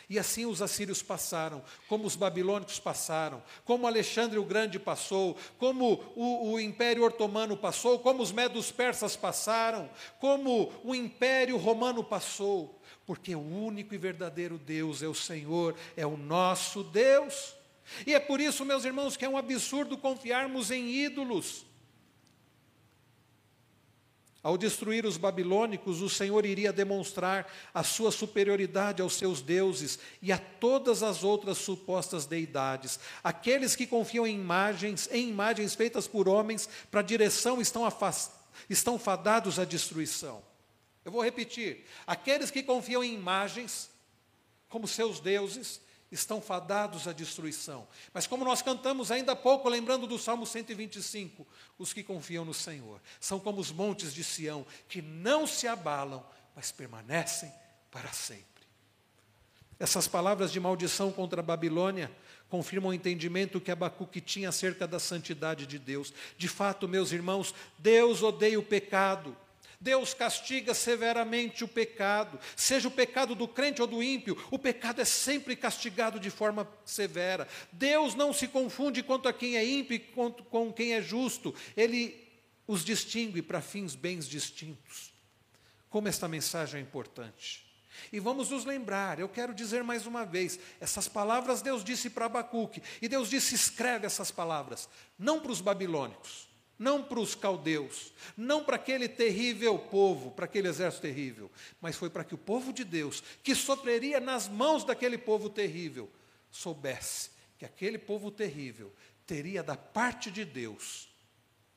E 0.08 0.18
assim 0.18 0.46
os 0.46 0.62
assírios 0.62 1.02
passaram, 1.02 1.62
como 1.86 2.06
os 2.06 2.16
babilônicos 2.16 2.80
passaram, 2.80 3.42
como 3.66 3.86
Alexandre 3.86 4.38
o 4.38 4.44
Grande 4.44 4.78
passou, 4.78 5.36
como 5.58 6.02
o, 6.16 6.52
o, 6.52 6.60
Império 6.60 7.04
Otomano 7.04 7.54
passou, 7.54 7.98
como 7.98 8.22
os 8.22 8.32
medos 8.32 8.72
persas 8.72 9.14
passaram, 9.14 9.90
como 10.18 10.72
o 10.82 10.94
Império 10.94 11.58
Romano 11.58 12.02
passou, 12.02 12.80
porque 13.04 13.34
o 13.34 13.40
único 13.40 13.94
e 13.94 13.98
verdadeiro 13.98 14.56
Deus 14.56 15.02
é 15.02 15.08
o 15.08 15.14
Senhor, 15.14 15.76
é 15.94 16.06
o 16.06 16.16
nosso 16.16 16.82
Deus. 16.82 17.57
E 18.06 18.14
é 18.14 18.20
por 18.20 18.40
isso, 18.40 18.64
meus 18.64 18.84
irmãos, 18.84 19.16
que 19.16 19.24
é 19.24 19.28
um 19.28 19.36
absurdo 19.36 19.96
confiarmos 19.96 20.70
em 20.70 20.90
ídolos. 20.90 21.66
Ao 24.40 24.56
destruir 24.56 25.04
os 25.04 25.16
babilônicos, 25.16 26.00
o 26.00 26.08
Senhor 26.08 26.46
iria 26.46 26.72
demonstrar 26.72 27.52
a 27.74 27.82
sua 27.82 28.12
superioridade 28.12 29.02
aos 29.02 29.14
seus 29.14 29.42
deuses 29.42 29.98
e 30.22 30.30
a 30.30 30.38
todas 30.38 31.02
as 31.02 31.24
outras 31.24 31.58
supostas 31.58 32.24
deidades. 32.24 33.00
Aqueles 33.22 33.74
que 33.74 33.86
confiam 33.86 34.26
em 34.26 34.36
imagens, 34.36 35.08
em 35.10 35.28
imagens 35.28 35.74
feitas 35.74 36.06
por 36.06 36.28
homens, 36.28 36.68
para 36.90 37.02
direção 37.02 37.60
estão, 37.60 37.82
estão 38.70 38.98
fadados 38.98 39.58
à 39.58 39.64
destruição. 39.64 40.40
Eu 41.04 41.10
vou 41.10 41.22
repetir: 41.22 41.84
aqueles 42.06 42.50
que 42.50 42.62
confiam 42.62 43.02
em 43.02 43.14
imagens, 43.14 43.90
como 44.68 44.86
seus 44.86 45.18
deuses, 45.18 45.80
estão 46.10 46.40
fadados 46.40 47.06
à 47.06 47.12
destruição. 47.12 47.86
Mas 48.12 48.26
como 48.26 48.44
nós 48.44 48.62
cantamos 48.62 49.10
ainda 49.10 49.32
há 49.32 49.36
pouco, 49.36 49.68
lembrando 49.68 50.06
do 50.06 50.18
Salmo 50.18 50.46
125, 50.46 51.46
os 51.78 51.92
que 51.92 52.02
confiam 52.02 52.44
no 52.44 52.54
Senhor 52.54 53.00
são 53.20 53.38
como 53.38 53.60
os 53.60 53.70
montes 53.70 54.14
de 54.14 54.24
Sião, 54.24 54.66
que 54.88 55.02
não 55.02 55.46
se 55.46 55.68
abalam, 55.68 56.24
mas 56.54 56.72
permanecem 56.72 57.52
para 57.90 58.12
sempre. 58.12 58.46
Essas 59.78 60.08
palavras 60.08 60.50
de 60.50 60.58
maldição 60.58 61.12
contra 61.12 61.40
a 61.40 61.44
Babilônia 61.44 62.10
confirmam 62.48 62.90
o 62.90 62.94
entendimento 62.94 63.60
que 63.60 63.70
Abacuque 63.70 64.20
tinha 64.20 64.48
acerca 64.48 64.86
da 64.86 64.98
santidade 64.98 65.66
de 65.66 65.78
Deus. 65.78 66.12
De 66.36 66.48
fato, 66.48 66.88
meus 66.88 67.12
irmãos, 67.12 67.54
Deus 67.78 68.22
odeia 68.22 68.58
o 68.58 68.62
pecado. 68.62 69.36
Deus 69.80 70.12
castiga 70.12 70.74
severamente 70.74 71.62
o 71.62 71.68
pecado, 71.68 72.38
seja 72.56 72.88
o 72.88 72.90
pecado 72.90 73.34
do 73.34 73.46
crente 73.46 73.80
ou 73.80 73.86
do 73.86 74.02
ímpio, 74.02 74.36
o 74.50 74.58
pecado 74.58 75.00
é 75.00 75.04
sempre 75.04 75.54
castigado 75.54 76.18
de 76.18 76.30
forma 76.30 76.68
severa. 76.84 77.46
Deus 77.70 78.14
não 78.16 78.32
se 78.32 78.48
confunde 78.48 79.04
quanto 79.04 79.28
a 79.28 79.32
quem 79.32 79.56
é 79.56 79.64
ímpio 79.64 79.94
e 79.94 79.98
com 79.98 80.72
quem 80.72 80.94
é 80.94 81.02
justo, 81.02 81.54
ele 81.76 82.26
os 82.66 82.84
distingue 82.84 83.40
para 83.40 83.62
fins 83.62 83.94
bem 83.94 84.18
distintos. 84.18 85.12
Como 85.88 86.08
esta 86.08 86.26
mensagem 86.26 86.80
é 86.80 86.82
importante. 86.82 87.66
E 88.12 88.20
vamos 88.20 88.50
nos 88.50 88.64
lembrar, 88.64 89.18
eu 89.18 89.28
quero 89.28 89.54
dizer 89.54 89.82
mais 89.82 90.06
uma 90.06 90.24
vez, 90.24 90.58
essas 90.80 91.08
palavras 91.08 91.62
Deus 91.62 91.84
disse 91.84 92.10
para 92.10 92.26
Abacuque, 92.26 92.82
e 93.00 93.08
Deus 93.08 93.30
disse: 93.30 93.54
escreve 93.54 94.06
essas 94.06 94.30
palavras, 94.30 94.88
não 95.18 95.40
para 95.40 95.52
os 95.52 95.60
babilônicos, 95.60 96.47
não 96.78 97.02
para 97.02 97.18
os 97.18 97.34
caldeus, 97.34 98.12
não 98.36 98.62
para 98.62 98.76
aquele 98.76 99.08
terrível 99.08 99.78
povo, 99.78 100.30
para 100.30 100.44
aquele 100.44 100.68
exército 100.68 101.02
terrível, 101.02 101.50
mas 101.80 101.96
foi 101.96 102.08
para 102.08 102.24
que 102.24 102.34
o 102.34 102.38
povo 102.38 102.72
de 102.72 102.84
Deus, 102.84 103.22
que 103.42 103.54
sofreria 103.54 104.20
nas 104.20 104.46
mãos 104.46 104.84
daquele 104.84 105.18
povo 105.18 105.50
terrível, 105.50 106.08
soubesse 106.50 107.30
que 107.58 107.64
aquele 107.64 107.98
povo 107.98 108.30
terrível 108.30 108.94
teria 109.26 109.62
da 109.62 109.76
parte 109.76 110.30
de 110.30 110.44
Deus, 110.44 111.08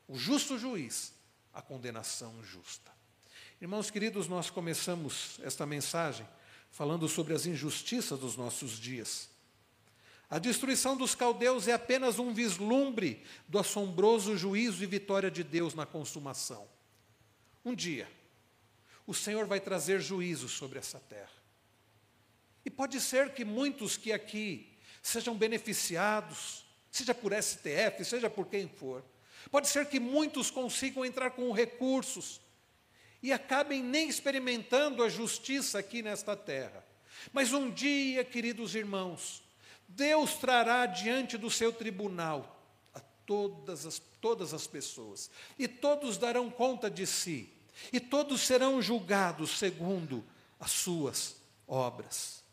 o 0.07 0.15
justo 0.15 0.57
juiz, 0.57 1.13
a 1.51 1.61
condenação 1.61 2.43
justa. 2.43 2.91
Irmãos 3.59 3.89
queridos, 3.89 4.27
nós 4.27 4.49
começamos 4.49 5.39
esta 5.43 5.65
mensagem 5.65 6.27
falando 6.69 7.07
sobre 7.07 7.33
as 7.33 7.45
injustiças 7.45 8.19
dos 8.19 8.37
nossos 8.37 8.79
dias. 8.79 9.30
A 10.31 10.39
destruição 10.39 10.95
dos 10.95 11.13
caldeus 11.13 11.67
é 11.67 11.73
apenas 11.73 12.17
um 12.17 12.33
vislumbre 12.33 13.21
do 13.49 13.59
assombroso 13.59 14.37
juízo 14.37 14.81
e 14.81 14.87
vitória 14.87 15.29
de 15.29 15.43
Deus 15.43 15.73
na 15.73 15.85
consumação. 15.85 16.69
Um 17.65 17.75
dia, 17.75 18.09
o 19.05 19.13
Senhor 19.13 19.45
vai 19.45 19.59
trazer 19.59 19.99
juízo 19.99 20.47
sobre 20.47 20.79
essa 20.79 21.01
terra. 21.01 21.29
E 22.63 22.69
pode 22.69 23.01
ser 23.01 23.33
que 23.33 23.43
muitos 23.43 23.97
que 23.97 24.13
aqui 24.13 24.71
sejam 25.01 25.35
beneficiados, 25.35 26.63
seja 26.89 27.13
por 27.13 27.33
STF, 27.33 28.05
seja 28.05 28.29
por 28.29 28.47
quem 28.47 28.69
for, 28.69 29.03
pode 29.51 29.67
ser 29.67 29.89
que 29.89 29.99
muitos 29.99 30.49
consigam 30.49 31.03
entrar 31.03 31.31
com 31.31 31.51
recursos 31.51 32.39
e 33.21 33.33
acabem 33.33 33.83
nem 33.83 34.07
experimentando 34.07 35.03
a 35.03 35.09
justiça 35.09 35.79
aqui 35.79 36.01
nesta 36.01 36.37
terra. 36.37 36.85
Mas 37.33 37.51
um 37.51 37.69
dia, 37.69 38.23
queridos 38.23 38.75
irmãos, 38.75 39.43
Deus 39.95 40.35
trará 40.35 40.85
diante 40.85 41.37
do 41.37 41.49
seu 41.49 41.71
tribunal 41.71 42.61
todas 43.31 43.85
as, 43.85 43.99
todas 44.19 44.53
as 44.53 44.67
pessoas, 44.67 45.31
e 45.57 45.65
todos 45.65 46.17
darão 46.17 46.49
conta 46.49 46.89
de 46.89 47.07
si, 47.07 47.49
e 47.93 47.97
todos 47.97 48.41
serão 48.41 48.81
julgados 48.81 49.57
segundo 49.57 50.21
as 50.59 50.71
suas 50.71 51.37
obras. 51.65 52.43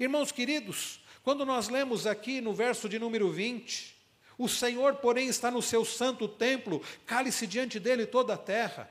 Irmãos 0.00 0.32
queridos, 0.32 1.00
quando 1.22 1.44
nós 1.44 1.68
lemos 1.68 2.06
aqui 2.06 2.40
no 2.40 2.54
verso 2.54 2.88
de 2.88 2.98
número 2.98 3.30
20, 3.30 3.96
o 4.38 4.48
Senhor, 4.48 4.94
porém, 4.94 5.28
está 5.28 5.50
no 5.50 5.60
seu 5.60 5.84
santo 5.84 6.26
templo, 6.26 6.82
cale-se 7.04 7.46
diante 7.46 7.78
dele 7.78 8.06
toda 8.06 8.32
a 8.32 8.38
terra. 8.38 8.90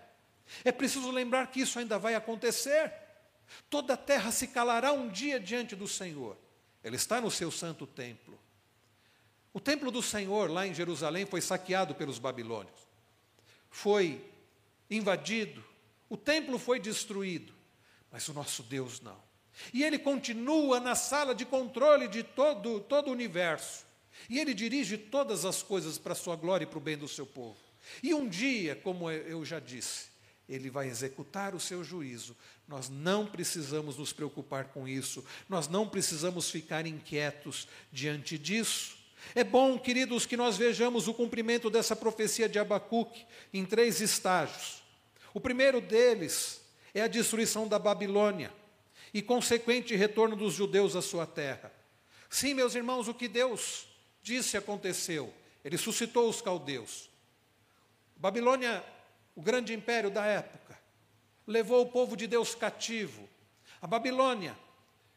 É 0.63 0.71
preciso 0.71 1.09
lembrar 1.09 1.47
que 1.47 1.61
isso 1.61 1.80
ainda 1.80 1.97
vai 1.97 2.13
acontecer. 2.13 2.93
Toda 3.71 3.95
a 3.95 3.97
terra 3.97 4.32
se 4.32 4.49
calará 4.49 4.91
um 4.91 5.07
dia 5.07 5.39
diante 5.39 5.75
do 5.75 5.88
Senhor. 5.88 6.38
Ele 6.88 6.95
está 6.95 7.19
no 7.19 7.29
seu 7.29 7.51
santo 7.51 7.85
templo. 7.85 8.39
O 9.53 9.59
templo 9.59 9.91
do 9.91 10.01
Senhor, 10.01 10.49
lá 10.49 10.65
em 10.65 10.73
Jerusalém, 10.73 11.25
foi 11.25 11.41
saqueado 11.41 11.93
pelos 11.93 12.17
babilônios. 12.17 12.79
Foi 13.69 14.23
invadido. 14.89 15.63
O 16.09 16.15
templo 16.15 16.57
foi 16.57 16.79
destruído. 16.79 17.53
Mas 18.11 18.27
o 18.29 18.33
nosso 18.33 18.63
Deus 18.63 19.01
não. 19.01 19.21
E 19.73 19.83
ele 19.83 19.99
continua 19.99 20.79
na 20.79 20.95
sala 20.95 21.35
de 21.35 21.45
controle 21.45 22.07
de 22.07 22.23
todo, 22.23 22.79
todo 22.79 23.09
o 23.09 23.11
universo. 23.11 23.85
E 24.29 24.39
ele 24.39 24.53
dirige 24.53 24.97
todas 24.97 25.43
as 25.43 25.61
coisas 25.61 25.97
para 25.97 26.13
a 26.13 26.15
sua 26.15 26.35
glória 26.35 26.63
e 26.63 26.67
para 26.67 26.77
o 26.77 26.81
bem 26.81 26.97
do 26.97 27.07
seu 27.07 27.25
povo. 27.25 27.57
E 28.01 28.13
um 28.13 28.27
dia, 28.27 28.75
como 28.75 29.11
eu 29.11 29.43
já 29.43 29.59
disse, 29.59 30.07
ele 30.47 30.69
vai 30.69 30.87
executar 30.87 31.53
o 31.53 31.59
seu 31.59 31.83
juízo. 31.83 32.35
Nós 32.67 32.89
não 32.89 33.25
precisamos 33.25 33.97
nos 33.97 34.13
preocupar 34.13 34.65
com 34.65 34.87
isso, 34.87 35.23
nós 35.47 35.67
não 35.67 35.87
precisamos 35.87 36.49
ficar 36.49 36.85
inquietos 36.85 37.67
diante 37.91 38.37
disso. 38.37 38.97
É 39.35 39.43
bom, 39.43 39.77
queridos, 39.77 40.25
que 40.25 40.37
nós 40.37 40.57
vejamos 40.57 41.07
o 41.07 41.13
cumprimento 41.13 41.69
dessa 41.69 41.95
profecia 41.95 42.47
de 42.47 42.59
Abacuque 42.59 43.25
em 43.53 43.65
três 43.65 43.99
estágios. 43.99 44.81
O 45.33 45.39
primeiro 45.39 45.81
deles 45.81 46.61
é 46.93 47.01
a 47.01 47.07
destruição 47.07 47.67
da 47.67 47.77
Babilônia 47.77 48.53
e 49.13 49.21
consequente 49.21 49.95
retorno 49.95 50.35
dos 50.35 50.53
judeus 50.53 50.95
à 50.95 51.01
sua 51.01 51.25
terra. 51.25 51.71
Sim, 52.29 52.53
meus 52.53 52.75
irmãos, 52.75 53.07
o 53.07 53.13
que 53.13 53.27
Deus 53.27 53.87
disse 54.21 54.57
aconteceu. 54.57 55.33
Ele 55.63 55.77
suscitou 55.77 56.29
os 56.29 56.41
caldeus. 56.41 57.09
Babilônia, 58.15 58.83
o 59.38 59.41
grande 59.41 59.71
império 59.71 60.09
da 60.09 60.25
época, 60.25 60.75
levou 61.45 61.83
o 61.83 61.91
povo 61.91 62.17
de 62.17 62.25
Deus 62.25 62.55
cativo. 62.55 63.29
A 63.79 63.85
Babilônia 63.85 64.57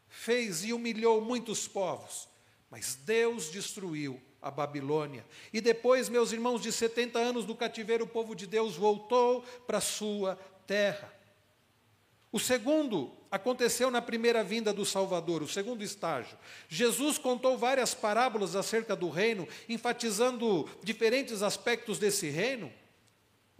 fez 0.07 0.63
e 0.63 0.71
humilhou 0.71 1.19
muitos 1.19 1.67
povos, 1.67 2.29
mas 2.69 2.93
Deus 2.93 3.49
destruiu 3.49 4.21
a 4.39 4.51
Babilônia. 4.51 5.25
E 5.51 5.59
depois, 5.59 6.07
meus 6.07 6.31
irmãos, 6.31 6.61
de 6.61 6.71
70 6.71 7.17
anos 7.17 7.45
do 7.45 7.55
cativeiro, 7.55 8.03
o 8.03 8.07
povo 8.07 8.35
de 8.35 8.45
Deus 8.45 8.75
voltou 8.75 9.41
para 9.65 9.81
sua 9.81 10.35
terra. 10.67 11.11
O 12.31 12.39
segundo 12.39 13.11
aconteceu 13.31 13.89
na 13.89 14.03
primeira 14.03 14.43
vinda 14.43 14.71
do 14.71 14.85
Salvador, 14.85 15.41
o 15.41 15.47
segundo 15.47 15.83
estágio. 15.83 16.37
Jesus 16.69 17.17
contou 17.17 17.57
várias 17.57 17.95
parábolas 17.95 18.55
acerca 18.55 18.95
do 18.95 19.09
reino, 19.09 19.47
enfatizando 19.67 20.69
diferentes 20.83 21.41
aspectos 21.41 21.97
desse 21.97 22.29
reino. 22.29 22.71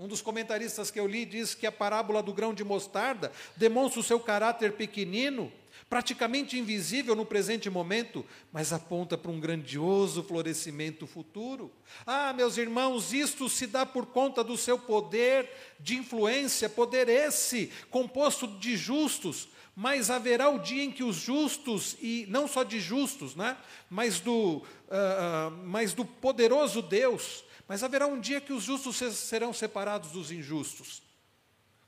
Um 0.02 0.08
dos 0.08 0.20
comentaristas 0.20 0.90
que 0.90 1.00
eu 1.00 1.06
li 1.06 1.26
diz 1.26 1.54
que 1.54 1.68
a 1.68 1.72
parábola 1.72 2.24
do 2.24 2.34
grão 2.34 2.56
de 2.56 2.64
mostarda 2.64 3.32
demonstra 3.56 4.00
o 4.00 4.04
seu 4.04 4.20
caráter 4.20 4.72
pequenino, 4.72 5.52
praticamente 5.88 6.58
invisível 6.58 7.14
no 7.16 7.24
presente 7.24 7.70
momento, 7.70 8.26
mas 8.52 8.74
aponta 8.74 9.16
para 9.16 9.30
um 9.30 9.40
grandioso 9.40 10.24
florescimento 10.24 11.06
futuro. 11.06 11.72
Ah, 12.04 12.34
meus 12.34 12.58
irmãos, 12.58 13.14
isto 13.14 13.48
se 13.48 13.68
dá 13.68 13.86
por 13.86 14.08
conta 14.08 14.44
do 14.44 14.58
seu 14.58 14.80
poder 14.80 15.48
de 15.80 15.98
influência, 15.98 16.68
poder 16.68 17.08
esse 17.08 17.72
composto 17.92 18.48
de 18.48 18.76
justos, 18.76 19.50
mas 19.76 20.10
haverá 20.10 20.50
o 20.50 20.58
dia 20.58 20.84
em 20.84 20.92
que 20.92 21.04
os 21.04 21.18
justos, 21.18 21.96
e 22.02 22.26
não 22.28 22.48
só 22.48 22.64
de 22.64 22.80
justos, 22.80 23.36
né, 23.36 23.56
mas, 23.88 24.20
do, 24.20 24.64
uh, 24.64 25.52
mas 25.64 25.94
do 25.94 26.04
poderoso 26.04 26.82
Deus, 26.82 27.44
mas 27.72 27.84
haverá 27.84 28.06
um 28.06 28.20
dia 28.20 28.42
que 28.42 28.52
os 28.52 28.64
justos 28.64 28.98
serão 29.16 29.54
separados 29.54 30.12
dos 30.12 30.30
injustos, 30.30 31.02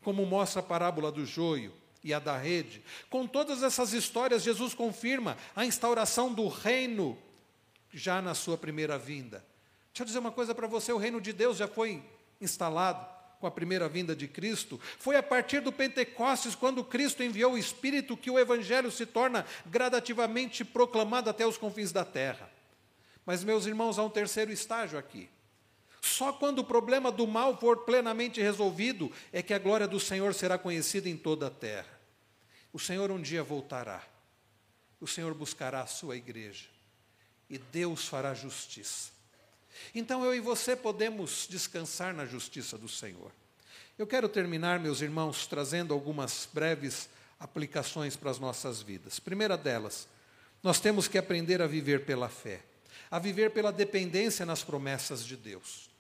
como 0.01 0.25
mostra 0.25 0.61
a 0.61 0.63
parábola 0.63 1.11
do 1.11 1.25
joio 1.25 1.73
e 2.01 2.13
a 2.13 2.19
da 2.19 2.38
rede. 2.38 2.81
Com 3.09 3.27
todas 3.27 3.61
essas 3.61 3.91
histórias, 3.91 4.43
Jesus 4.43 4.73
confirma 4.73 5.38
a 5.53 5.65
instauração 5.65 6.34
do 6.34 6.47
reino 6.47 7.17
já 7.91 8.21
na 8.21 8.34
sua 8.34 8.57
primeira 8.57 8.97
vinda. 8.97 9.45
Deixa 9.88 10.03
eu 10.03 10.05
dizer 10.05 10.19
uma 10.19 10.31
coisa 10.31 10.55
para 10.55 10.67
você: 10.67 10.93
o 10.93 10.97
reino 10.97 11.19
de 11.19 11.34
Deus 11.34 11.57
já 11.57 11.67
foi 11.67 12.01
instalado 12.39 13.05
com 13.41 13.45
a 13.45 13.51
primeira 13.51 13.89
vinda 13.89 14.15
de 14.15 14.25
Cristo. 14.25 14.79
Foi 14.97 15.17
a 15.17 15.21
partir 15.21 15.59
do 15.59 15.73
Pentecostes, 15.73 16.55
quando 16.55 16.81
Cristo 16.86 17.23
enviou 17.23 17.55
o 17.55 17.57
Espírito, 17.57 18.15
que 18.15 18.31
o 18.31 18.39
Evangelho 18.39 18.89
se 18.89 19.05
torna 19.05 19.45
gradativamente 19.65 20.63
proclamado 20.63 21.29
até 21.29 21.45
os 21.45 21.57
confins 21.57 21.91
da 21.91 22.05
terra. 22.05 22.49
Mas, 23.25 23.43
meus 23.43 23.65
irmãos, 23.65 23.99
há 23.99 24.03
um 24.03 24.09
terceiro 24.09 24.49
estágio 24.49 24.97
aqui. 24.97 25.29
Só 26.04 26.34
quando 26.34 26.60
o 26.60 26.66
problema 26.66 27.10
do 27.10 27.26
mal 27.26 27.58
for 27.58 27.86
plenamente 27.86 28.41
resolvido 28.41 29.10
é 29.32 29.41
que 29.41 29.54
a 29.54 29.58
glória 29.58 29.88
do 29.88 30.01
Senhor 30.01 30.34
será 30.34 30.58
conhecida 30.58 31.08
em 31.08 31.16
toda 31.16 31.47
a 31.47 31.49
terra. 31.49 31.97
O 32.74 32.78
Senhor 32.80 33.10
um 33.10 33.22
dia 33.22 33.41
voltará. 33.41 34.04
O 34.99 35.08
Senhor 35.08 35.34
buscará 35.34 35.82
a 35.82 35.88
sua 35.88 36.18
igreja. 36.18 36.66
E 37.49 37.58
Deus 37.58 38.06
fará 38.06 38.34
justiça. 38.34 39.12
Então 39.95 40.26
eu 40.26 40.36
e 40.36 40.41
você 40.41 40.76
podemos 40.76 41.47
descansar 41.49 42.14
na 42.14 42.26
justiça 42.26 42.78
do 42.78 42.89
Senhor. 42.89 43.32
Eu 43.97 44.06
quero 44.06 44.28
terminar, 44.28 44.82
meus 44.82 44.99
irmãos, 44.99 45.47
trazendo 45.47 45.93
algumas 45.93 46.49
breves 46.51 47.08
aplicações 47.39 48.18
para 48.18 48.30
as 48.30 48.39
nossas 48.39 48.82
vidas. 48.82 49.22
Primeira 49.22 49.56
delas, 49.56 50.06
nós 50.62 50.82
temos 50.82 51.08
que 51.08 51.18
aprender 51.18 51.62
a 51.62 51.68
viver 51.68 52.04
pela 52.06 52.28
fé, 52.28 52.62
a 53.10 53.20
viver 53.20 53.51
pela 53.51 53.72
dependência 53.72 54.45
nas 54.45 54.64
promessas 54.64 55.26
de 55.26 55.38
Deus. 55.38 55.92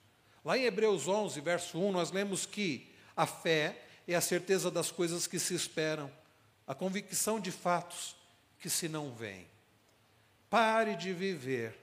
Lá 0.43 0.57
em 0.57 0.63
Hebreus 0.63 1.07
11, 1.07 1.39
verso 1.41 1.79
1, 1.79 1.91
nós 1.91 2.11
lemos 2.11 2.45
que 2.45 2.93
a 3.15 3.25
fé 3.25 3.81
é 4.07 4.15
a 4.15 4.21
certeza 4.21 4.69
das 4.69 4.91
coisas 4.91 5.25
que 5.27 5.39
se 5.39 5.53
esperam, 5.53 6.11
a 6.67 6.75
convicção 6.75 7.39
de 7.39 7.51
fatos 7.51 8.15
que 8.59 8.69
se 8.69 8.89
não 8.89 9.13
veem. 9.13 9.47
Pare 10.49 10.95
de 10.95 11.13
viver 11.13 11.79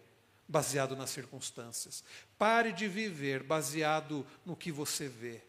baseado 0.46 0.96
nas 0.96 1.10
circunstâncias. 1.10 2.04
Pare 2.36 2.72
de 2.72 2.88
viver 2.88 3.42
baseado 3.42 4.26
no 4.44 4.56
que 4.56 4.72
você 4.72 5.08
vê. 5.08 5.40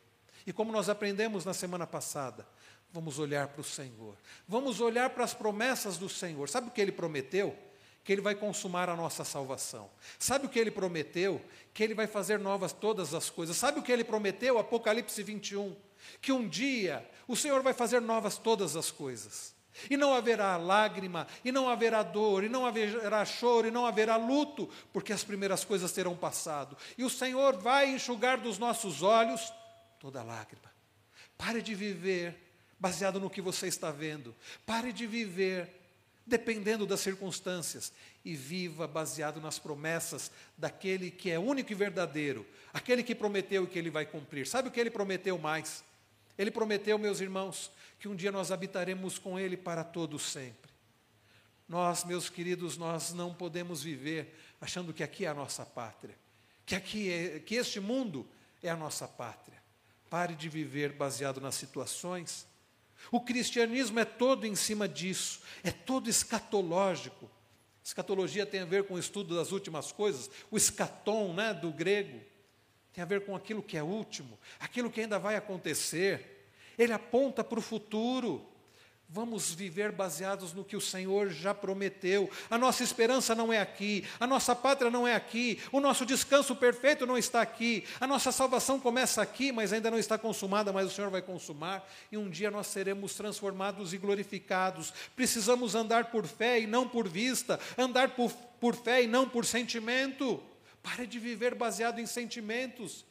E 0.46 0.54
como 0.54 0.72
nós 0.72 0.90
aprendemos 0.90 1.44
na 1.44 1.54
semana 1.54 1.88
passada, 1.88 2.48
vamos 2.94 3.20
olhar 3.20 3.48
para 3.48 3.62
o 3.62 3.64
Senhor. 3.64 4.16
Vamos 4.48 4.80
olhar 4.80 5.10
para 5.10 5.24
as 5.24 5.34
promessas 5.34 5.98
do 5.98 6.08
Senhor. 6.08 6.48
Sabe 6.50 6.68
o 6.68 6.72
que 6.72 6.82
ele 6.82 6.92
prometeu? 6.92 7.58
Que 8.04 8.12
Ele 8.12 8.22
vai 8.22 8.36
consumar 8.36 8.90
a 8.90 8.96
nossa 8.96 9.24
salvação. 9.24 9.90
Sabe 10.18 10.46
o 10.46 10.50
que 10.50 10.60
Ele 10.60 10.72
prometeu? 10.72 11.42
Que 11.74 11.84
Ele 11.84 11.94
vai 11.94 12.08
fazer 12.08 12.40
novas 12.40 12.74
todas 12.74 13.14
as 13.14 13.30
coisas. 13.30 13.58
Sabe 13.58 13.80
o 13.80 13.84
que 13.84 13.92
Ele 13.92 14.04
prometeu? 14.04 14.58
Apocalipse 14.58 15.22
21. 15.22 15.76
Que 16.20 16.32
um 16.32 16.48
dia 16.48 17.08
o 17.28 17.36
Senhor 17.36 17.62
vai 17.62 17.74
fazer 17.74 18.02
novas 18.02 18.38
todas 18.38 18.76
as 18.76 18.90
coisas. 18.90 19.54
E 19.90 19.96
não 19.96 20.14
haverá 20.14 20.58
lágrima, 20.58 21.28
e 21.46 21.52
não 21.52 21.70
haverá 21.70 22.04
dor, 22.04 22.44
e 22.44 22.50
não 22.50 22.66
haverá 22.66 23.24
choro, 23.24 23.68
e 23.68 23.72
não 23.72 23.86
haverá 23.86 24.18
luto, 24.18 24.70
porque 24.92 25.14
as 25.14 25.24
primeiras 25.24 25.64
coisas 25.64 25.92
terão 25.92 26.16
passado. 26.16 26.76
E 26.98 27.04
o 27.04 27.10
Senhor 27.10 27.58
vai 27.58 27.90
enxugar 27.90 28.38
dos 28.38 28.58
nossos 28.58 29.02
olhos 29.02 29.54
toda 30.00 30.24
lágrima. 30.24 30.70
Pare 31.38 31.62
de 31.62 31.74
viver 31.74 32.38
baseado 32.80 33.20
no 33.20 33.30
que 33.30 33.42
você 33.42 33.68
está 33.68 33.92
vendo. 33.92 34.36
Pare 34.66 34.92
de 34.92 35.08
viver 35.08 35.81
dependendo 36.32 36.86
das 36.86 37.02
circunstâncias, 37.02 37.92
e 38.24 38.36
viva 38.36 38.88
baseado 38.88 39.42
nas 39.42 39.60
promessas 39.60 40.32
daquele 40.58 41.12
que 41.12 41.30
é 41.30 41.38
único 41.38 41.72
e 41.72 41.76
verdadeiro, 41.76 42.46
aquele 42.74 43.04
que 43.04 43.14
prometeu 43.14 43.66
e 43.66 43.68
que 43.68 43.78
ele 43.78 43.90
vai 43.90 44.06
cumprir. 44.06 44.48
Sabe 44.48 44.70
o 44.70 44.72
que 44.72 44.80
ele 44.80 44.90
prometeu 44.90 45.38
mais? 45.38 45.84
Ele 46.38 46.50
prometeu, 46.50 46.98
meus 46.98 47.20
irmãos, 47.20 47.70
que 48.00 48.08
um 48.08 48.16
dia 48.16 48.32
nós 48.32 48.52
habitaremos 48.52 49.20
com 49.20 49.38
ele 49.38 49.58
para 49.58 49.84
todo 49.84 50.18
sempre. 50.18 50.72
Nós, 51.68 52.06
meus 52.06 52.30
queridos, 52.30 52.78
nós 52.78 53.14
não 53.14 53.34
podemos 53.34 53.84
viver 53.84 54.38
achando 54.60 54.94
que 54.94 55.04
aqui 55.04 55.26
é 55.26 55.28
a 55.28 55.34
nossa 55.34 55.66
pátria, 55.66 56.16
que 56.66 56.76
aqui 56.76 57.12
é, 57.12 57.40
que 57.40 57.56
este 57.56 57.80
mundo 57.80 58.28
é 58.64 58.70
a 58.70 58.78
nossa 58.78 59.08
pátria. 59.08 59.62
Pare 60.10 60.36
de 60.36 60.48
viver 60.48 60.94
baseado 60.94 61.42
nas 61.42 61.56
situações 61.56 62.46
o 63.10 63.22
cristianismo 63.22 64.00
é 64.00 64.06
todo 64.06 64.46
em 64.46 64.56
cima 64.56 64.88
disso, 64.88 65.42
é 65.64 65.72
todo 65.72 66.10
escatológico. 66.10 67.30
Escatologia 67.84 68.46
tem 68.46 68.60
a 68.60 68.66
ver 68.66 68.84
com 68.84 68.94
o 68.96 69.00
estudo 69.00 69.36
das 69.36 69.52
últimas 69.52 69.92
coisas, 69.92 70.30
o 70.52 70.58
escatom, 70.58 71.34
né, 71.34 71.54
do 71.54 71.72
grego, 71.72 72.22
tem 72.94 73.02
a 73.02 73.06
ver 73.06 73.26
com 73.26 73.36
aquilo 73.36 73.64
que 73.64 73.78
é 73.78 73.84
último, 73.84 74.38
aquilo 74.60 74.92
que 74.92 75.02
ainda 75.02 75.18
vai 75.18 75.36
acontecer. 75.36 76.50
Ele 76.78 76.94
aponta 76.94 77.44
para 77.44 77.60
o 77.60 77.62
futuro. 77.62 78.46
Vamos 79.14 79.54
viver 79.54 79.92
baseados 79.92 80.54
no 80.54 80.64
que 80.64 80.78
o 80.78 80.80
Senhor 80.80 81.32
já 81.32 81.54
prometeu. 81.54 82.30
A 82.50 82.58
nossa 82.58 82.82
esperança 82.82 83.36
não 83.36 83.52
é 83.52 83.60
aqui, 83.60 84.08
a 84.18 84.26
nossa 84.26 84.56
pátria 84.56 84.90
não 84.90 85.06
é 85.06 85.14
aqui, 85.14 85.60
o 85.70 85.82
nosso 85.82 86.06
descanso 86.06 86.56
perfeito 86.56 87.06
não 87.06 87.18
está 87.18 87.42
aqui, 87.42 87.84
a 88.00 88.08
nossa 88.08 88.32
salvação 88.32 88.80
começa 88.80 89.22
aqui, 89.22 89.52
mas 89.52 89.74
ainda 89.74 89.92
não 89.92 90.00
está 90.00 90.18
consumada, 90.18 90.72
mas 90.72 90.88
o 90.88 90.90
Senhor 90.90 91.12
vai 91.12 91.22
consumar, 91.22 91.86
e 92.10 92.18
um 92.18 92.30
dia 92.30 92.50
nós 92.50 92.68
seremos 92.68 93.14
transformados 93.14 93.92
e 93.92 93.98
glorificados. 93.98 94.94
Precisamos 95.14 95.76
andar 95.76 96.06
por 96.06 96.26
fé 96.26 96.62
e 96.62 96.66
não 96.66 96.88
por 96.88 97.06
vista, 97.06 97.60
andar 97.78 98.16
por, 98.16 98.32
por 98.62 98.78
fé 98.78 99.04
e 99.04 99.08
não 99.08 99.28
por 99.28 99.46
sentimento. 99.46 100.42
Pare 100.82 101.06
de 101.06 101.20
viver 101.20 101.54
baseado 101.54 102.00
em 102.00 102.06
sentimentos. 102.06 103.04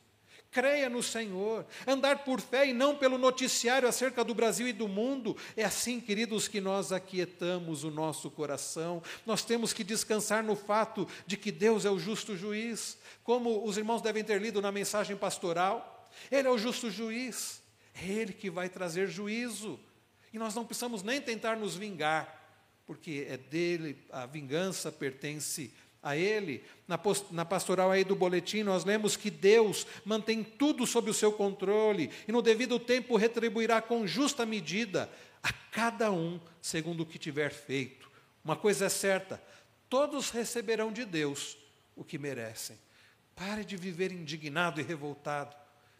Creia 0.50 0.88
no 0.88 1.00
Senhor, 1.00 1.64
andar 1.86 2.24
por 2.24 2.40
fé 2.40 2.66
e 2.66 2.72
não 2.72 2.96
pelo 2.96 3.16
noticiário 3.16 3.88
acerca 3.88 4.24
do 4.24 4.34
Brasil 4.34 4.66
e 4.66 4.72
do 4.72 4.88
mundo. 4.88 5.36
É 5.56 5.64
assim, 5.64 6.00
queridos, 6.00 6.48
que 6.48 6.60
nós 6.60 6.90
aquietamos 6.90 7.84
o 7.84 7.90
nosso 7.90 8.28
coração. 8.30 9.00
Nós 9.24 9.44
temos 9.44 9.72
que 9.72 9.84
descansar 9.84 10.42
no 10.42 10.56
fato 10.56 11.06
de 11.24 11.36
que 11.36 11.52
Deus 11.52 11.84
é 11.84 11.90
o 11.90 12.00
justo 12.00 12.36
juiz, 12.36 12.98
como 13.22 13.64
os 13.64 13.78
irmãos 13.78 14.02
devem 14.02 14.24
ter 14.24 14.40
lido 14.40 14.60
na 14.60 14.72
mensagem 14.72 15.16
pastoral. 15.16 16.10
Ele 16.32 16.48
é 16.48 16.50
o 16.50 16.58
justo 16.58 16.90
juiz, 16.90 17.62
é 17.94 18.04
Ele 18.06 18.32
que 18.32 18.50
vai 18.50 18.68
trazer 18.68 19.06
juízo. 19.06 19.78
E 20.32 20.38
nós 20.38 20.54
não 20.54 20.64
precisamos 20.64 21.04
nem 21.04 21.20
tentar 21.20 21.56
nos 21.56 21.76
vingar, 21.76 22.40
porque 22.86 23.24
é 23.28 23.36
dele, 23.36 24.04
a 24.10 24.26
vingança 24.26 24.90
pertence 24.90 25.72
a 25.72 25.89
Ele. 26.02 26.64
Na, 26.88 26.98
na 27.30 27.44
pastoral 27.44 27.90
aí 27.90 28.04
do 28.04 28.16
boletim, 28.16 28.62
nós 28.62 28.84
lemos 28.84 29.16
que 29.16 29.30
Deus 29.30 29.86
mantém 30.04 30.42
tudo 30.42 30.86
sob 30.86 31.10
o 31.10 31.14
seu 31.14 31.32
controle 31.32 32.10
e 32.26 32.32
no 32.32 32.40
devido 32.40 32.78
tempo 32.78 33.16
retribuirá 33.16 33.82
com 33.82 34.06
justa 34.06 34.46
medida 34.46 35.10
a 35.42 35.52
cada 35.52 36.10
um 36.10 36.40
segundo 36.60 37.02
o 37.02 37.06
que 37.06 37.18
tiver 37.18 37.52
feito. 37.52 38.10
Uma 38.44 38.56
coisa 38.56 38.86
é 38.86 38.88
certa: 38.88 39.42
todos 39.88 40.30
receberão 40.30 40.92
de 40.92 41.04
Deus 41.04 41.56
o 41.94 42.04
que 42.04 42.18
merecem. 42.18 42.78
Pare 43.34 43.64
de 43.64 43.76
viver 43.76 44.12
indignado 44.12 44.80
e 44.80 44.84
revoltado 44.84 45.54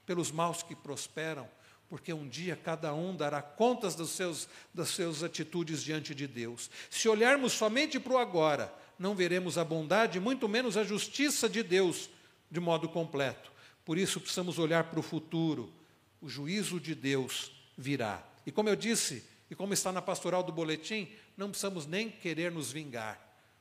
pelos 0.07 0.31
maus 0.31 0.63
que 0.63 0.75
prosperam, 0.75 1.49
porque 1.89 2.13
um 2.13 2.29
dia 2.29 2.57
cada 2.57 2.95
um 2.95 3.15
dará 3.15 3.41
contas 3.43 3.95
dos 3.95 4.11
seus, 4.11 4.49
das 4.73 4.89
suas 4.89 5.23
atitudes 5.23 5.83
diante 5.83 6.15
de 6.15 6.27
Deus. 6.27 6.71
Se 6.89 7.09
olharmos 7.09 7.53
somente 7.53 7.99
para 8.01 8.13
o 8.15 8.19
agora, 8.19 8.73
não 9.01 9.15
veremos 9.15 9.57
a 9.57 9.65
bondade, 9.65 10.21
muito 10.21 10.47
menos 10.47 10.77
a 10.77 10.85
justiça 10.85 11.49
de 11.49 11.63
Deus 11.63 12.11
de 12.51 12.61
modo 12.61 12.87
completo. 12.87 13.51
Por 13.83 13.97
isso 13.97 14.21
precisamos 14.21 14.59
olhar 14.59 14.85
para 14.85 15.01
o 15.01 15.03
futuro. 15.03 15.73
O 16.21 16.29
juízo 16.29 16.79
de 16.79 16.95
Deus 16.95 17.51
virá. 17.79 18.23
E 18.45 18.53
como 18.53 18.69
eu 18.69 18.77
disse, 18.77 19.25
e 19.51 19.55
como 19.55 19.73
está 19.73 19.91
na 19.91 20.03
pastoral 20.03 20.43
do 20.43 20.53
boletim, 20.53 21.09
não 21.35 21.49
precisamos 21.49 21.87
nem 21.87 22.11
querer 22.11 22.53
nos 22.53 22.71
vingar. 22.71 23.19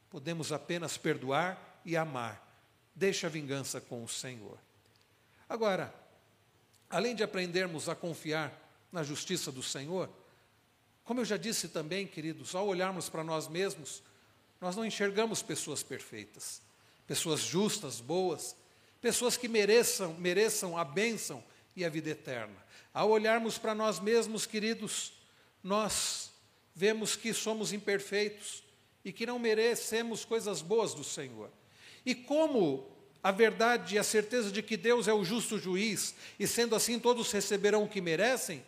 Podemos 0.09 0.51
apenas 0.51 0.97
perdoar 0.97 1.79
e 1.85 1.95
amar. 1.95 2.45
Deixa 2.93 3.27
a 3.27 3.29
vingança 3.29 3.79
com 3.79 4.03
o 4.03 4.09
Senhor. 4.09 4.57
Agora, 5.47 5.95
além 6.89 7.15
de 7.15 7.23
aprendermos 7.23 7.87
a 7.87 7.95
confiar 7.95 8.53
na 8.91 9.03
justiça 9.03 9.53
do 9.53 9.63
Senhor, 9.63 10.09
como 11.05 11.21
eu 11.21 11.25
já 11.25 11.37
disse 11.37 11.69
também, 11.69 12.05
queridos, 12.05 12.53
ao 12.55 12.67
olharmos 12.67 13.07
para 13.07 13.23
nós 13.23 13.47
mesmos, 13.47 14.03
nós 14.59 14.75
não 14.75 14.85
enxergamos 14.85 15.41
pessoas 15.41 15.81
perfeitas, 15.81 16.61
pessoas 17.07 17.41
justas, 17.41 18.01
boas, 18.01 18.55
pessoas 19.01 19.37
que 19.37 19.47
mereçam, 19.47 20.13
mereçam 20.15 20.77
a 20.77 20.83
bênção 20.83 21.43
e 21.75 21.85
a 21.85 21.89
vida 21.89 22.09
eterna. 22.09 22.55
Ao 22.93 23.09
olharmos 23.09 23.57
para 23.57 23.73
nós 23.73 23.99
mesmos, 23.99 24.45
queridos, 24.45 25.13
nós 25.63 26.31
vemos 26.75 27.15
que 27.15 27.33
somos 27.33 27.71
imperfeitos 27.71 28.63
e 29.03 29.13
que 29.13 29.25
não 29.25 29.39
merecemos 29.39 30.25
coisas 30.25 30.61
boas 30.61 30.93
do 30.93 31.03
Senhor. 31.03 31.49
E 32.05 32.13
como 32.13 32.87
a 33.21 33.31
verdade 33.31 33.95
e 33.95 33.99
a 33.99 34.03
certeza 34.03 34.51
de 34.51 34.61
que 34.61 34.77
Deus 34.77 35.07
é 35.07 35.13
o 35.13 35.23
justo 35.23 35.57
juiz, 35.57 36.15
e 36.39 36.47
sendo 36.47 36.75
assim 36.75 36.99
todos 36.99 37.31
receberão 37.31 37.83
o 37.83 37.89
que 37.89 38.01
merecem, 38.01 38.63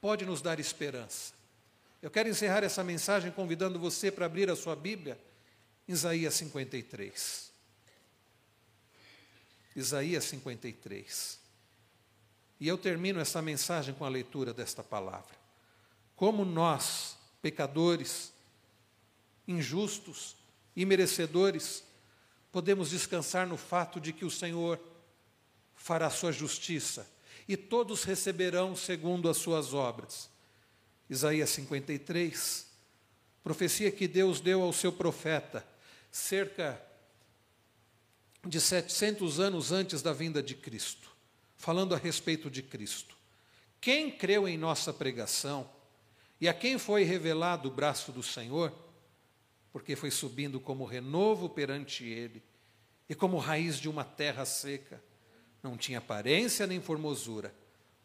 pode 0.00 0.24
nos 0.24 0.40
dar 0.40 0.60
esperança. 0.60 1.39
Eu 2.02 2.10
quero 2.10 2.28
encerrar 2.28 2.64
essa 2.64 2.82
mensagem 2.82 3.30
convidando 3.30 3.78
você 3.78 4.10
para 4.10 4.24
abrir 4.24 4.48
a 4.48 4.56
sua 4.56 4.74
Bíblia, 4.74 5.20
Isaías 5.86 6.34
53. 6.34 7.50
Isaías 9.76 10.24
53. 10.24 11.38
E 12.58 12.66
eu 12.66 12.78
termino 12.78 13.20
essa 13.20 13.42
mensagem 13.42 13.94
com 13.94 14.04
a 14.04 14.08
leitura 14.08 14.54
desta 14.54 14.82
palavra. 14.82 15.38
Como 16.16 16.44
nós, 16.44 17.18
pecadores, 17.42 18.32
injustos 19.46 20.36
e 20.74 20.86
merecedores, 20.86 21.84
podemos 22.50 22.90
descansar 22.90 23.46
no 23.46 23.58
fato 23.58 24.00
de 24.00 24.12
que 24.12 24.24
o 24.24 24.30
Senhor 24.30 24.80
fará 25.74 26.08
sua 26.08 26.32
justiça 26.32 27.06
e 27.46 27.56
todos 27.58 28.04
receberão 28.04 28.74
segundo 28.74 29.28
as 29.28 29.36
suas 29.36 29.74
obras. 29.74 30.29
Isaías 31.10 31.50
53, 31.50 32.70
profecia 33.42 33.90
que 33.90 34.06
Deus 34.06 34.40
deu 34.40 34.62
ao 34.62 34.72
seu 34.72 34.92
profeta, 34.92 35.66
cerca 36.08 36.80
de 38.46 38.60
700 38.60 39.40
anos 39.40 39.72
antes 39.72 40.02
da 40.02 40.12
vinda 40.12 40.40
de 40.40 40.54
Cristo, 40.54 41.10
falando 41.56 41.96
a 41.96 41.98
respeito 41.98 42.48
de 42.48 42.62
Cristo. 42.62 43.16
Quem 43.80 44.08
creu 44.08 44.46
em 44.46 44.56
nossa 44.56 44.92
pregação 44.92 45.68
e 46.40 46.48
a 46.48 46.54
quem 46.54 46.78
foi 46.78 47.02
revelado 47.02 47.68
o 47.68 47.72
braço 47.72 48.12
do 48.12 48.22
Senhor, 48.22 48.72
porque 49.72 49.96
foi 49.96 50.12
subindo 50.12 50.60
como 50.60 50.84
renovo 50.84 51.48
perante 51.48 52.04
ele 52.04 52.40
e 53.08 53.16
como 53.16 53.36
raiz 53.36 53.80
de 53.80 53.88
uma 53.88 54.04
terra 54.04 54.44
seca, 54.44 55.02
não 55.60 55.76
tinha 55.76 55.98
aparência 55.98 56.68
nem 56.68 56.80
formosura. 56.80 57.52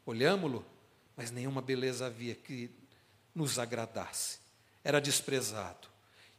Olhámo-lo, 0.08 0.66
mas 1.16 1.30
nenhuma 1.30 1.62
beleza 1.62 2.08
havia 2.08 2.34
que 2.34 2.72
nos 3.36 3.60
agradasse. 3.60 4.40
Era 4.84 5.02
desprezado 5.02 5.90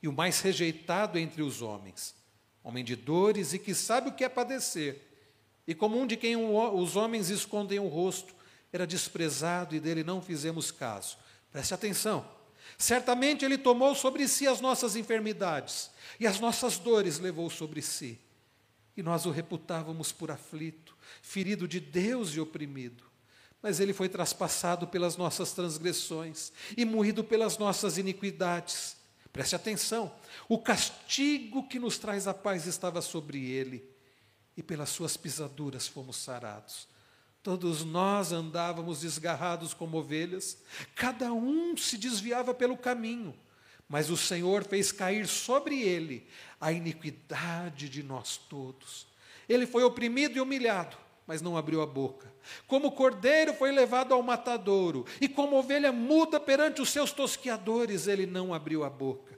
e 0.03 0.09
o 0.09 0.12
mais 0.12 0.40
rejeitado 0.40 1.18
entre 1.18 1.42
os 1.42 1.62
homens, 1.62 2.14
homem 2.62 2.84
de 2.84 2.97
dores 2.97 3.53
e 3.53 3.59
que 3.59 3.74
sabe 3.74 4.11
o 4.11 4.12
que 4.12 4.24
é 4.24 4.28
padecer. 4.28 5.03
E 5.66 5.74
como 5.74 6.01
um 6.01 6.07
de 6.07 6.16
quem 6.16 6.36
os 6.36 6.97
homens 6.97 7.28
escondem 7.28 7.78
o 7.78 7.88
rosto, 7.88 8.34
era 8.72 8.86
desprezado 8.86 9.74
e 9.74 9.80
dele 9.80 10.05
não 10.05 10.22
fizemos 10.22 10.70
caso. 10.70 11.18
Preste 11.51 11.74
atenção. 11.74 12.28
Certamente 12.78 13.44
ele 13.44 13.59
tomou 13.59 13.94
sobre 13.94 14.28
si 14.28 14.47
as 14.47 14.61
nossas 14.61 14.97
enfermidades 14.97 15.90
e 16.20 16.26
as 16.26 16.38
nossas 16.38 16.78
dores 16.78 17.18
levou 17.18 17.49
sobre 17.51 17.82
si. 17.82 18.20
E 18.97 19.03
nós 19.03 19.26
o 19.26 19.30
reputávamos 19.30 20.12
por 20.12 20.30
aflito, 20.30 20.97
ferido 21.20 21.66
de 21.66 21.80
Deus 21.80 22.30
e 22.30 22.40
oprimido 22.40 23.05
mas 23.62 23.80
ele 23.80 23.92
foi 23.92 24.09
traspassado 24.09 24.86
pelas 24.86 25.16
nossas 25.16 25.52
transgressões 25.52 26.52
e 26.76 26.84
moído 26.84 27.24
pelas 27.24 27.59
nossas 27.59 27.98
iniquidades. 27.98 28.96
Preste 29.32 29.57
atenção: 29.57 30.12
o 30.48 30.59
castigo 30.59 31.68
que 31.68 31.78
nos 31.78 31.98
traz 31.98 32.26
a 32.26 32.34
paz 32.34 32.66
estava 32.66 33.02
sobre 33.02 33.50
ele, 33.50 33.84
e 34.57 34.62
pelas 34.62 34.88
suas 34.88 35.16
pisaduras 35.16 35.86
fomos 35.86 36.16
sarados. 36.16 36.88
Todos 37.42 37.84
nós 37.84 38.32
andávamos 38.32 39.02
desgarrados 39.02 39.72
como 39.72 39.98
ovelhas, 39.98 40.59
cada 40.96 41.32
um 41.32 41.76
se 41.76 41.96
desviava 41.96 42.52
pelo 42.52 42.76
caminho, 42.76 43.38
mas 43.88 44.11
o 44.11 44.16
Senhor 44.16 44.64
fez 44.64 44.90
cair 44.90 45.28
sobre 45.28 45.80
ele 45.80 46.26
a 46.61 46.72
iniquidade 46.72 47.88
de 47.88 48.02
nós 48.02 48.36
todos. 48.36 49.07
Ele 49.48 49.64
foi 49.64 49.84
oprimido 49.84 50.36
e 50.36 50.40
humilhado, 50.40 50.96
mas 51.27 51.43
não 51.43 51.57
abriu 51.57 51.83
a 51.83 51.87
boca. 51.87 52.33
Como 52.66 52.93
cordeiro 52.93 53.53
foi 53.53 53.72
levado 53.72 54.14
ao 54.14 54.22
matadouro, 54.22 55.05
e 55.20 55.29
como 55.29 55.57
ovelha 55.57 55.91
muda 55.91 56.39
perante 56.39 56.81
os 56.81 56.91
seus 56.91 57.11
tosquiadores, 57.11 58.07
ele 58.07 58.27
não 58.27 58.55
abriu 58.55 58.85
a 58.85 58.91
boca. 58.91 59.37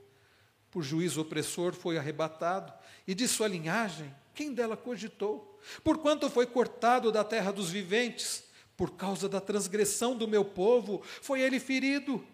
Por 0.70 0.82
juízo 0.82 1.22
opressor 1.22 1.72
foi 1.72 1.96
arrebatado, 1.96 2.72
e 3.06 3.14
de 3.14 3.26
sua 3.26 3.48
linhagem, 3.48 4.14
quem 4.34 4.52
dela 4.52 4.76
cogitou? 4.76 5.58
Porquanto 5.82 6.28
foi 6.28 6.46
cortado 6.46 7.10
da 7.10 7.24
terra 7.24 7.50
dos 7.50 7.70
viventes, 7.70 8.44
por 8.76 8.92
causa 8.92 9.28
da 9.28 9.40
transgressão 9.40 10.14
do 10.14 10.28
meu 10.28 10.44
povo, 10.44 11.02
foi 11.22 11.40
ele 11.40 11.58
ferido. 11.58 12.24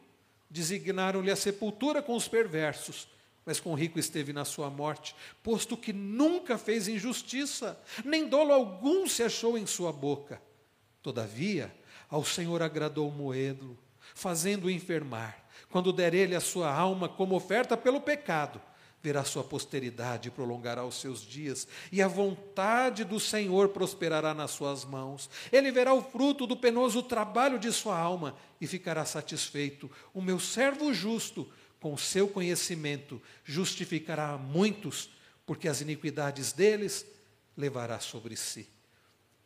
Designaram-lhe 0.51 1.31
a 1.31 1.37
sepultura 1.37 2.03
com 2.03 2.15
os 2.15 2.29
perversos, 2.29 3.09
mas 3.45 3.61
com 3.61 3.75
rico 3.75 3.99
esteve 3.99 4.33
na 4.33 4.45
sua 4.45 4.71
morte, 4.71 5.15
posto 5.43 5.77
que 5.77 5.93
nunca 5.93 6.57
fez 6.57 6.89
injustiça, 6.89 7.81
nem 8.05 8.29
dolo 8.29 8.53
algum 8.53 9.07
se 9.07 9.23
achou 9.23 9.59
em 9.59 9.67
sua 9.67 9.93
boca. 9.93 10.41
Todavia, 11.03 11.75
ao 12.09 12.25
Senhor 12.25 12.63
agradou 12.63 13.11
moê-lo, 13.11 13.79
fazendo-o 14.15 14.71
enfermar, 14.71 15.45
quando 15.71 15.93
der 15.93 16.15
ele 16.15 16.35
a 16.35 16.41
sua 16.41 16.73
alma 16.73 17.09
como 17.09 17.35
oferta 17.35 17.77
pelo 17.77 18.01
pecado, 18.01 18.61
verá 19.05 19.23
sua 19.23 19.45
posteridade 19.45 20.29
e 20.29 20.31
prolongará 20.31 20.83
os 20.83 20.99
seus 20.99 21.21
dias, 21.21 21.69
e 21.93 22.01
a 22.01 22.09
vontade 22.09 23.05
do 23.05 23.21
Senhor 23.21 23.69
prosperará 23.69 24.33
nas 24.33 24.53
suas 24.53 24.83
mãos. 24.83 25.29
Ele 25.53 25.71
verá 25.71 25.93
o 25.93 26.03
fruto 26.03 26.47
do 26.47 26.57
penoso 26.57 27.03
trabalho 27.03 27.59
de 27.59 27.71
sua 27.71 27.99
alma 27.99 28.35
e 28.59 28.67
ficará 28.67 29.05
satisfeito. 29.05 29.91
O 30.15 30.23
meu 30.23 30.41
servo 30.41 30.95
justo, 30.95 31.47
com 31.85 31.99
seu 31.99 32.27
conhecimento, 32.27 33.21
justificará 33.45 34.31
a 34.31 34.39
muitos, 34.39 35.11
porque 35.45 35.69
as 35.69 35.83
iniquidades 35.83 36.51
deles 36.51 37.05
levará 37.55 38.01
sobre 38.01 38.37
si. 38.37 38.67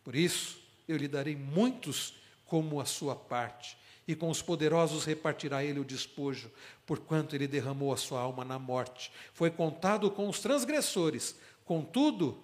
Por 0.04 0.14
isso, 0.14 0.62
eu 0.86 0.96
lhe 0.96 1.08
darei 1.08 1.34
muitos 1.34 2.14
como 2.46 2.80
a 2.80 2.84
sua 2.84 3.16
parte 3.16 3.76
e 4.06 4.14
com 4.14 4.30
os 4.30 4.40
poderosos 4.40 5.04
repartirá 5.04 5.64
ele 5.64 5.80
o 5.80 5.84
despojo, 5.84 6.48
porquanto 6.86 7.34
ele 7.34 7.48
derramou 7.48 7.92
a 7.92 7.96
sua 7.96 8.20
alma 8.20 8.44
na 8.44 8.56
morte. 8.56 9.10
Foi 9.32 9.50
contado 9.50 10.08
com 10.08 10.28
os 10.28 10.38
transgressores. 10.38 11.34
Contudo, 11.64 12.40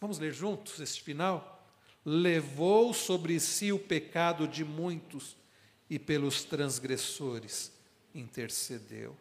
vamos 0.00 0.18
ler 0.18 0.32
juntos 0.32 0.80
este 0.80 1.02
final? 1.02 1.62
Levou 2.02 2.94
sobre 2.94 3.38
si 3.38 3.70
o 3.70 3.78
pecado 3.78 4.48
de 4.48 4.64
muitos 4.64 5.36
e 5.90 5.98
pelos 5.98 6.42
transgressores 6.42 7.70
intercedeu. 8.14 9.14